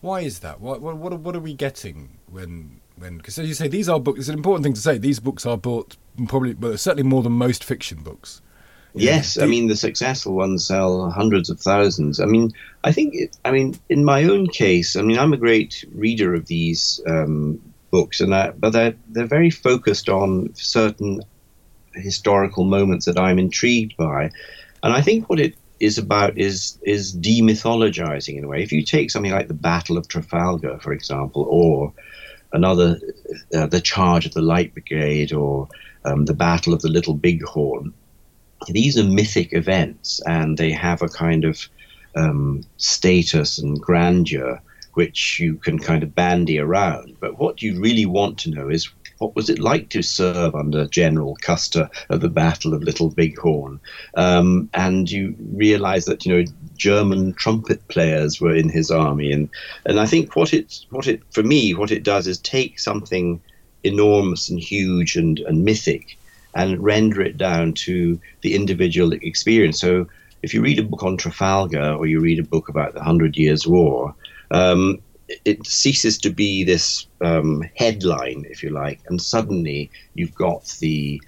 why 0.00 0.20
is 0.20 0.38
that? 0.38 0.60
What, 0.60 0.80
what, 0.80 0.96
what 0.96 1.36
are 1.36 1.40
we 1.40 1.52
getting 1.52 2.16
when 2.30 2.80
when 2.96 3.16
because 3.18 3.38
as 3.38 3.48
you 3.48 3.54
say 3.54 3.68
these 3.68 3.88
are 3.88 4.00
books 4.00 4.20
it's 4.20 4.28
an 4.28 4.34
important 4.34 4.64
thing 4.64 4.72
to 4.72 4.80
say 4.80 4.98
these 4.98 5.20
books 5.20 5.46
are 5.46 5.56
bought 5.56 5.96
probably 6.28 6.54
well 6.54 6.76
certainly 6.76 7.02
more 7.02 7.22
than 7.22 7.32
most 7.32 7.62
fiction 7.64 8.02
books. 8.02 8.40
Yes 8.94 9.38
i 9.38 9.44
mean 9.44 9.68
the 9.68 9.76
successful 9.76 10.34
ones 10.34 10.66
sell 10.66 11.10
hundreds 11.10 11.50
of 11.50 11.60
thousands. 11.60 12.18
I 12.18 12.24
mean 12.24 12.52
i 12.84 12.92
think 12.92 13.14
it, 13.14 13.36
i 13.44 13.50
mean 13.50 13.78
in 13.90 14.04
my 14.04 14.24
own 14.24 14.46
case 14.48 14.96
i 14.96 15.02
mean 15.02 15.18
i'm 15.18 15.34
a 15.34 15.36
great 15.36 15.84
reader 15.92 16.34
of 16.34 16.46
these 16.46 17.00
um, 17.06 17.60
books 17.90 18.20
and 18.20 18.34
I, 18.34 18.50
but 18.50 18.70
they're, 18.70 18.94
they're 19.10 19.26
very 19.26 19.50
focused 19.50 20.08
on 20.08 20.54
certain 20.54 21.22
historical 21.94 22.64
moments 22.64 23.04
that 23.06 23.18
i'm 23.18 23.38
intrigued 23.38 23.96
by. 23.98 24.30
And 24.82 24.94
i 24.94 25.02
think 25.02 25.28
what 25.28 25.40
it 25.40 25.54
is 25.78 25.98
about 25.98 26.38
is 26.38 26.78
is 26.82 27.14
demythologizing 27.14 28.38
in 28.38 28.44
a 28.44 28.48
way. 28.48 28.62
If 28.62 28.72
you 28.72 28.82
take 28.82 29.10
something 29.10 29.32
like 29.32 29.48
the 29.48 29.54
battle 29.54 29.98
of 29.98 30.08
trafalgar 30.08 30.78
for 30.78 30.94
example 30.94 31.46
or 31.50 31.92
another, 32.52 32.98
uh, 33.54 33.66
the 33.66 33.80
charge 33.80 34.26
of 34.26 34.32
the 34.32 34.42
Light 34.42 34.72
Brigade 34.72 35.32
or 35.32 35.68
um, 36.04 36.24
the 36.24 36.34
Battle 36.34 36.72
of 36.74 36.82
the 36.82 36.88
Little 36.88 37.14
Bighorn. 37.14 37.92
These 38.68 38.98
are 38.98 39.04
mythic 39.04 39.52
events, 39.52 40.20
and 40.26 40.56
they 40.56 40.72
have 40.72 41.02
a 41.02 41.08
kind 41.08 41.44
of 41.44 41.60
um, 42.14 42.64
status 42.78 43.58
and 43.58 43.80
grandeur 43.80 44.60
which 44.96 45.38
you 45.38 45.58
can 45.58 45.78
kind 45.78 46.02
of 46.02 46.14
bandy 46.14 46.58
around. 46.58 47.14
But 47.20 47.38
what 47.38 47.60
you 47.60 47.78
really 47.78 48.06
want 48.06 48.38
to 48.38 48.50
know 48.50 48.70
is 48.70 48.90
what 49.18 49.34
was 49.34 49.48
it 49.48 49.58
like 49.58 49.88
to 49.90 50.02
serve 50.02 50.54
under 50.54 50.86
General 50.86 51.36
Custer 51.40 51.88
at 52.10 52.20
the 52.20 52.28
Battle 52.28 52.74
of 52.74 52.82
Little 52.82 53.10
Bighorn? 53.10 53.80
Um, 54.14 54.68
and 54.74 55.10
you 55.10 55.34
realize 55.52 56.04
that, 56.04 56.26
you 56.26 56.34
know, 56.34 56.44
German 56.76 57.32
trumpet 57.34 57.86
players 57.88 58.40
were 58.40 58.54
in 58.54 58.68
his 58.68 58.90
army. 58.90 59.32
And, 59.32 59.48
and 59.86 59.98
I 59.98 60.06
think 60.06 60.36
what 60.36 60.52
it, 60.52 60.84
what 60.90 61.06
it, 61.06 61.22
for 61.30 61.42
me, 61.42 61.74
what 61.74 61.90
it 61.90 62.02
does 62.02 62.26
is 62.26 62.38
take 62.38 62.78
something 62.78 63.40
enormous 63.84 64.48
and 64.48 64.58
huge 64.58 65.16
and, 65.16 65.38
and 65.40 65.64
mythic 65.64 66.18
and 66.54 66.82
render 66.82 67.22
it 67.22 67.36
down 67.36 67.72
to 67.74 68.18
the 68.42 68.54
individual 68.54 69.12
experience. 69.12 69.80
So 69.80 70.06
if 70.42 70.54
you 70.54 70.62
read 70.62 70.78
a 70.78 70.82
book 70.82 71.02
on 71.02 71.16
Trafalgar 71.16 71.92
or 71.92 72.06
you 72.06 72.20
read 72.20 72.38
a 72.38 72.42
book 72.42 72.68
about 72.68 72.94
the 72.94 73.02
Hundred 73.02 73.36
Years' 73.36 73.66
War, 73.66 74.14
um, 74.50 75.00
it 75.44 75.66
ceases 75.66 76.18
to 76.18 76.30
be 76.30 76.64
this 76.64 77.06
um, 77.20 77.62
headline, 77.76 78.46
if 78.48 78.62
you 78.62 78.70
like, 78.70 79.00
and 79.08 79.20
suddenly 79.20 79.90
you've 80.14 80.34
got 80.34 80.64
the 80.80 81.20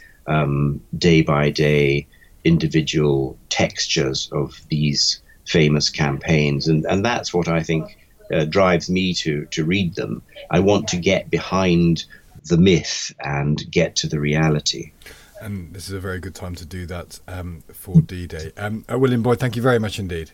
day 0.99 1.23
by 1.23 1.49
day 1.49 2.07
individual 2.45 3.39
textures 3.49 4.29
of 4.33 4.61
these 4.69 5.21
famous 5.47 5.91
campaigns, 5.91 6.69
and 6.69 6.85
and 6.87 7.05
that's 7.05 7.33
what 7.33 7.49
I 7.49 7.63
think 7.63 7.97
uh, 8.33 8.45
drives 8.45 8.91
me 8.91 9.15
to 9.15 9.47
to 9.47 9.65
read 9.65 9.95
them. 9.95 10.23
I 10.51 10.61
want 10.61 10.89
to 10.89 10.97
get 10.97 11.31
behind 11.31 12.05
the 12.45 12.57
myth 12.57 13.15
and 13.25 13.71
get 13.71 13.97
to 13.97 14.07
the 14.09 14.21
reality. 14.21 14.93
And 15.41 15.73
this 15.73 15.89
is 15.89 15.95
a 15.95 16.01
very 16.01 16.19
good 16.19 16.35
time 16.35 16.55
to 16.57 16.65
do 16.65 16.87
that 16.87 17.21
um, 17.29 17.63
for 17.73 18.01
D 18.13 18.27
Day. 18.27 18.53
Um, 18.57 18.85
uh, 18.91 18.99
William 18.99 19.23
Boyd, 19.23 19.41
thank 19.41 19.57
you 19.57 19.63
very 19.63 19.79
much 19.79 19.99
indeed. 19.99 20.31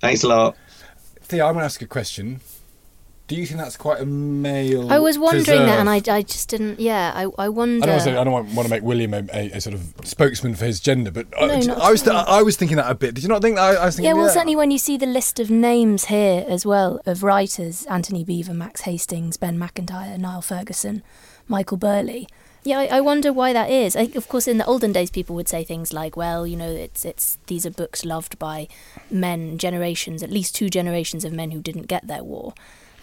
Thanks 0.00 0.22
a 0.22 0.28
lot. 0.28 0.56
Thea, 1.22 1.44
I'm 1.44 1.52
going 1.52 1.62
to 1.62 1.66
ask 1.66 1.82
a 1.82 1.86
question. 1.86 2.40
Do 3.30 3.36
you 3.36 3.46
think 3.46 3.60
that's 3.60 3.76
quite 3.76 4.00
a 4.00 4.04
male? 4.04 4.90
I 4.90 4.98
was 4.98 5.16
wondering 5.16 5.44
preserve? 5.44 5.66
that, 5.66 5.78
and 5.78 5.88
I, 5.88 6.02
I 6.12 6.22
just 6.22 6.48
didn't. 6.48 6.80
Yeah, 6.80 7.12
I, 7.14 7.28
I 7.38 7.48
wonder. 7.48 7.84
I 7.84 7.86
don't, 7.86 7.96
want 7.96 8.02
to, 8.02 8.20
I 8.20 8.24
don't 8.24 8.32
want, 8.32 8.54
want 8.54 8.66
to 8.66 8.74
make 8.74 8.82
William 8.82 9.14
a, 9.14 9.24
a, 9.32 9.50
a 9.52 9.60
sort 9.60 9.74
of 9.74 9.94
spokesman 10.02 10.56
for 10.56 10.64
his 10.64 10.80
gender, 10.80 11.12
but 11.12 11.28
uh, 11.38 11.46
No, 11.46 11.74
I, 11.74 11.86
I 11.86 11.90
was 11.92 12.08
all. 12.08 12.24
I 12.26 12.42
was 12.42 12.56
thinking 12.56 12.76
that 12.78 12.90
a 12.90 12.94
bit. 12.96 13.14
Did 13.14 13.22
you 13.22 13.28
not 13.28 13.40
think 13.40 13.54
that? 13.54 13.62
I, 13.62 13.82
I 13.82 13.86
was 13.86 13.94
thinking, 13.94 14.08
yeah, 14.08 14.20
well, 14.20 14.28
certainly 14.28 14.56
when 14.56 14.72
you 14.72 14.78
see 14.78 14.96
the 14.96 15.06
list 15.06 15.38
of 15.38 15.48
names 15.48 16.06
here 16.06 16.44
as 16.48 16.66
well 16.66 17.00
of 17.06 17.22
writers 17.22 17.86
Antony 17.86 18.24
Beevor, 18.24 18.52
Max 18.52 18.80
Hastings, 18.80 19.36
Ben 19.36 19.56
Macintyre, 19.56 20.18
Niall 20.18 20.42
Ferguson, 20.42 21.04
Michael 21.46 21.76
Burleigh. 21.76 22.26
Yeah, 22.64 22.80
I, 22.80 22.86
I 22.86 23.00
wonder 23.00 23.32
why 23.32 23.52
that 23.52 23.70
is. 23.70 23.94
I, 23.94 24.10
of 24.16 24.26
course, 24.28 24.48
in 24.48 24.58
the 24.58 24.66
olden 24.66 24.90
days, 24.90 25.12
people 25.12 25.36
would 25.36 25.48
say 25.48 25.62
things 25.62 25.92
like, 25.92 26.16
"Well, 26.16 26.48
you 26.48 26.56
know, 26.56 26.68
it's 26.68 27.04
it's 27.04 27.38
these 27.46 27.64
are 27.64 27.70
books 27.70 28.04
loved 28.04 28.40
by 28.40 28.66
men, 29.08 29.56
generations, 29.56 30.20
at 30.20 30.32
least 30.32 30.56
two 30.56 30.68
generations 30.68 31.24
of 31.24 31.32
men 31.32 31.52
who 31.52 31.60
didn't 31.60 31.86
get 31.86 32.08
their 32.08 32.24
war," 32.24 32.54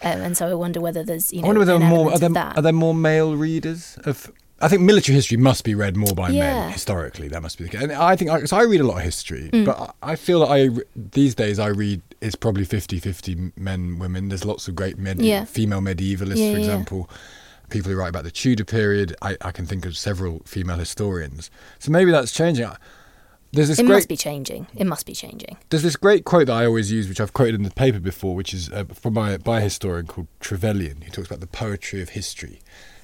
um, 0.02 0.22
and 0.22 0.38
so 0.38 0.48
I 0.50 0.54
wonder 0.54 0.80
whether 0.82 1.04
there's 1.04 1.32
you 1.34 1.40
I 1.40 1.42
know 1.42 1.48
wonder 1.48 1.60
whether 1.60 1.74
an 1.76 1.80
there 1.82 1.90
are 1.90 1.92
more 1.96 2.12
are 2.14 2.20
there, 2.20 2.30
that. 2.30 2.58
are 2.58 2.62
there 2.62 2.74
more 2.74 2.94
male 2.96 3.36
readers 3.36 3.98
of. 4.06 4.32
I 4.60 4.68
think 4.70 4.82
military 4.82 5.14
history 5.16 5.38
must 5.38 5.64
be 5.64 5.76
read 5.76 5.96
more 5.96 6.16
by 6.16 6.30
Yeah. 6.30 6.62
men 6.62 6.72
historically. 6.72 7.28
That 7.28 7.44
must 7.44 7.60
be 7.60 7.66
the 7.66 7.70
case. 7.70 7.82
And 7.84 7.92
I 7.92 8.16
think 8.16 8.32
I, 8.32 8.44
so 8.46 8.58
I 8.58 8.64
read 8.64 8.82
a 8.82 8.88
lot 8.88 8.98
of 8.98 9.04
history, 9.04 9.52
Mm. 9.54 9.66
but 9.66 9.94
I 10.02 10.14
I 10.14 10.16
feel 10.16 10.40
that 10.40 10.50
I 10.50 10.70
these 10.96 11.36
days 11.36 11.60
I 11.60 11.68
read 11.68 12.02
it's 12.22 12.36
probably 12.36 12.66
50-50 12.66 13.52
men 13.56 14.00
women. 14.00 14.30
There's 14.30 14.46
lots 14.46 14.68
of 14.68 14.74
great 14.76 14.98
med- 14.98 15.22
Yeah. 15.22 15.46
female 15.46 15.82
medievalists, 15.82 16.38
Yeah, 16.38 16.54
for 16.54 16.58
example. 16.58 17.10
People 17.70 17.92
who 17.92 17.98
write 17.98 18.10
about 18.10 18.24
the 18.24 18.32
Tudor 18.32 18.64
period. 18.66 19.16
I, 19.22 19.38
I 19.42 19.52
can 19.52 19.66
think 19.68 19.86
of 19.86 19.96
several 19.96 20.42
female 20.46 20.78
historians. 20.78 21.52
So 21.78 21.92
maybe 21.92 22.10
that's 22.12 22.32
changing. 22.32 22.66
I- 22.66 22.78
There's 23.52 23.70
this 23.70 23.80
it 23.80 23.84
great 23.86 23.96
must 23.96 24.10
be 24.10 24.18
changing. 24.18 24.68
It 24.76 24.86
must 24.86 25.06
be 25.06 25.14
changing. 25.14 25.58
there's 25.70 25.84
this 25.84 25.96
great 25.96 26.26
quote 26.26 26.48
that 26.48 26.54
I 26.56 26.66
always 26.66 26.92
use, 26.92 27.08
which 27.08 27.22
I've 27.22 27.34
quoted 27.34 27.56
in 27.56 27.64
the 27.64 27.72
paper 27.72 28.00
before, 28.00 28.36
which 28.36 28.54
is 28.54 28.70
uh, 28.72 28.84
from 28.94 29.14
by, 29.14 29.38
by 29.38 29.60
a 29.60 29.62
historian 29.64 30.06
called 30.08 30.28
Trevelyan. 30.40 31.02
He 31.02 31.10
talks 31.12 31.28
about 31.28 31.40
the 31.40 31.48
poetry 31.48 32.02
of 32.02 32.10
history 32.10 32.60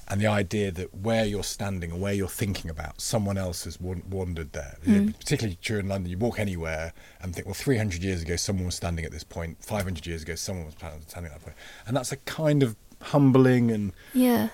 and 0.10 0.20
the 0.20 0.28
idea 0.28 0.70
that 0.70 0.94
where 0.94 1.24
you're 1.24 1.46
standing 1.46 1.92
and 1.92 2.02
where 2.02 2.12
you're 2.14 2.28
thinking 2.28 2.70
about, 2.70 3.00
someone 3.00 3.38
else 3.38 3.64
has 3.64 3.80
wan- 3.80 4.04
wandered 4.10 4.52
there. 4.52 4.78
You 4.86 4.94
know, 4.94 5.02
Mm. 5.12 5.18
particularly 5.18 5.58
during 5.62 5.88
London, 5.88 6.12
you 6.12 6.18
walk 6.18 6.40
anywhere 6.40 6.92
and 7.22 7.34
think, 7.34 7.48
well, 7.48 7.54
300 7.54 8.04
years 8.04 8.22
ago, 8.22 8.36
someone 8.36 8.66
was 8.66 8.76
standing 8.76 9.06
at 9.06 9.12
this 9.12 9.24
point. 9.24 9.64
500 9.64 10.06
years 10.06 10.24
ago, 10.24 10.36
someone 10.36 10.66
was 10.66 10.74
standing 11.08 11.32
at 11.32 11.40
that 11.40 11.42
point. 11.44 11.56
And 11.88 11.96
that's 11.96 12.12
a 12.12 12.18
kind 12.18 12.64
of 12.64 12.76
humbling 13.02 13.72
and 13.72 13.94
Yeah. 14.14 14.50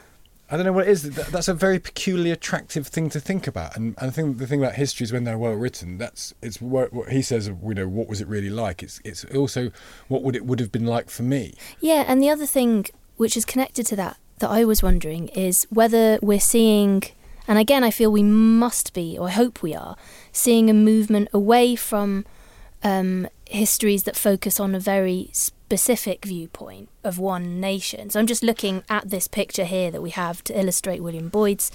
I 0.52 0.58
don't 0.58 0.66
know 0.66 0.74
what 0.74 0.88
it 0.88 0.92
is. 0.92 1.04
That's 1.04 1.48
a 1.48 1.54
very 1.54 1.80
peculiarly 1.80 2.32
attractive 2.32 2.88
thing 2.88 3.10
to 3.12 3.20
think 3.20 3.46
about, 3.46 3.78
and, 3.78 3.96
I 4.00 4.10
think 4.10 4.40
the 4.40 4.48
thing 4.48 4.64
about 4.64 4.76
history 4.76 5.04
is 5.04 5.14
when 5.14 5.24
they're 5.24 5.38
well 5.38 5.54
written. 5.54 5.98
That's 5.98 6.34
it's 6.42 6.60
what, 6.60 6.92
what 6.92 7.12
he 7.12 7.22
says. 7.22 7.48
You 7.48 7.74
know, 7.74 7.88
what 7.88 8.08
was 8.08 8.20
it 8.20 8.28
really 8.28 8.50
like? 8.50 8.82
It's 8.82 9.00
it's 9.04 9.26
also 9.26 9.72
what 10.08 10.24
would 10.24 10.36
it 10.36 10.46
would 10.46 10.60
have 10.60 10.72
been 10.72 10.86
like 10.86 11.10
for 11.10 11.24
me. 11.24 11.54
Yeah, 11.80 12.04
and 12.08 12.22
the 12.22 12.30
other 12.30 12.46
thing 12.46 12.88
which 13.18 13.38
is 13.38 13.46
connected 13.46 13.86
to 13.88 13.96
that 13.98 14.18
that 14.40 14.50
I 14.50 14.66
was 14.66 14.82
wondering 14.82 15.28
is 15.30 15.68
whether 15.70 16.18
we're 16.22 16.40
seeing, 16.40 17.04
and 17.48 17.60
again, 17.60 17.84
I 17.84 17.92
feel 17.92 18.12
we 18.12 18.24
must 18.24 18.94
be, 18.94 19.18
or 19.18 19.28
I 19.28 19.32
hope 19.32 19.62
we 19.62 19.76
are, 19.76 19.96
seeing 20.32 20.70
a 20.70 20.74
movement 20.74 21.30
away 21.34 21.76
from 21.76 22.26
um, 22.84 23.28
histories 23.46 24.04
that 24.04 24.16
focus 24.16 24.60
on 24.60 24.74
a 24.74 24.80
very 24.80 25.30
specific 25.70 26.26
viewpoint 26.26 26.90
of 27.04 27.20
one 27.20 27.60
nation. 27.60 28.10
So 28.10 28.20
I'm 28.20 28.26
just 28.26 28.42
looking 28.42 28.84
at 28.90 29.12
this 29.12 29.28
picture 29.28 29.66
here 29.66 29.92
that 29.92 30.02
we 30.02 30.10
have 30.10 30.44
to 30.46 30.60
illustrate 30.60 31.04
William 31.04 31.30
Boyd's 31.30 31.72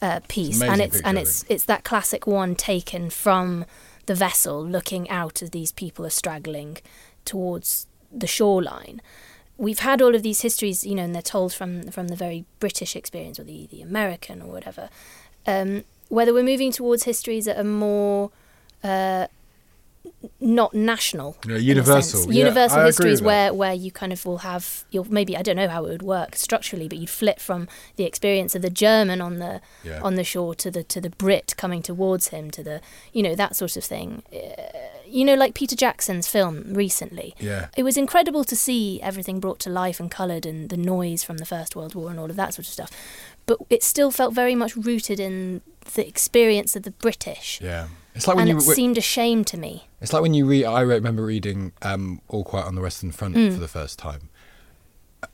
uh, 0.00 0.20
piece, 0.28 0.60
amazing 0.60 0.72
and 0.72 0.80
it's 0.80 0.96
picture, 0.98 1.08
and 1.08 1.18
it's 1.18 1.44
it's 1.48 1.64
that 1.64 1.82
classic 1.82 2.24
one 2.24 2.54
taken 2.54 3.10
from 3.10 3.64
the 4.06 4.14
vessel, 4.14 4.64
looking 4.64 5.10
out 5.10 5.42
as 5.42 5.50
these 5.50 5.72
people 5.72 6.06
are 6.06 6.10
straggling 6.10 6.78
towards 7.24 7.88
the 8.12 8.28
shoreline. 8.28 9.02
We've 9.58 9.80
had 9.80 10.00
all 10.00 10.14
of 10.14 10.22
these 10.22 10.42
histories, 10.42 10.86
you 10.86 10.94
know, 10.94 11.02
and 11.02 11.12
they're 11.12 11.20
told 11.20 11.52
from 11.52 11.82
from 11.90 12.08
the 12.08 12.16
very 12.16 12.44
British 12.60 12.94
experience 12.94 13.40
or 13.40 13.44
the 13.44 13.66
the 13.66 13.82
American 13.82 14.40
or 14.40 14.52
whatever. 14.52 14.88
Um, 15.48 15.82
whether 16.08 16.32
we're 16.32 16.44
moving 16.44 16.70
towards 16.70 17.02
histories 17.02 17.46
that 17.46 17.58
are 17.58 17.64
more 17.64 18.30
uh, 18.84 19.26
not 20.40 20.74
national, 20.74 21.36
Yeah, 21.46 21.56
universal. 21.56 22.32
Yeah, 22.32 22.44
universal 22.44 22.78
I 22.78 22.80
agree 22.80 22.86
histories 22.88 23.18
that. 23.20 23.24
where 23.26 23.54
where 23.54 23.72
you 23.72 23.90
kind 23.92 24.12
of 24.12 24.24
will 24.26 24.38
have 24.38 24.84
you'll 24.90 25.04
maybe 25.12 25.36
I 25.36 25.42
don't 25.42 25.54
know 25.56 25.68
how 25.68 25.84
it 25.84 25.90
would 25.90 26.02
work 26.02 26.34
structurally, 26.36 26.88
but 26.88 26.98
you'd 26.98 27.10
flip 27.10 27.38
from 27.38 27.68
the 27.96 28.04
experience 28.04 28.54
of 28.56 28.62
the 28.62 28.70
German 28.70 29.20
on 29.20 29.38
the 29.38 29.60
Yeah. 29.84 30.00
on 30.02 30.16
the 30.16 30.24
shore 30.24 30.54
to 30.56 30.70
the 30.70 30.82
to 30.84 31.00
the 31.00 31.10
Brit 31.10 31.54
coming 31.56 31.82
towards 31.82 32.28
him 32.28 32.50
to 32.52 32.62
the 32.62 32.80
you 33.12 33.22
know 33.22 33.34
that 33.36 33.54
sort 33.56 33.76
of 33.76 33.84
thing. 33.84 34.22
Uh, 34.32 34.38
you 35.06 35.24
know, 35.26 35.34
like 35.34 35.54
Peter 35.54 35.76
Jackson's 35.76 36.26
film 36.26 36.72
recently. 36.74 37.34
Yeah. 37.38 37.66
It 37.76 37.82
was 37.82 37.96
incredible 37.98 38.44
to 38.44 38.56
see 38.56 38.98
everything 39.02 39.40
brought 39.40 39.58
to 39.60 39.70
life 39.70 40.00
and 40.00 40.10
coloured 40.10 40.46
and 40.46 40.70
the 40.70 40.76
noise 40.78 41.22
from 41.22 41.36
the 41.36 41.44
First 41.44 41.76
World 41.76 41.94
War 41.94 42.08
and 42.10 42.18
all 42.18 42.30
of 42.30 42.36
that 42.36 42.54
sort 42.54 42.66
of 42.66 42.72
stuff. 42.72 42.90
But 43.44 43.58
it 43.68 43.82
still 43.82 44.10
felt 44.10 44.32
very 44.34 44.54
much 44.54 44.74
rooted 44.74 45.20
in 45.20 45.60
the 45.94 46.08
experience 46.08 46.74
of 46.76 46.84
the 46.84 46.92
British. 46.92 47.60
Yeah, 47.62 47.88
it's 48.14 48.26
like 48.26 48.36
when 48.36 48.48
and 48.48 48.60
you. 48.62 48.70
it 48.70 48.74
seemed 48.74 48.98
a 48.98 49.02
shame 49.02 49.44
to 49.44 49.56
me. 49.56 49.88
It's 50.00 50.12
like 50.12 50.22
when 50.22 50.34
you 50.34 50.46
read. 50.46 50.64
I 50.64 50.80
remember 50.80 51.24
reading 51.24 51.72
um, 51.82 52.20
All 52.28 52.44
Quiet 52.44 52.66
on 52.66 52.74
the 52.74 52.82
Western 52.82 53.12
Front 53.12 53.34
Mm. 53.36 53.52
for 53.54 53.60
the 53.60 53.68
first 53.68 53.98
time, 53.98 54.28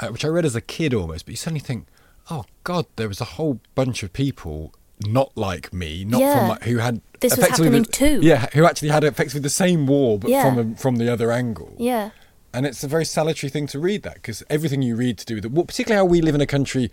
uh, 0.01 0.09
which 0.09 0.25
I 0.25 0.29
read 0.29 0.45
as 0.45 0.55
a 0.57 0.61
kid 0.61 0.95
almost. 0.95 1.25
But 1.27 1.33
you 1.33 1.37
suddenly 1.37 1.61
think, 1.61 1.87
oh 2.31 2.45
God, 2.65 2.87
there 2.97 3.09
was 3.09 3.21
a 3.21 3.25
whole 3.25 3.61
bunch 3.75 4.03
of 4.03 4.13
people 4.13 4.73
not 5.07 5.31
like 5.37 5.73
me, 5.73 6.05
not 6.05 6.21
Yeah. 6.21 6.39
from 6.39 6.49
like, 6.49 6.63
who 6.65 6.79
had 6.79 7.01
This 7.21 7.37
was 7.37 7.47
happening 7.49 7.83
the, 7.85 7.89
too. 7.89 8.21
Yeah, 8.23 8.47
who 8.53 8.65
actually 8.67 8.89
had 8.89 9.05
effectively 9.05 9.41
the 9.41 9.49
same 9.49 9.87
war, 9.87 10.19
but 10.19 10.31
Yeah. 10.31 10.43
from 10.55 10.73
a, 10.73 10.77
from 10.77 10.97
the 10.97 11.13
other 11.13 11.31
angle. 11.31 11.75
Yeah. 11.79 12.11
And 12.53 12.67
it's 12.67 12.83
a 12.83 12.89
very 12.89 13.05
salutary 13.05 13.51
thing 13.51 13.67
to 13.69 13.79
read 13.79 14.03
that 14.03 14.15
because 14.15 14.43
everything 14.51 14.83
you 14.83 14.97
read 14.97 15.19
to 15.19 15.25
do 15.27 15.37
with 15.37 15.45
it, 15.45 15.53
well, 15.53 15.65
particularly 15.67 15.99
how 15.99 16.11
we 16.11 16.21
live 16.21 16.35
in 16.35 16.41
a 16.41 16.47
country. 16.47 16.91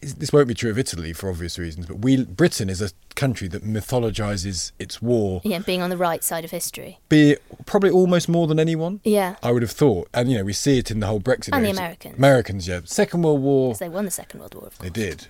Is- 0.00 0.14
This 0.14 0.32
won't 0.32 0.48
be 0.48 0.54
true 0.54 0.70
of 0.70 0.78
Italy 0.78 1.12
for 1.12 1.28
obvious 1.30 1.58
reasons, 1.58 1.86
but 1.86 1.98
we 2.00 2.24
Britain 2.24 2.68
is 2.70 2.80
a 2.80 2.90
country 3.14 3.48
that 3.48 3.64
mythologizes 3.64 4.72
its 4.78 5.02
war, 5.02 5.40
Yeah, 5.44 5.58
being 5.58 5.82
on 5.82 5.90
the 5.90 5.96
right 5.96 6.22
side 6.22 6.44
of 6.44 6.50
history. 6.50 6.98
be 7.08 7.36
probably 7.66 7.90
almost 7.90 8.28
more 8.28 8.46
than 8.46 8.58
anyone. 8.60 9.00
Yeah. 9.04 9.36
I 9.42 9.50
would 9.52 9.62
have 9.62 9.70
thought, 9.72 10.08
and 10.14 10.30
you 10.30 10.38
know, 10.38 10.44
we 10.44 10.52
see 10.52 10.78
it 10.78 10.90
in 10.90 11.00
the 11.00 11.06
whole 11.06 11.20
Brexit. 11.20 11.50
And 11.52 11.64
the. 11.64 11.70
Americans. 11.70 12.16
Americans, 12.16 12.68
yeah. 12.68 12.80
Second 12.84 13.22
World 13.22 13.42
War, 13.42 13.70
Because 13.70 13.78
they 13.80 13.88
won 13.88 14.04
the 14.04 14.10
Second 14.10 14.40
World 14.40 14.54
War, 14.54 14.66
of 14.68 14.78
course. 14.78 14.90
they 14.90 15.00
did. 15.02 15.26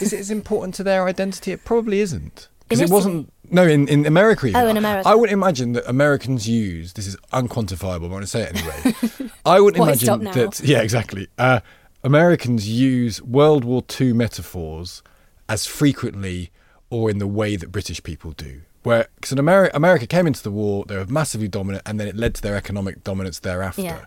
Is 0.00 0.12
it 0.12 0.20
as 0.20 0.30
important 0.30 0.74
to 0.74 0.82
their 0.82 1.06
identity? 1.08 1.52
It 1.52 1.64
probably 1.64 2.00
isn't. 2.00 2.48
Because 2.68 2.80
it 2.82 2.90
wasn't. 2.90 3.30
No, 3.50 3.66
in, 3.66 3.88
in 3.88 4.04
America. 4.06 4.46
Even. 4.46 4.60
Oh, 4.60 4.68
in 4.68 4.76
America. 4.76 5.08
I 5.08 5.14
would 5.14 5.30
imagine 5.30 5.72
that 5.72 5.88
Americans 5.88 6.48
use 6.48 6.94
this 6.94 7.06
is 7.06 7.16
unquantifiable. 7.32 8.00
but 8.00 8.04
I'm 8.06 8.10
going 8.10 8.20
to 8.22 8.26
say 8.26 8.42
it 8.42 8.56
anyway. 8.56 9.30
I 9.46 9.60
would 9.60 9.76
Why 9.78 9.94
stop 9.94 10.20
imagine 10.20 10.42
that. 10.50 10.60
Yeah, 10.60 10.80
exactly. 10.80 11.28
Uh, 11.38 11.60
Americans 12.04 12.68
use 12.68 13.20
World 13.22 13.64
War 13.64 13.82
II 14.00 14.12
metaphors 14.12 15.02
as 15.48 15.66
frequently 15.66 16.50
or 16.90 17.10
in 17.10 17.18
the 17.18 17.26
way 17.26 17.56
that 17.56 17.72
British 17.72 18.02
people 18.02 18.32
do. 18.32 18.60
Where 18.82 19.08
because 19.16 19.32
in 19.32 19.38
America, 19.38 19.74
America 19.74 20.06
came 20.06 20.26
into 20.26 20.42
the 20.42 20.50
war, 20.50 20.84
they 20.86 20.96
were 20.96 21.06
massively 21.06 21.48
dominant, 21.48 21.82
and 21.86 21.98
then 21.98 22.06
it 22.06 22.14
led 22.16 22.34
to 22.34 22.42
their 22.42 22.54
economic 22.56 23.02
dominance 23.02 23.38
thereafter. 23.40 23.82
Yeah. 23.82 24.04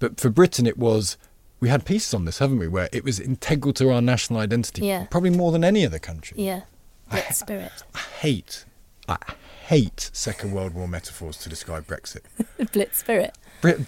But 0.00 0.18
for 0.20 0.28
Britain, 0.30 0.66
it 0.66 0.76
was. 0.76 1.16
We 1.60 1.68
had 1.68 1.84
pieces 1.84 2.14
on 2.14 2.24
this, 2.24 2.38
haven't 2.38 2.58
we? 2.58 2.68
Where 2.68 2.88
it 2.90 3.04
was 3.04 3.20
integral 3.20 3.74
to 3.74 3.90
our 3.92 4.00
national 4.02 4.40
identity, 4.40 4.86
Yeah. 4.86 5.04
probably 5.10 5.28
more 5.30 5.52
than 5.52 5.62
any 5.62 5.84
other 5.86 5.98
country. 5.98 6.42
Yeah. 6.42 6.62
That 7.10 7.34
spirit. 7.36 7.70
I 7.94 7.98
hate, 7.98 8.64
I 9.08 9.18
hate 9.66 10.10
Second 10.12 10.52
World 10.52 10.72
War 10.74 10.88
metaphors 10.88 11.36
to 11.38 11.48
describe 11.50 11.86
Brexit. 11.86 12.22
Blitz 12.72 12.98
spirit. 12.98 13.36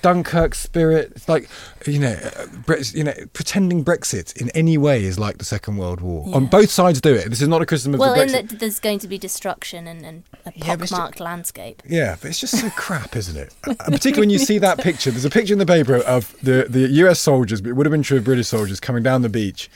Dunkirk 0.03 0.55
spirit. 0.55 1.13
It's 1.17 1.29
like 1.29 1.49
you 1.87 1.99
know, 1.99 2.17
uh, 2.37 2.77
you 2.93 3.05
know, 3.05 3.15
pretending 3.33 3.85
Brexit 3.85 4.37
in 4.41 4.51
any 4.51 4.79
way 4.79 5.05
is 5.05 5.19
like 5.19 5.39
the 5.39 5.45
Second 5.45 5.77
World 5.77 6.01
War. 6.01 6.25
Yeah. 6.27 6.37
On 6.37 6.47
both 6.47 6.71
sides 6.71 7.01
do 7.01 7.15
it. 7.15 7.29
This 7.29 7.41
is 7.41 7.49
not 7.49 7.63
a 7.63 7.67
criticism 7.67 7.95
of 7.95 8.01
well, 8.01 8.15
the 8.15 8.21
Brexit. 8.21 8.33
Well, 8.33 8.41
in 8.53 8.59
there's 8.59 8.81
going 8.81 8.99
to 9.01 9.09
be 9.09 9.19
destruction 9.19 9.87
and, 9.87 10.05
and 10.05 10.23
a 10.47 10.53
pockmarked 10.53 11.21
yeah, 11.21 11.25
landscape. 11.25 11.83
Yeah, 11.89 12.17
but 12.21 12.31
it's 12.31 12.41
just 12.41 12.59
so 12.59 12.71
crap, 12.71 13.17
isn't 13.17 13.37
it? 13.37 13.55
and 13.67 13.77
particularly 13.79 14.21
when 14.21 14.31
you 14.31 14.39
see 14.39 14.59
that 14.59 14.79
picture. 14.79 15.11
There's 15.11 15.25
a 15.25 15.31
picture 15.31 15.53
in 15.53 15.59
the 15.59 15.67
paper 15.67 15.97
of 15.97 16.35
the 16.43 16.67
the 16.69 16.89
U.S. 16.89 17.21
soldiers, 17.21 17.61
but 17.61 17.71
it 17.71 17.73
would 17.75 17.87
have 17.87 17.93
been 17.93 18.03
true 18.03 18.19
of 18.19 18.25
British 18.25 18.49
soldiers 18.49 18.81
coming 18.81 19.03
down 19.03 19.23
the 19.23 19.29
beach, 19.29 19.71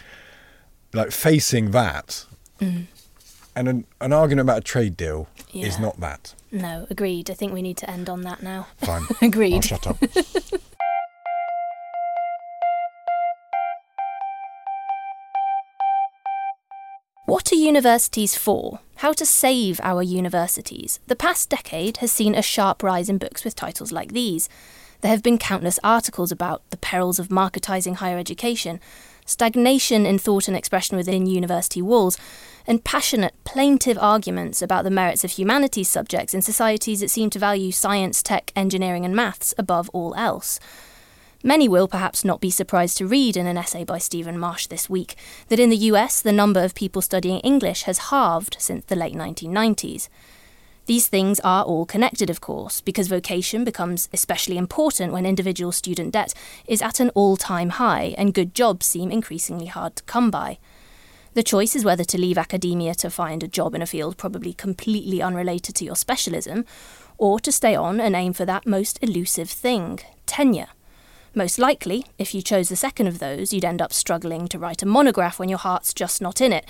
like 0.93 1.11
facing 1.11 1.71
that. 1.73 2.25
Mm. 2.61 2.87
And 3.55 3.69
an, 3.69 3.87
an 4.03 4.13
argument 4.13 4.47
about 4.47 4.59
a 4.59 4.63
trade 4.63 4.97
deal 4.99 5.29
yeah. 5.51 5.67
is 5.67 5.79
not 5.79 5.99
that. 6.01 6.35
No, 6.57 6.87
agreed. 6.89 7.31
I 7.31 7.35
think 7.35 7.53
we 7.53 7.61
need 7.61 7.77
to 7.79 7.91
end 7.91 8.09
on 8.09 8.23
that 8.23 8.43
now. 8.43 8.69
Fine. 8.79 9.07
agreed. 9.23 9.55
I'll 9.57 9.61
shut 9.61 9.87
up. 9.87 9.99
What 17.27 17.51
are 17.51 17.57
universities 17.57 18.37
for? 18.37 18.79
How 18.97 19.13
to 19.15 19.27
save 19.27 19.81
our 19.83 20.01
universities? 20.01 21.01
The 21.09 21.17
past 21.17 21.51
decade 21.51 21.97
has 21.97 22.13
seen 22.13 22.37
a 22.37 22.41
sharp 22.43 22.85
rise 22.85 23.09
in 23.09 23.19
books 23.19 23.45
with 23.45 23.57
titles 23.57 23.91
like 23.91 24.13
these. 24.13 24.49
There 25.01 25.11
have 25.11 25.25
been 25.25 25.37
countless 25.37 25.81
articles 25.83 26.31
about 26.31 26.63
the 26.71 26.77
perils 26.77 27.19
of 27.19 27.27
marketising 27.27 27.97
higher 27.97 28.17
education, 28.17 28.79
stagnation 29.27 30.07
in 30.07 30.19
thought 30.19 30.49
and 30.49 30.57
expression 30.57 30.97
within 30.97 31.27
university 31.27 31.83
walls, 31.83 32.17
and 32.67 32.83
passionate, 32.83 33.35
plaintive 33.45 33.99
arguments 33.99 34.63
about 34.63 34.85
the 34.85 34.91
merits 34.91 35.25
of 35.25 35.33
humanities 35.33 35.89
subjects 35.89 36.33
in 36.33 36.43
societies 36.43 37.01
that 37.01 37.11
seem 37.11 37.29
to 37.31 37.39
value 37.39 37.71
science, 37.71 38.23
tech, 38.23 38.53
engineering, 38.57 39.05
and 39.05 39.15
maths 39.15 39.53
above 39.59 39.89
all 39.91 40.15
else. 40.15 40.59
Many 41.43 41.69
will 41.69 41.87
perhaps 41.87 42.25
not 42.25 42.41
be 42.41 42.51
surprised 42.51 42.97
to 42.99 43.07
read 43.07 43.37
in 43.37 43.47
an 43.47 43.59
essay 43.59 43.85
by 43.85 43.99
Stephen 43.99 44.39
Marche 44.39 44.67
this 44.67 44.91
week 44.91 45.15
that 45.49 45.61
in 45.61 45.71
the 45.71 45.77
US 45.93 46.21
the 46.21 46.33
number 46.33 46.65
of 46.65 46.75
people 46.75 47.03
studying 47.03 47.41
English 47.41 47.83
has 47.83 48.11
halved 48.11 48.57
since 48.59 48.85
the 48.87 48.97
late 48.97 49.15
1990s. 49.15 50.09
These 50.87 51.09
things 51.09 51.41
are 51.41 51.65
all 51.65 51.85
connected, 51.85 52.31
of 52.31 52.41
course, 52.41 52.81
because 52.81 53.09
vocation 53.09 53.65
becomes 53.65 54.09
especially 54.13 54.57
important 54.57 55.13
when 55.13 55.27
individual 55.27 55.73
student 55.73 56.13
debt 56.13 56.33
is 56.69 56.81
at 56.81 57.01
an 57.01 57.11
all 57.11 57.37
time 57.37 57.71
high 57.71 58.15
and 58.17 58.33
good 58.33 58.55
jobs 58.55 58.87
seem 58.87 59.11
increasingly 59.11 59.67
hard 59.67 59.97
to 59.97 60.05
come 60.05 60.31
by. 60.31 60.59
The 61.35 61.43
choice 61.43 61.75
is 61.75 61.85
whether 61.85 62.05
to 62.05 62.19
leave 62.19 62.39
academia 62.39 62.95
to 62.95 63.11
find 63.11 63.43
a 63.43 63.49
job 63.49 63.75
in 63.75 63.83
a 63.83 63.87
field 63.87 64.17
probably 64.17 64.53
completely 64.53 65.21
unrelated 65.21 65.75
to 65.75 65.85
your 65.85 65.97
specialism, 65.97 66.65
or 67.19 67.41
to 67.41 67.51
stay 67.51 67.75
on 67.75 68.01
and 68.01 68.15
aim 68.15 68.33
for 68.33 68.45
that 68.45 68.65
most 68.65 69.03
elusive 69.03 69.51
thing 69.51 69.99
tenure. 70.25 70.69
Most 71.35 71.59
likely, 71.59 72.07
if 72.17 72.33
you 72.33 72.43
chose 72.43 72.69
the 72.69 72.77
second 72.77 73.09
of 73.09 73.19
those, 73.19 73.53
you'd 73.53 73.65
end 73.65 73.83
up 73.83 73.93
struggling 73.93 74.47
to 74.49 74.59
write 74.59 74.83
a 74.83 74.87
monograph 74.87 75.41
when 75.41 75.49
your 75.49 75.59
heart's 75.59 75.93
just 75.93 76.23
not 76.23 76.41
in 76.41 76.53
it, 76.53 76.65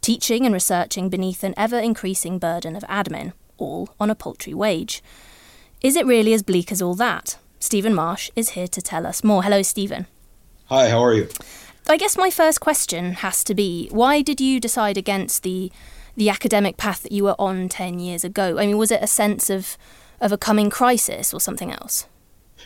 teaching 0.00 0.44
and 0.44 0.52
researching 0.52 1.08
beneath 1.08 1.44
an 1.44 1.54
ever 1.56 1.78
increasing 1.78 2.40
burden 2.40 2.74
of 2.74 2.82
admin 2.82 3.32
all 3.60 3.90
on 4.00 4.10
a 4.10 4.14
paltry 4.14 4.54
wage. 4.54 5.02
Is 5.82 5.96
it 5.96 6.06
really 6.06 6.32
as 6.32 6.42
bleak 6.42 6.72
as 6.72 6.82
all 6.82 6.94
that? 6.96 7.38
Stephen 7.58 7.94
Marche 7.94 8.30
is 8.34 8.50
here 8.50 8.68
to 8.68 8.82
tell 8.82 9.06
us 9.06 9.22
more. 9.22 9.42
Hello, 9.42 9.62
Stephen. 9.62 10.06
Hi, 10.66 10.88
how 10.88 11.02
are 11.04 11.12
you? 11.12 11.28
I 11.88 11.96
guess 11.96 12.16
my 12.16 12.30
first 12.30 12.60
question 12.60 13.14
has 13.14 13.42
to 13.44 13.54
be 13.54 13.88
why 13.90 14.22
did 14.22 14.40
you 14.40 14.60
decide 14.60 14.96
against 14.96 15.42
the 15.42 15.72
the 16.16 16.28
academic 16.28 16.76
path 16.76 17.02
that 17.02 17.12
you 17.12 17.24
were 17.24 17.36
on 17.38 17.68
10 17.68 17.98
years 17.98 18.24
ago? 18.24 18.58
I 18.58 18.66
mean, 18.66 18.78
was 18.78 18.90
it 18.90 19.02
a 19.02 19.06
sense 19.06 19.50
of 19.50 19.76
of 20.20 20.32
a 20.32 20.38
coming 20.38 20.70
crisis 20.70 21.32
or 21.32 21.40
something 21.40 21.72
else? 21.72 22.06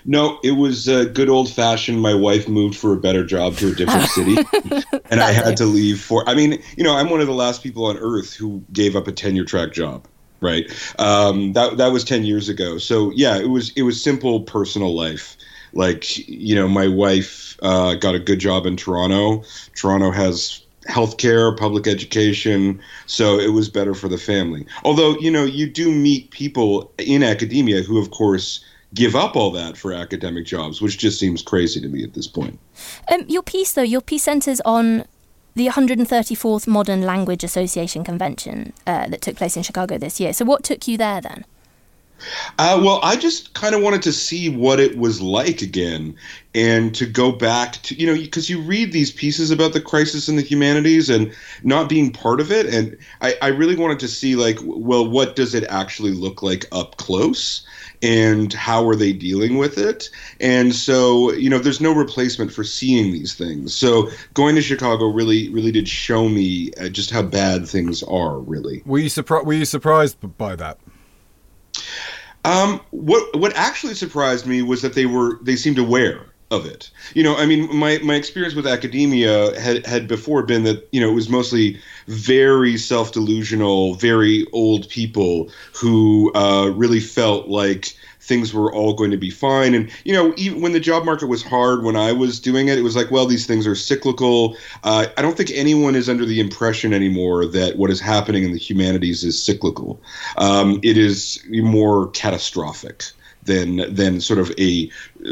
No, 0.05 0.39
it 0.43 0.53
was 0.53 0.89
uh, 0.89 1.05
good 1.05 1.29
old 1.29 1.49
fashioned. 1.49 2.01
My 2.01 2.15
wife 2.15 2.49
moved 2.49 2.77
for 2.77 2.93
a 2.93 2.97
better 2.97 3.25
job 3.25 3.57
to 3.57 3.69
a 3.69 3.75
different 3.75 4.07
city, 4.09 4.37
and 5.11 5.21
I 5.21 5.33
had 5.33 5.57
to 5.59 5.65
leave 5.65 6.01
for. 6.01 6.29
I 6.29 6.35
mean, 6.35 6.61
you 6.77 6.85
know, 6.85 6.95
I'm 6.97 7.11
one 7.11 7.21
of 7.21 7.27
the 7.27 7.33
last 7.33 7.63
people 7.63 7.87
on 7.87 7.97
earth 7.99 8.35
who 8.35 8.63
gave 8.73 8.97
up 8.97 9.07
a 9.07 9.13
tenure 9.13 9.45
track 9.45 9.73
job 9.73 10.07
right? 10.45 10.71
Um, 11.01 11.55
that 11.55 11.79
that 11.79 11.89
was 11.89 12.05
ten 12.05 12.25
years 12.25 12.49
ago. 12.49 12.79
So 12.79 13.11
yeah, 13.13 13.37
it 13.39 13.49
was 13.49 13.73
it 13.75 13.83
was 13.83 14.01
simple 14.01 14.43
personal 14.43 14.95
life. 14.95 15.37
Like 15.73 16.17
you 16.29 16.55
know, 16.55 16.69
my 16.69 16.87
wife 16.87 17.59
uh, 17.63 17.95
got 17.95 18.15
a 18.15 18.21
good 18.21 18.39
job 18.39 18.67
in 18.67 18.77
Toronto. 18.77 19.43
Toronto 19.75 20.13
has 20.13 20.61
healthcare, 20.89 21.57
public 21.57 21.87
education, 21.87 22.81
so 23.07 23.39
it 23.39 23.53
was 23.53 23.69
better 23.71 23.95
for 23.95 24.09
the 24.09 24.19
family. 24.19 24.67
Although 24.85 25.17
you 25.19 25.31
know, 25.31 25.45
you 25.45 25.67
do 25.69 25.91
meet 25.91 26.31
people 26.31 26.93
in 26.99 27.23
academia 27.25 27.83
who, 27.83 27.99
of 27.99 28.11
course 28.11 28.65
give 28.95 29.17
up 29.17 29.35
all 29.35 29.51
that 29.51 29.77
for 29.77 29.93
academic 29.93 30.47
jobs, 30.47 30.81
which 30.81 30.99
just 30.99 31.19
seems 31.19 31.43
crazy 31.43 31.81
to 31.81 31.89
me 31.89 32.05
at 32.05 32.15
this 32.15 32.29
point. 32.29 32.59
Um, 33.13 33.25
your 33.27 33.43
piece, 33.43 33.73
though, 33.73 33.83
your 33.83 34.01
piece 34.01 34.23
centres 34.23 34.61
on 34.65 35.05
the 35.55 35.69
134th 35.69 36.67
Modern 36.67 37.03
Language 37.03 37.45
Association 37.45 38.05
convention 38.05 38.73
uh, 38.87 39.09
that 39.09 39.23
took 39.23 39.37
place 39.37 39.57
in 39.57 39.63
Chicago 39.63 39.99
this 39.99 40.19
year. 40.21 40.33
So, 40.33 40.45
what 40.45 40.65
took 40.65 40.87
you 40.89 40.97
there 40.97 41.21
then? 41.21 41.45
Uh, 42.59 42.81
well, 42.83 43.01
I 43.03 43.17
just 43.17 43.55
kind 43.55 43.75
of 43.75 43.83
wanted 43.83 44.03
to 44.03 44.13
see 44.13 44.49
what 44.49 44.81
it 44.81 44.97
was 44.97 45.21
like 45.21 45.63
again 45.63 46.17
and 46.55 46.95
to 46.95 47.07
go 47.07 47.33
back 47.33 47.75
to, 47.83 47.95
you 47.95 48.07
know, 48.07 48.15
because 48.15 48.49
you 48.49 48.61
read 48.61 48.93
these 48.93 49.11
pieces 49.11 49.51
about 49.51 49.73
the 49.73 49.81
crisis 49.81 50.29
in 50.29 50.37
the 50.37 50.43
humanities 50.43 51.11
and 51.11 51.35
not 51.63 51.89
being 51.89 52.13
part 52.13 52.41
of 52.41 52.53
it. 52.53 52.67
And 52.67 52.97
I, 53.21 53.37
I 53.43 53.49
really 53.49 53.77
wanted 53.77 53.99
to 54.01 54.09
see, 54.09 54.37
like, 54.37 54.59
well, 54.63 55.09
what 55.09 55.37
does 55.37 55.55
it 55.55 55.65
actually 55.65 56.13
look 56.13 56.43
like 56.43 56.67
up 56.73 56.97
close? 56.97 57.67
and 58.03 58.53
how 58.53 58.87
are 58.87 58.95
they 58.95 59.13
dealing 59.13 59.57
with 59.57 59.79
it 59.79 60.11
and 60.41 60.75
so 60.75 61.33
you 61.33 61.49
know 61.49 61.59
there's 61.59 61.81
no 61.81 61.95
replacement 61.95 62.53
for 62.53 62.63
seeing 62.63 63.13
these 63.13 63.35
things 63.35 63.75
so 63.75 64.11
going 64.35 64.55
to 64.55 64.61
chicago 64.61 65.07
really 65.07 65.49
really 65.51 65.73
did 65.73 65.89
show 65.89 66.29
me 66.29 66.71
uh, 66.81 66.89
just 66.89 67.11
how 67.11 67.23
bad 67.23 67.67
things 67.67 68.03
are 68.03 68.39
really 68.41 68.83
were 68.85 68.99
you 68.99 69.09
surprised 69.09 69.47
were 69.47 69.55
you 69.55 69.65
surprised 69.65 70.19
by 70.37 70.55
that 70.55 70.79
um, 72.45 72.81
what 72.91 73.37
what 73.37 73.55
actually 73.57 73.95
surprised 73.95 74.47
me 74.47 74.63
was 74.63 74.83
that 74.83 74.95
they 74.95 75.07
were 75.07 75.39
they 75.43 75.57
seemed 75.57 75.79
aware 75.79 76.27
of 76.51 76.67
it. 76.67 76.91
You 77.15 77.23
know, 77.23 77.37
I 77.37 77.47
mean, 77.47 77.75
my, 77.77 77.99
my 78.03 78.15
experience 78.15 78.55
with 78.55 78.67
academia 78.67 79.59
had, 79.61 79.85
had 79.87 80.07
before 80.07 80.43
been 80.43 80.65
that, 80.65 80.87
you 80.93 81.01
know, 81.01 81.11
it 81.11 81.15
was 81.15 81.29
mostly 81.29 81.81
very 82.07 82.77
self 82.77 83.13
delusional, 83.13 83.95
very 83.95 84.47
old 84.53 84.89
people 84.89 85.51
who 85.75 86.33
uh, 86.35 86.71
really 86.75 87.01
felt 87.01 87.49
like 87.49 87.97
things 88.25 88.55
were 88.55 88.73
all 88.73 88.95
going 88.95 89.11
to 89.11 89.17
be 89.17 89.31
fine. 89.31 89.75
And, 89.75 89.91
you 90.05 90.13
know, 90.13 90.33
even 90.37 90.61
when 90.63 90.73
the 90.73 90.81
job 90.81 91.05
market 91.05 91.27
was 91.27 91.43
hard 91.43 91.85
when 91.85 91.95
I 91.95 92.13
was 92.13 92.41
doing 92.41 92.69
it, 92.69 92.79
it 92.79 92.83
was 92.83 92.97
like, 92.97 93.11
well, 93.11 93.27
these 93.27 93.47
things 93.47 93.67
are 93.67 93.75
cyclical. 93.75 94.57
Uh, 94.83 95.07
I 95.17 95.23
don't 95.23 95.37
think 95.37 95.51
anyone 95.53 95.95
is 95.95 96.09
under 96.09 96.25
the 96.25 96.41
impression 96.41 96.95
anymore 96.95 97.45
that 97.47 97.77
what 97.77 97.91
is 97.91 98.01
happening 98.01 98.45
in 98.45 98.53
the 98.53 98.59
humanities 98.59 99.25
is 99.25 99.41
cyclical. 99.43 100.01
Um, 100.39 100.81
it 100.83 100.97
is 100.97 101.45
more 101.51 102.09
catastrophic 102.09 103.05
than 103.45 103.95
than 103.95 104.21
sort 104.21 104.39
of 104.39 104.51
a 104.59 104.91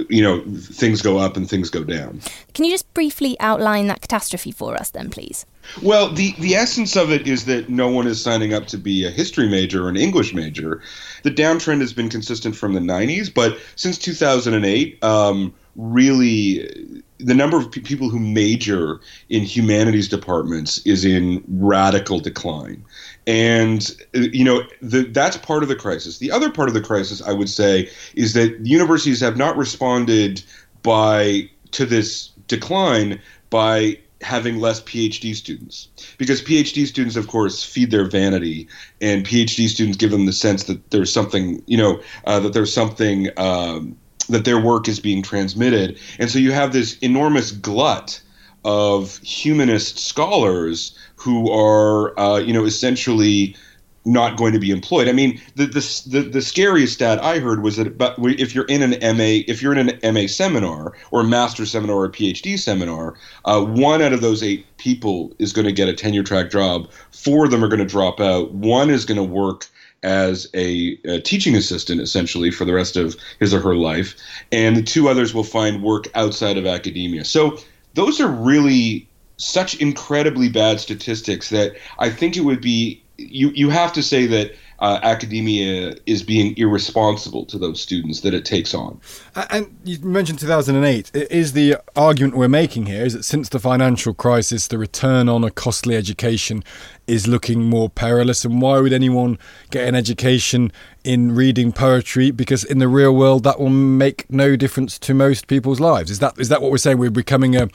you 0.08 0.22
know 0.22 0.42
things 0.58 1.02
go 1.02 1.18
up 1.18 1.36
and 1.36 1.48
things 1.48 1.70
go 1.70 1.84
down. 1.84 2.20
Can 2.54 2.64
you 2.64 2.70
just 2.70 2.92
briefly 2.94 3.36
outline 3.40 3.86
that 3.88 4.00
catastrophe 4.00 4.52
for 4.52 4.74
us 4.74 4.90
then, 4.90 5.10
please? 5.10 5.46
Well, 5.82 6.12
the 6.12 6.32
the 6.38 6.54
essence 6.54 6.96
of 6.96 7.10
it 7.10 7.26
is 7.26 7.44
that 7.46 7.68
no 7.68 7.88
one 7.88 8.06
is 8.06 8.22
signing 8.22 8.52
up 8.52 8.66
to 8.68 8.78
be 8.78 9.04
a 9.04 9.10
history 9.10 9.48
major 9.48 9.86
or 9.86 9.88
an 9.88 9.96
English 9.96 10.34
major. 10.34 10.82
The 11.22 11.30
downtrend 11.30 11.80
has 11.80 11.92
been 11.92 12.08
consistent 12.08 12.56
from 12.56 12.74
the 12.74 12.80
90s, 12.80 13.32
but 13.32 13.58
since 13.76 13.96
2008, 13.98 15.02
um, 15.04 15.54
really 15.76 17.02
the 17.23 17.35
number 17.35 17.57
of 17.57 17.70
people 17.70 18.09
who 18.09 18.18
major 18.18 19.01
in 19.29 19.43
humanities 19.43 20.09
departments 20.09 20.79
is 20.87 21.05
in 21.05 21.43
radical 21.49 22.18
decline. 22.18 22.85
And 23.27 23.89
you 24.12 24.45
know 24.45 24.62
the, 24.81 25.03
that's 25.05 25.37
part 25.37 25.62
of 25.62 25.68
the 25.68 25.77
crisis. 25.77 26.18
The 26.18 26.31
other 26.31 26.51
part 26.51 26.68
of 26.68 26.75
the 26.75 26.81
crisis 26.81 27.23
i 27.23 27.33
would 27.33 27.49
say 27.49 27.89
is 28.14 28.35
that 28.35 28.66
universities 28.66 29.20
have 29.20 29.37
not 29.37 29.57
responded 29.57 30.43
by 30.83 31.49
to 31.73 31.87
this 31.87 32.29
decline 32.49 33.20
by 33.51 33.99
having 34.20 34.59
less 34.59 34.81
phd 34.83 35.35
students. 35.35 35.89
Because 36.18 36.43
phd 36.43 36.87
students 36.87 37.16
of 37.16 37.29
course 37.29 37.62
feed 37.62 37.91
their 37.91 38.09
vanity 38.09 38.68
and 39.01 39.25
phd 39.27 39.68
students 39.68 39.97
give 39.97 40.11
them 40.11 40.27
the 40.27 40.33
sense 40.33 40.64
that 40.64 40.91
there's 40.91 41.12
something 41.12 41.62
you 41.66 41.77
know 41.77 42.01
uh, 42.25 42.41
that 42.41 42.53
there's 42.53 42.73
something 42.73 43.29
um, 43.37 43.97
that 44.25 44.45
their 44.45 44.61
work 44.61 44.89
is 44.89 45.01
being 45.01 45.23
transmitted 45.23 45.99
and 46.18 46.31
so 46.31 46.39
you 46.39 46.53
have 46.53 46.73
this 46.73 46.99
enormous 46.99 47.51
glut 47.51 48.23
of 48.64 49.18
humanist 49.18 49.99
scholars 49.99 50.97
who 51.16 51.51
are, 51.51 52.18
uh, 52.18 52.39
you 52.39 52.53
know, 52.53 52.64
essentially 52.64 53.57
not 54.05 54.37
going 54.37 54.53
to 54.53 54.59
be 54.59 54.73
employed. 54.73 55.09
I 55.09 55.12
mean, 55.12 55.41
the, 55.55 55.66
the 55.66 56.03
the 56.09 56.29
the, 56.29 56.43
scariest 56.43 56.95
stat 56.95 57.23
I 57.23 57.39
heard 57.39 57.62
was 57.62 57.77
that 57.77 57.97
but 57.97 58.16
if 58.18 58.53
you're 58.53 58.64
in 58.64 58.83
an 58.83 59.16
MA, 59.16 59.45
if 59.47 59.62
you're 59.62 59.77
in 59.77 59.89
an 59.89 60.14
MA 60.14 60.27
seminar 60.27 60.93
or 61.12 61.20
a 61.20 61.25
master 61.25 61.64
seminar 61.64 61.97
or 61.97 62.05
a 62.07 62.11
PhD 62.11 62.59
seminar, 62.59 63.14
uh, 63.45 63.64
one 63.64 64.03
out 64.03 64.12
of 64.12 64.20
those 64.20 64.43
eight 64.43 64.66
people 64.77 65.33
is 65.39 65.53
going 65.53 65.66
to 65.66 65.73
get 65.73 65.89
a 65.89 65.93
tenure 65.93 66.25
track 66.25 66.51
job. 66.51 66.91
Four 67.12 67.45
of 67.45 67.53
them 67.53 67.62
are 67.62 67.68
going 67.68 67.79
to 67.79 67.87
drop 67.87 68.18
out. 68.18 68.53
One 68.53 68.91
is 68.91 69.05
going 69.05 69.18
to 69.18 69.23
work 69.23 69.68
as 70.03 70.48
a, 70.55 70.98
a, 71.05 71.20
teaching 71.20 71.55
assistant 71.55 72.00
essentially 72.00 72.50
for 72.50 72.64
the 72.64 72.74
rest 72.74 72.96
of 72.96 73.16
his 73.38 73.55
or 73.55 73.61
her 73.61 73.74
life, 73.74 74.16
and 74.50 74.76
the 74.76 74.82
two 74.82 75.09
others 75.09 75.32
will 75.32 75.44
find 75.44 75.82
work 75.82 76.09
outside 76.14 76.59
of 76.59 76.66
academia. 76.66 77.24
So 77.24 77.59
those 77.94 78.20
are 78.20 78.28
really 78.28 79.09
such 79.36 79.74
incredibly 79.80 80.48
bad 80.48 80.80
statistics 80.80 81.50
that 81.50 81.76
I 81.98 82.11
think 82.11 82.36
it 82.36 82.40
would 82.40 82.61
be 82.61 83.03
you 83.16 83.50
you 83.50 83.70
have 83.70 83.92
to 83.92 84.03
say 84.03 84.26
that 84.26 84.55
uh, 84.82 84.98
academia 85.05 85.94
is 86.07 86.24
being 86.24 86.57
irresponsible 86.59 87.46
to 87.46 87.57
those 87.57 87.80
students 87.80 88.22
that 88.22 88.34
it 88.34 88.44
takes 88.44 88.74
on. 88.74 89.00
And 89.48 89.78
you 89.84 90.00
mentioned 90.00 90.40
2008. 90.40 91.14
Is 91.14 91.53
the 91.53 91.76
argument 91.94 92.36
we're 92.36 92.48
making 92.48 92.86
here 92.86 93.05
is 93.05 93.12
that 93.12 93.22
since 93.22 93.48
the 93.48 93.61
financial 93.61 94.12
crisis, 94.12 94.66
the 94.66 94.78
return 94.78 95.28
on 95.28 95.44
a 95.44 95.53
costly 95.53 95.94
education 95.94 96.64
is 97.07 97.26
looking 97.26 97.62
more 97.62 97.88
perilous? 97.88 98.44
And 98.44 98.61
why 98.61 98.78
would 98.80 98.92
anyone 98.92 99.38
get 99.70 99.86
an 99.88 99.94
education 99.94 100.72
in 101.05 101.34
reading 101.34 101.72
poetry? 101.72 102.30
Because 102.30 102.64
in 102.64 102.78
the 102.78 102.88
real 102.88 103.14
world, 103.14 103.44
that 103.44 103.59
will 103.59 103.70
make 103.70 104.30
no 104.30 104.57
difference 104.57 104.98
to 105.00 105.14
most 105.14 105.46
people's 105.46 105.80
lives. 105.80 106.11
Is 106.11 106.18
that 106.20 106.38
is 106.38 106.48
that 106.48 106.62
what 106.62 106.70
we're 106.70 106.78
saying? 106.78 106.98
We're 106.98 107.11
becoming 107.11 107.57
a 107.57 107.68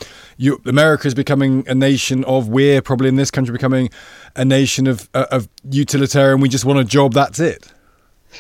America 0.66 1.08
is 1.08 1.14
becoming 1.14 1.68
a 1.68 1.76
nation 1.76 2.24
of 2.26 2.50
we're 2.50 2.82
probably 2.82 3.10
in 3.10 3.16
this 3.16 3.32
country 3.32 3.52
becoming 3.52 3.90
a 4.36 4.46
nation 4.46 4.88
of 4.88 5.10
uh, 5.14 5.26
of 5.32 5.48
utilitarian. 5.70 6.40
We 6.40 6.50
just 6.50 6.66
want 6.66 6.80
a 6.80 6.86
job. 6.86 7.14
That's 7.14 7.40
it. 7.40 7.72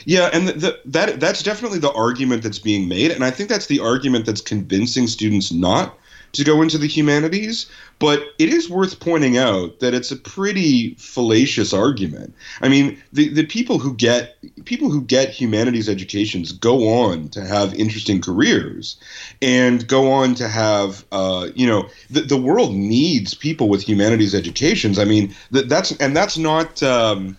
Yeah, 0.06 0.30
and 0.34 0.48
the, 0.48 0.54
the, 0.54 0.80
that 0.86 1.20
that's 1.20 1.42
definitely 1.44 1.80
the 1.80 1.92
argument 1.94 2.44
that's 2.44 2.60
being 2.60 2.88
made, 2.88 3.12
and 3.12 3.24
I 3.24 3.32
think 3.32 3.50
that's 3.50 3.68
the 3.68 3.80
argument 3.80 4.26
that's 4.26 4.42
convincing 4.42 5.08
students 5.08 5.52
not 5.52 5.98
to 6.34 6.44
go 6.44 6.62
into 6.62 6.78
the 6.78 6.88
humanities. 6.88 7.68
But 8.00 8.22
it 8.38 8.50
is 8.50 8.70
worth 8.70 9.00
pointing 9.00 9.38
out 9.38 9.80
that 9.80 9.96
it's 9.96 10.12
a 10.12 10.16
pretty 10.16 10.94
fallacious 10.96 11.74
argument. 11.74 12.34
I 12.62 12.70
mean, 12.70 13.02
the, 13.12 13.30
the 13.30 13.46
people 13.46 13.80
who 13.80 13.96
get 13.96 14.38
people 14.66 14.92
who 14.92 15.02
get 15.02 15.30
humanities 15.30 15.90
educations 15.90 16.52
go 16.52 16.88
on 16.90 17.30
to 17.30 17.44
have 17.44 17.74
interesting 17.74 18.22
careers 18.22 18.98
and 19.42 19.88
go 19.88 20.12
on 20.12 20.36
to 20.36 20.48
have 20.48 21.06
uh, 21.12 21.48
you 21.56 21.66
know 21.66 21.90
the, 22.10 22.22
the 22.22 22.38
world 22.38 22.74
needs 22.76 23.34
people 23.34 23.68
with 23.68 23.88
humanities 23.88 24.36
educations. 24.36 25.00
I 25.00 25.06
mean, 25.06 25.34
that, 25.52 25.70
that's 25.70 25.92
and 25.94 26.16
that's 26.16 26.38
not. 26.38 26.84
Um, 26.84 27.38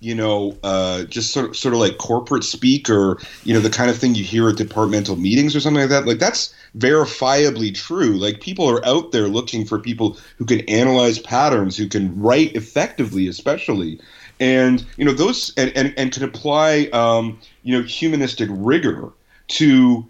you 0.00 0.14
know, 0.14 0.56
uh, 0.62 1.04
just 1.04 1.32
sort 1.32 1.46
of, 1.46 1.56
sort 1.56 1.74
of 1.74 1.80
like 1.80 1.98
corporate 1.98 2.44
speak 2.44 2.90
or, 2.90 3.18
you 3.44 3.54
know, 3.54 3.60
the 3.60 3.70
kind 3.70 3.90
of 3.90 3.96
thing 3.96 4.14
you 4.14 4.24
hear 4.24 4.48
at 4.48 4.56
departmental 4.56 5.16
meetings 5.16 5.56
or 5.56 5.60
something 5.60 5.80
like 5.80 5.90
that. 5.90 6.06
Like 6.06 6.18
that's 6.18 6.54
verifiably 6.76 7.74
true. 7.74 8.18
Like 8.18 8.40
people 8.40 8.68
are 8.68 8.84
out 8.84 9.12
there 9.12 9.28
looking 9.28 9.64
for 9.64 9.78
people 9.78 10.18
who 10.36 10.44
can 10.44 10.60
analyze 10.68 11.18
patterns, 11.18 11.76
who 11.76 11.88
can 11.88 12.20
write 12.20 12.54
effectively, 12.54 13.26
especially. 13.26 13.98
And, 14.38 14.84
you 14.98 15.04
know, 15.04 15.14
those 15.14 15.52
and, 15.56 15.72
and, 15.74 15.94
and 15.96 16.12
can 16.12 16.24
apply, 16.24 16.90
um, 16.92 17.40
you 17.62 17.76
know, 17.76 17.82
humanistic 17.82 18.50
rigor 18.52 19.12
to 19.48 20.06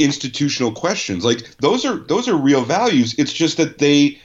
institutional 0.00 0.72
questions. 0.72 1.24
Like 1.24 1.56
those 1.58 1.84
are 1.84 1.96
those 1.96 2.28
are 2.28 2.36
real 2.36 2.64
values. 2.64 3.14
It's 3.16 3.32
just 3.32 3.56
that 3.58 3.78
they 3.78 4.18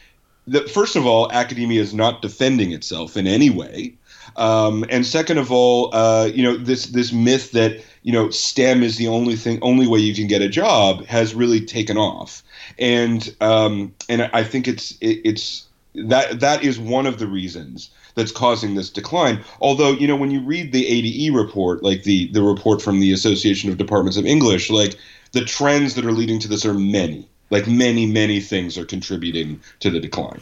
that 0.47 0.69
first 0.71 0.95
of 0.95 1.05
all, 1.05 1.31
academia 1.31 1.79
is 1.79 1.93
not 1.93 2.23
defending 2.23 2.71
itself 2.71 3.15
in 3.15 3.27
any 3.27 3.51
way. 3.51 3.93
Um, 4.35 4.85
and 4.89 5.05
second 5.05 5.37
of 5.37 5.51
all, 5.51 5.93
uh, 5.93 6.29
you 6.33 6.43
know, 6.43 6.57
this 6.57 6.87
this 6.87 7.11
myth 7.11 7.51
that 7.51 7.83
you 8.03 8.11
know 8.11 8.29
STEM 8.29 8.83
is 8.83 8.97
the 8.97 9.07
only 9.07 9.35
thing, 9.35 9.59
only 9.61 9.87
way 9.87 9.99
you 9.99 10.13
can 10.13 10.27
get 10.27 10.41
a 10.41 10.49
job 10.49 11.05
has 11.05 11.35
really 11.35 11.61
taken 11.61 11.97
off. 11.97 12.43
And 12.77 13.35
um, 13.41 13.93
and 14.07 14.29
I 14.33 14.43
think 14.43 14.67
it's 14.67 14.91
it, 15.01 15.21
it's 15.23 15.67
that 15.95 16.39
that 16.39 16.63
is 16.63 16.79
one 16.79 17.05
of 17.05 17.19
the 17.19 17.27
reasons 17.27 17.89
that's 18.15 18.31
causing 18.31 18.75
this 18.75 18.89
decline. 18.89 19.43
Although, 19.61 19.91
you 19.91 20.07
know, 20.07 20.15
when 20.15 20.31
you 20.31 20.41
read 20.41 20.71
the 20.71 20.87
ADE 20.87 21.33
report, 21.33 21.83
like 21.83 22.03
the 22.03 22.31
the 22.31 22.43
report 22.43 22.81
from 22.81 22.99
the 22.99 23.11
Association 23.11 23.69
of 23.69 23.77
Departments 23.77 24.17
of 24.17 24.25
English, 24.25 24.69
like 24.69 24.95
the 25.31 25.45
trends 25.45 25.95
that 25.95 26.05
are 26.05 26.11
leading 26.11 26.39
to 26.39 26.47
this 26.47 26.65
are 26.65 26.73
many. 26.73 27.27
Like 27.51 27.67
many, 27.67 28.05
many 28.05 28.39
things 28.41 28.77
are 28.77 28.85
contributing 28.85 29.59
to 29.79 29.89
the 29.89 29.99
decline 29.99 30.39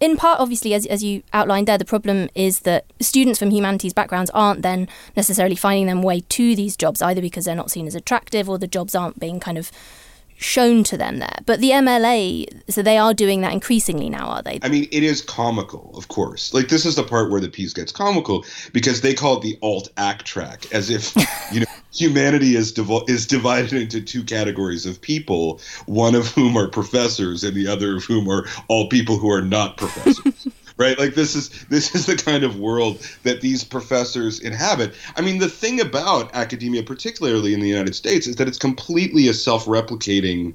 in 0.00 0.16
part, 0.16 0.38
obviously, 0.38 0.74
as, 0.74 0.86
as 0.86 1.02
you 1.02 1.22
outlined 1.32 1.66
there, 1.66 1.78
the 1.78 1.84
problem 1.84 2.28
is 2.34 2.60
that 2.60 2.84
students 3.00 3.38
from 3.38 3.50
humanities 3.50 3.92
backgrounds 3.92 4.30
aren't 4.32 4.62
then 4.62 4.88
necessarily 5.16 5.56
finding 5.56 5.86
their 5.86 5.96
way 5.98 6.20
to 6.20 6.54
these 6.54 6.76
jobs, 6.76 7.02
either 7.02 7.20
because 7.20 7.46
they're 7.46 7.56
not 7.56 7.70
seen 7.70 7.86
as 7.86 7.94
attractive 7.94 8.48
or 8.48 8.58
the 8.58 8.68
jobs 8.68 8.94
aren't 8.94 9.18
being 9.18 9.40
kind 9.40 9.58
of 9.58 9.72
shown 10.38 10.84
to 10.84 10.96
them 10.96 11.18
there. 11.18 11.38
But 11.44 11.60
the 11.60 11.70
MLA, 11.70 12.62
so 12.70 12.80
they 12.80 12.96
are 12.96 13.12
doing 13.12 13.40
that 13.42 13.52
increasingly 13.52 14.08
now, 14.08 14.28
are 14.28 14.42
they? 14.42 14.60
I 14.62 14.68
mean, 14.68 14.88
it 14.90 15.02
is 15.02 15.20
comical, 15.20 15.90
of 15.96 16.08
course. 16.08 16.54
Like 16.54 16.68
this 16.68 16.86
is 16.86 16.94
the 16.94 17.02
part 17.02 17.30
where 17.30 17.40
the 17.40 17.48
piece 17.48 17.72
gets 17.72 17.92
comical 17.92 18.44
because 18.72 19.00
they 19.00 19.14
call 19.14 19.38
it 19.38 19.42
the 19.42 19.58
alt 19.62 19.90
ac 19.98 20.18
track, 20.24 20.72
as 20.72 20.90
if 20.90 21.14
you 21.52 21.60
know 21.60 21.66
humanity 21.92 22.54
is 22.54 22.72
div- 22.72 23.08
is 23.08 23.26
divided 23.26 23.72
into 23.72 24.00
two 24.00 24.22
categories 24.22 24.86
of 24.86 25.00
people, 25.00 25.60
one 25.86 26.14
of 26.14 26.28
whom 26.28 26.56
are 26.56 26.68
professors 26.68 27.42
and 27.42 27.54
the 27.54 27.66
other 27.66 27.96
of 27.96 28.04
whom 28.04 28.28
are 28.28 28.46
all 28.68 28.88
people 28.88 29.18
who 29.18 29.30
are 29.30 29.42
not 29.42 29.76
professors. 29.76 30.46
right? 30.78 30.98
Like 30.98 31.14
this 31.14 31.34
is 31.34 31.50
this 31.66 31.94
is 31.94 32.06
the 32.06 32.16
kind 32.16 32.44
of 32.44 32.58
world 32.58 33.06
that 33.24 33.42
these 33.42 33.62
professors 33.62 34.40
inhabit. 34.40 34.94
I 35.16 35.20
mean 35.20 35.38
the 35.38 35.48
thing 35.48 35.80
about 35.80 36.34
academia 36.34 36.82
particularly 36.82 37.52
in 37.52 37.60
the 37.60 37.68
united 37.68 37.94
states 37.94 38.26
is 38.26 38.36
that 38.36 38.48
it's 38.48 38.58
completely 38.58 39.28
a 39.28 39.34
self-replicating 39.34 40.54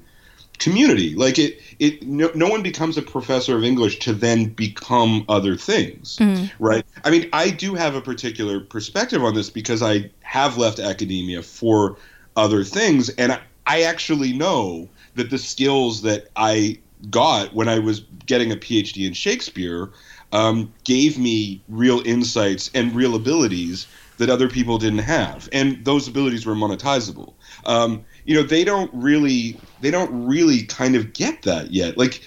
community. 0.58 1.14
Like 1.14 1.38
it 1.38 1.60
it 1.78 2.02
no, 2.02 2.30
no 2.34 2.48
one 2.48 2.62
becomes 2.62 2.96
a 2.96 3.02
professor 3.02 3.56
of 3.56 3.64
english 3.64 3.98
to 4.00 4.12
then 4.12 4.46
become 4.46 5.24
other 5.28 5.56
things 5.56 6.16
mm. 6.18 6.50
right? 6.58 6.84
I 7.04 7.10
mean 7.10 7.28
i 7.32 7.50
do 7.50 7.74
have 7.74 7.94
a 7.94 8.00
particular 8.00 8.60
perspective 8.60 9.22
on 9.22 9.34
this 9.34 9.50
because 9.50 9.82
i 9.82 10.10
have 10.22 10.56
left 10.56 10.78
academia 10.78 11.42
for 11.42 11.96
other 12.36 12.64
things 12.64 13.10
and 13.10 13.32
I, 13.32 13.40
I 13.66 13.82
actually 13.82 14.32
know 14.32 14.88
that 15.16 15.30
the 15.30 15.38
skills 15.38 16.02
that 16.02 16.28
i 16.36 16.78
got 17.10 17.52
when 17.54 17.68
i 17.68 17.78
was 17.78 18.00
getting 18.26 18.50
a 18.52 18.56
phd 18.56 19.06
in 19.06 19.12
shakespeare 19.12 19.90
um, 20.34 20.74
gave 20.82 21.16
me 21.16 21.62
real 21.68 22.02
insights 22.04 22.68
and 22.74 22.94
real 22.94 23.14
abilities 23.14 23.86
that 24.18 24.28
other 24.28 24.48
people 24.48 24.78
didn't 24.78 24.98
have, 24.98 25.48
and 25.52 25.84
those 25.84 26.08
abilities 26.08 26.44
were 26.44 26.54
monetizable. 26.54 27.32
Um, 27.66 28.04
you 28.24 28.34
know, 28.34 28.42
they 28.42 28.64
don't 28.64 28.90
really, 28.92 29.58
they 29.80 29.90
don't 29.90 30.26
really 30.26 30.64
kind 30.64 30.96
of 30.96 31.12
get 31.12 31.42
that 31.42 31.72
yet. 31.72 31.96
Like, 31.96 32.20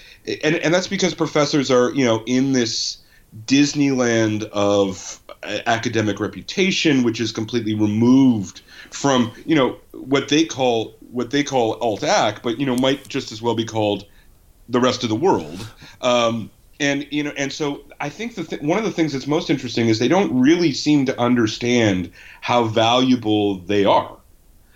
and 0.43 0.55
and 0.55 0.73
that's 0.73 0.87
because 0.87 1.13
professors 1.13 1.69
are, 1.69 1.91
you 1.91 2.05
know, 2.05 2.23
in 2.25 2.53
this 2.53 2.97
Disneyland 3.45 4.43
of 4.45 5.21
academic 5.43 6.19
reputation, 6.19 7.03
which 7.03 7.19
is 7.19 7.31
completely 7.33 7.73
removed 7.73 8.61
from, 8.89 9.33
you 9.45 9.55
know, 9.55 9.77
what 9.91 10.29
they 10.29 10.45
call 10.45 10.95
what 11.11 11.31
they 11.31 11.43
call 11.43 11.73
alt 11.81 12.03
ac, 12.03 12.37
but 12.41 12.57
you 12.57 12.65
know, 12.65 12.75
might 12.77 13.05
just 13.07 13.31
as 13.33 13.41
well 13.41 13.55
be 13.55 13.65
called 13.65 14.05
the 14.69 14.79
rest 14.79 15.03
of 15.03 15.09
the 15.09 15.15
world. 15.15 15.67
Um, 16.01 16.51
and 16.79 17.07
you 17.11 17.23
know 17.23 17.33
and 17.37 17.51
so 17.51 17.83
i 17.99 18.09
think 18.09 18.35
the 18.35 18.43
th- 18.43 18.61
one 18.61 18.77
of 18.77 18.83
the 18.83 18.91
things 18.91 19.13
that's 19.13 19.27
most 19.27 19.49
interesting 19.49 19.87
is 19.87 19.99
they 19.99 20.07
don't 20.07 20.37
really 20.39 20.71
seem 20.71 21.05
to 21.05 21.19
understand 21.19 22.11
how 22.41 22.63
valuable 22.63 23.59
they 23.59 23.85
are 23.85 24.17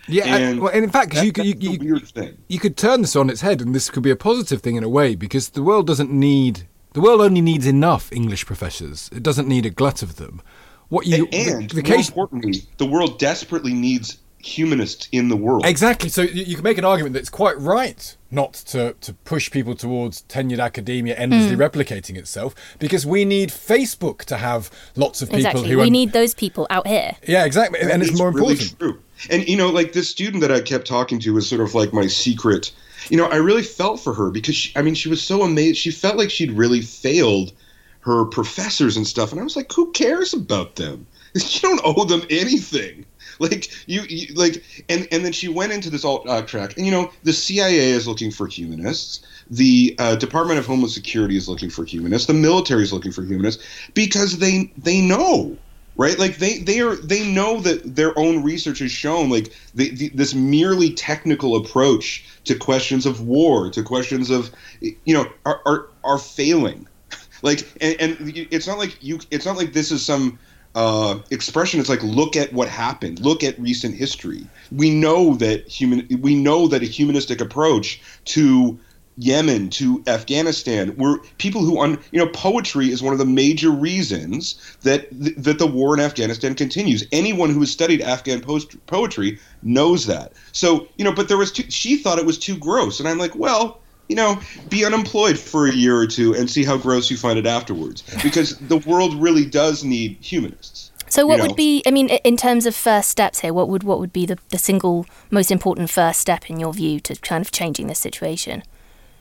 yeah, 0.08 0.36
and, 0.36 0.60
well, 0.60 0.72
and 0.72 0.82
in 0.82 0.90
fact, 0.90 1.14
that, 1.14 1.24
you 1.24 1.32
could 1.32 1.46
you, 1.46 1.54
you, 1.70 1.78
weird 1.78 2.08
thing. 2.08 2.36
you 2.48 2.58
could 2.58 2.76
turn 2.76 3.02
this 3.02 3.14
on 3.14 3.30
its 3.30 3.40
head, 3.40 3.60
and 3.60 3.72
this 3.72 3.88
could 3.88 4.02
be 4.02 4.10
a 4.10 4.16
positive 4.16 4.60
thing 4.60 4.74
in 4.74 4.82
a 4.82 4.88
way 4.88 5.14
because 5.14 5.50
the 5.50 5.62
world 5.62 5.86
doesn't 5.86 6.10
need 6.10 6.66
the 6.92 7.00
world 7.00 7.20
only 7.20 7.40
needs 7.40 7.66
enough 7.66 8.12
English 8.12 8.44
professors. 8.44 9.08
It 9.12 9.22
doesn't 9.22 9.48
need 9.48 9.64
a 9.64 9.70
glut 9.70 10.02
of 10.02 10.16
them. 10.16 10.42
What 10.88 11.06
you 11.06 11.26
and, 11.32 11.34
and 11.34 11.70
the, 11.70 11.76
the 11.76 11.88
more 11.88 11.96
case, 11.96 12.08
importantly, 12.08 12.62
the 12.76 12.86
world 12.86 13.18
desperately 13.18 13.72
needs 13.72 14.18
humanists 14.44 15.08
in 15.12 15.28
the 15.28 15.36
world. 15.36 15.64
Exactly. 15.64 16.08
So 16.08 16.22
you, 16.22 16.44
you, 16.44 16.54
can 16.56 16.64
make 16.64 16.78
an 16.78 16.84
argument 16.84 17.14
that 17.14 17.20
it's 17.20 17.30
quite 17.30 17.58
right 17.58 18.16
not 18.30 18.54
to, 18.54 18.94
to 19.00 19.12
push 19.12 19.50
people 19.50 19.74
towards 19.74 20.22
tenured 20.22 20.62
academia 20.62 21.14
endlessly 21.14 21.56
mm. 21.56 21.70
replicating 21.70 22.16
itself 22.16 22.54
because 22.78 23.06
we 23.06 23.24
need 23.24 23.50
Facebook 23.50 24.24
to 24.24 24.36
have 24.36 24.70
lots 24.96 25.22
of 25.22 25.28
people 25.28 25.38
exactly. 25.38 25.68
who 25.68 25.78
we 25.78 25.86
are, 25.86 25.90
need 25.90 26.12
those 26.12 26.34
people 26.34 26.66
out 26.70 26.86
here. 26.86 27.12
Yeah, 27.26 27.44
exactly. 27.44 27.80
And, 27.80 28.02
it's, 28.02 28.10
it's, 28.10 28.18
more 28.18 28.30
really 28.30 28.52
important. 28.52 28.78
True. 28.78 29.02
And 29.30 29.48
you 29.48 29.56
know, 29.56 29.68
like 29.68 29.92
this 29.92 30.08
student 30.08 30.40
that 30.40 30.50
I 30.50 30.60
kept 30.60 30.86
talking 30.86 31.20
to 31.20 31.34
was 31.34 31.48
sort 31.48 31.60
of 31.60 31.74
like 31.74 31.92
my 31.92 32.06
secret. 32.06 32.72
You 33.08 33.16
know, 33.16 33.26
I 33.26 33.36
really 33.36 33.62
felt 33.62 34.00
for 34.00 34.12
her 34.14 34.30
because 34.30 34.54
she, 34.54 34.72
I 34.76 34.82
mean, 34.82 34.94
she 34.94 35.08
was 35.08 35.22
so 35.22 35.42
amazed. 35.42 35.78
She 35.78 35.90
felt 35.90 36.16
like 36.16 36.30
she'd 36.30 36.52
really 36.52 36.82
failed 36.82 37.52
her 38.00 38.24
professors 38.24 38.96
and 38.96 39.06
stuff, 39.06 39.30
and 39.30 39.40
I 39.40 39.44
was 39.44 39.54
like, 39.54 39.70
who 39.72 39.92
cares 39.92 40.34
about 40.34 40.76
them? 40.76 41.06
You 41.34 41.60
don't 41.60 41.80
owe 41.82 42.04
them 42.04 42.22
anything 42.28 43.06
like 43.42 43.70
you, 43.88 44.02
you, 44.08 44.34
like 44.34 44.64
and 44.88 45.06
and 45.10 45.24
then 45.24 45.32
she 45.32 45.48
went 45.48 45.72
into 45.72 45.90
this 45.90 46.04
alt 46.04 46.28
uh, 46.28 46.42
track. 46.42 46.76
And 46.76 46.86
you 46.86 46.92
know 46.92 47.12
the 47.22 47.32
cia 47.32 47.90
is 47.90 48.06
looking 48.06 48.30
for 48.30 48.46
humanists. 48.46 49.26
The 49.50 49.94
uh, 49.98 50.16
department 50.16 50.58
of 50.58 50.66
homeland 50.66 50.92
security 50.92 51.36
is 51.36 51.48
looking 51.48 51.70
for 51.70 51.84
humanists. 51.84 52.26
The 52.26 52.34
military 52.34 52.82
is 52.82 52.92
looking 52.92 53.12
for 53.12 53.22
humanists 53.22 53.62
because 53.94 54.38
they 54.38 54.72
they 54.76 55.00
know 55.00 55.58
right? 55.96 56.18
Like 56.18 56.38
they 56.38 56.58
they 56.58 56.80
are 56.80 56.96
they 56.96 57.30
know 57.30 57.60
that 57.60 57.96
their 57.96 58.18
own 58.18 58.42
research 58.42 58.78
has 58.78 58.90
shown 58.90 59.30
like 59.30 59.52
the, 59.74 59.90
the, 59.90 60.08
this 60.10 60.34
merely 60.34 60.92
technical 60.94 61.56
approach 61.56 62.24
to 62.44 62.54
questions 62.54 63.06
of 63.06 63.20
war 63.26 63.70
to 63.70 63.82
questions 63.82 64.30
of 64.30 64.50
you 64.80 65.14
know 65.14 65.26
are 65.44 65.60
are, 65.66 65.88
are 66.04 66.18
failing. 66.18 66.86
Like 67.44 67.66
and, 67.80 67.96
and 67.98 68.16
it's 68.52 68.68
not 68.68 68.78
like 68.78 69.02
you 69.02 69.18
it's 69.32 69.44
not 69.44 69.56
like 69.56 69.72
this 69.72 69.90
is 69.90 70.06
some 70.06 70.38
uh, 70.74 71.18
expression 71.30 71.80
is 71.80 71.88
like 71.88 72.02
look 72.02 72.36
at 72.36 72.52
what 72.52 72.68
happened 72.68 73.20
look 73.20 73.44
at 73.44 73.58
recent 73.60 73.94
history 73.94 74.46
we 74.70 74.90
know 74.90 75.34
that 75.34 75.66
human 75.68 76.06
we 76.20 76.34
know 76.34 76.66
that 76.66 76.82
a 76.82 76.86
humanistic 76.86 77.40
approach 77.40 78.00
to 78.24 78.78
Yemen 79.18 79.68
to 79.70 80.02
Afghanistan, 80.06 80.88
where 80.96 81.18
people 81.36 81.60
who 81.62 81.78
un, 81.80 81.98
you 82.12 82.18
know 82.18 82.28
poetry 82.28 82.90
is 82.90 83.02
one 83.02 83.12
of 83.12 83.18
the 83.18 83.26
major 83.26 83.70
reasons 83.70 84.58
that 84.82 85.10
th- 85.10 85.36
that 85.36 85.58
the 85.58 85.66
war 85.66 85.92
in 85.92 86.00
Afghanistan 86.00 86.54
continues. 86.54 87.06
Anyone 87.12 87.50
who 87.50 87.60
has 87.60 87.70
studied 87.70 88.00
Afghan 88.00 88.40
post- 88.40 88.84
poetry 88.86 89.38
knows 89.62 90.06
that. 90.06 90.32
So 90.52 90.88
you 90.96 91.04
know, 91.04 91.12
but 91.12 91.28
there 91.28 91.36
was 91.36 91.52
too, 91.52 91.70
she 91.70 91.98
thought 91.98 92.18
it 92.18 92.24
was 92.24 92.38
too 92.38 92.56
gross, 92.56 93.00
and 93.00 93.08
I'm 93.08 93.18
like, 93.18 93.34
well, 93.36 93.81
you 94.12 94.16
know, 94.16 94.38
be 94.68 94.84
unemployed 94.84 95.38
for 95.38 95.66
a 95.66 95.72
year 95.72 95.96
or 95.96 96.06
two 96.06 96.34
and 96.34 96.50
see 96.50 96.64
how 96.64 96.76
gross 96.76 97.10
you 97.10 97.16
find 97.16 97.38
it 97.38 97.46
afterwards, 97.46 98.02
because 98.22 98.58
the 98.58 98.76
world 98.76 99.14
really 99.14 99.46
does 99.46 99.84
need 99.84 100.18
humanists. 100.20 100.90
So, 101.08 101.26
what 101.26 101.36
you 101.36 101.38
know? 101.38 101.46
would 101.46 101.56
be? 101.56 101.82
I 101.86 101.90
mean, 101.90 102.10
in 102.10 102.36
terms 102.36 102.66
of 102.66 102.76
first 102.76 103.08
steps 103.08 103.40
here, 103.40 103.54
what 103.54 103.70
would 103.70 103.84
what 103.84 104.00
would 104.00 104.12
be 104.12 104.26
the, 104.26 104.38
the 104.50 104.58
single 104.58 105.06
most 105.30 105.50
important 105.50 105.88
first 105.88 106.20
step 106.20 106.50
in 106.50 106.60
your 106.60 106.74
view 106.74 107.00
to 107.00 107.16
kind 107.16 107.42
of 107.42 107.52
changing 107.52 107.86
this 107.86 107.98
situation? 107.98 108.62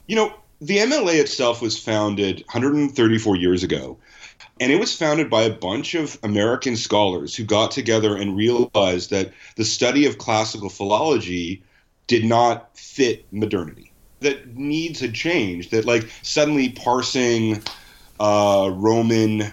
You 0.08 0.18
know, 0.18 0.34
the 0.60 0.80
MLA 0.80 1.22
itself 1.22 1.62
was 1.62 1.80
founded 1.80 2.44
134 2.52 3.38
years 3.38 3.64
ago, 3.64 3.98
and 4.60 4.74
it 4.74 4.80
was 4.80 4.94
founded 4.94 5.30
by 5.30 5.44
a 5.44 5.54
bunch 5.54 5.96
of 5.96 6.20
American 6.22 6.76
scholars 6.76 7.34
who 7.34 7.46
got 7.46 7.72
together 7.72 8.18
and 8.18 8.36
realized 8.36 9.10
that 9.12 9.32
the 9.56 9.64
study 9.64 10.06
of 10.06 10.18
classical 10.18 10.68
philology 10.68 11.64
did 12.08 12.26
not 12.26 12.78
fit 12.78 13.26
modernity. 13.32 13.91
That 14.22 14.56
needs 14.56 15.00
had 15.00 15.14
changed. 15.14 15.72
That 15.72 15.86
like 15.86 16.10
suddenly 16.22 16.70
parsing 16.70 17.62
uh, 18.20 18.72
Roman, 18.74 19.52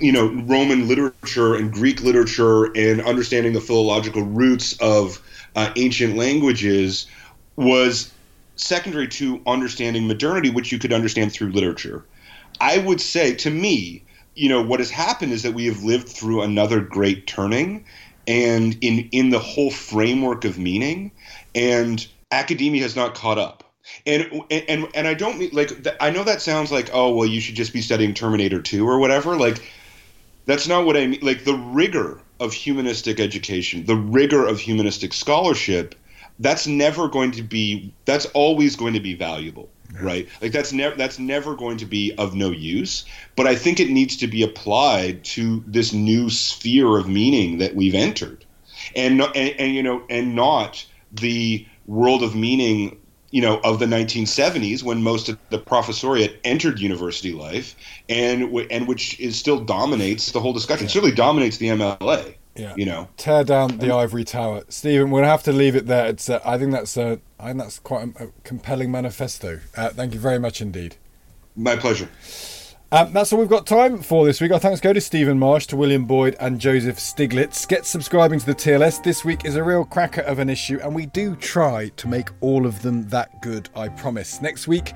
you 0.00 0.12
know, 0.12 0.26
Roman 0.46 0.86
literature 0.86 1.54
and 1.54 1.72
Greek 1.72 2.02
literature 2.02 2.66
and 2.76 3.00
understanding 3.02 3.54
the 3.54 3.60
philological 3.60 4.22
roots 4.22 4.78
of 4.80 5.20
uh, 5.56 5.72
ancient 5.76 6.16
languages 6.16 7.06
was 7.56 8.12
secondary 8.56 9.08
to 9.08 9.40
understanding 9.46 10.06
modernity, 10.06 10.50
which 10.50 10.70
you 10.70 10.78
could 10.78 10.92
understand 10.92 11.32
through 11.32 11.50
literature. 11.50 12.04
I 12.60 12.78
would 12.78 13.00
say, 13.00 13.34
to 13.36 13.50
me, 13.50 14.04
you 14.34 14.48
know, 14.48 14.62
what 14.62 14.80
has 14.80 14.90
happened 14.90 15.32
is 15.32 15.42
that 15.42 15.54
we 15.54 15.66
have 15.66 15.82
lived 15.82 16.08
through 16.08 16.42
another 16.42 16.80
great 16.80 17.26
turning, 17.26 17.84
and 18.26 18.76
in 18.80 19.08
in 19.12 19.30
the 19.30 19.38
whole 19.38 19.70
framework 19.70 20.44
of 20.44 20.58
meaning, 20.58 21.10
and 21.54 22.06
academia 22.34 22.82
has 22.82 22.96
not 22.96 23.14
caught 23.14 23.38
up. 23.38 23.64
And 24.06 24.42
and 24.50 24.88
and 24.94 25.06
I 25.06 25.14
don't 25.14 25.38
mean 25.38 25.50
like 25.52 25.70
I 26.00 26.10
know 26.10 26.24
that 26.24 26.40
sounds 26.40 26.72
like 26.72 26.90
oh 26.92 27.14
well 27.14 27.28
you 27.28 27.40
should 27.40 27.54
just 27.54 27.72
be 27.72 27.82
studying 27.82 28.14
Terminator 28.14 28.62
2 28.62 28.88
or 28.88 28.98
whatever 28.98 29.36
like 29.36 29.70
that's 30.46 30.66
not 30.66 30.86
what 30.86 30.96
I 30.96 31.06
mean 31.06 31.20
like 31.20 31.44
the 31.44 31.54
rigor 31.54 32.20
of 32.40 32.54
humanistic 32.54 33.20
education 33.20 33.84
the 33.84 33.96
rigor 33.96 34.46
of 34.46 34.58
humanistic 34.58 35.12
scholarship 35.12 35.94
that's 36.38 36.66
never 36.66 37.08
going 37.08 37.32
to 37.32 37.42
be 37.42 37.92
that's 38.06 38.24
always 38.26 38.74
going 38.74 38.94
to 38.94 39.00
be 39.00 39.14
valuable 39.14 39.68
right? 40.00 40.28
Like 40.40 40.52
that's 40.52 40.72
never 40.72 40.96
that's 40.96 41.18
never 41.18 41.54
going 41.54 41.76
to 41.76 41.86
be 41.86 42.14
of 42.16 42.34
no 42.34 42.50
use 42.50 43.04
but 43.36 43.46
i 43.46 43.54
think 43.54 43.80
it 43.80 43.90
needs 43.90 44.16
to 44.16 44.26
be 44.26 44.42
applied 44.42 45.22
to 45.24 45.62
this 45.66 45.92
new 45.92 46.30
sphere 46.30 46.96
of 46.96 47.06
meaning 47.06 47.58
that 47.58 47.74
we've 47.74 47.94
entered. 47.94 48.44
And 48.96 49.20
and, 49.20 49.54
and 49.60 49.74
you 49.74 49.82
know 49.82 50.02
and 50.08 50.34
not 50.34 50.84
the 51.12 51.66
world 51.86 52.22
of 52.22 52.34
meaning 52.34 53.00
you 53.30 53.42
know 53.42 53.60
of 53.64 53.78
the 53.78 53.86
1970s 53.86 54.82
when 54.82 55.02
most 55.02 55.28
of 55.28 55.38
the 55.50 55.58
professoriate 55.58 56.36
entered 56.44 56.78
university 56.78 57.32
life 57.32 57.74
and 58.08 58.54
and 58.70 58.86
which 58.86 59.18
is 59.18 59.36
still 59.36 59.58
dominates 59.58 60.32
the 60.32 60.40
whole 60.40 60.52
discussion 60.52 60.88
certainly 60.88 61.14
dominates 61.14 61.56
the 61.58 61.66
mla 61.68 62.34
yeah. 62.56 62.74
You 62.76 62.86
know, 62.86 63.08
tear 63.16 63.42
down 63.42 63.78
the 63.78 63.92
ivory 63.92 64.22
tower, 64.22 64.62
Stephen. 64.68 65.10
We'll 65.10 65.24
have 65.24 65.42
to 65.42 65.52
leave 65.52 65.74
it 65.74 65.86
there. 65.86 66.06
It's. 66.06 66.30
Uh, 66.30 66.40
I 66.44 66.56
think 66.56 66.70
that's. 66.70 66.96
Uh, 66.96 67.16
I 67.40 67.48
think 67.48 67.58
that's 67.58 67.80
quite 67.80 68.08
a, 68.16 68.26
a 68.26 68.28
compelling 68.44 68.92
manifesto. 68.92 69.58
Uh, 69.76 69.88
thank 69.88 70.14
you 70.14 70.20
very 70.20 70.38
much 70.38 70.60
indeed. 70.60 70.96
My 71.56 71.74
pleasure. 71.74 72.08
Um, 72.94 73.12
that's 73.12 73.32
all 73.32 73.40
we've 73.40 73.48
got 73.48 73.66
time 73.66 73.98
for 73.98 74.24
this 74.24 74.40
week. 74.40 74.52
Our 74.52 74.60
thanks 74.60 74.80
go 74.80 74.92
to 74.92 75.00
Stephen 75.00 75.36
Marche, 75.36 75.66
to 75.66 75.76
William 75.76 76.04
Boyd, 76.04 76.36
and 76.38 76.60
Joseph 76.60 76.98
Stiglitz. 76.98 77.66
Get 77.66 77.86
subscribing 77.86 78.38
to 78.38 78.46
the 78.46 78.54
TLS. 78.54 79.02
This 79.02 79.24
week 79.24 79.44
is 79.44 79.56
a 79.56 79.64
real 79.64 79.84
cracker 79.84 80.20
of 80.20 80.38
an 80.38 80.48
issue, 80.48 80.78
and 80.80 80.94
we 80.94 81.06
do 81.06 81.34
try 81.34 81.88
to 81.96 82.06
make 82.06 82.28
all 82.40 82.66
of 82.66 82.82
them 82.82 83.08
that 83.08 83.42
good, 83.42 83.68
I 83.74 83.88
promise. 83.88 84.40
Next 84.40 84.68
week, 84.68 84.92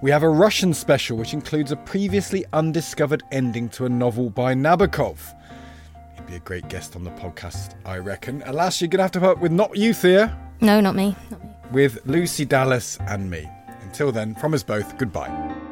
we 0.00 0.10
have 0.10 0.22
a 0.22 0.30
Russian 0.30 0.72
special, 0.72 1.18
which 1.18 1.34
includes 1.34 1.72
a 1.72 1.76
previously 1.76 2.42
undiscovered 2.54 3.22
ending 3.32 3.68
to 3.68 3.84
a 3.84 3.88
novel 3.90 4.30
by 4.30 4.54
Nabokov. 4.54 5.18
He'd 6.14 6.26
be 6.26 6.36
a 6.36 6.40
great 6.40 6.70
guest 6.70 6.96
on 6.96 7.04
the 7.04 7.10
podcast, 7.10 7.74
I 7.84 7.98
reckon. 7.98 8.42
Alas, 8.46 8.80
you're 8.80 8.88
going 8.88 9.00
to 9.00 9.02
have 9.02 9.12
to 9.12 9.20
put 9.20 9.28
up 9.28 9.40
with 9.40 9.52
not 9.52 9.76
you, 9.76 9.92
Thea. 9.92 10.34
No, 10.62 10.80
not 10.80 10.94
me. 10.94 11.14
Not 11.30 11.44
me. 11.44 11.50
With 11.70 11.98
Lucy 12.06 12.46
Dallas 12.46 12.96
and 13.08 13.30
me. 13.30 13.46
Until 13.82 14.10
then, 14.10 14.36
from 14.36 14.54
us 14.54 14.62
both, 14.62 14.96
goodbye. 14.96 15.71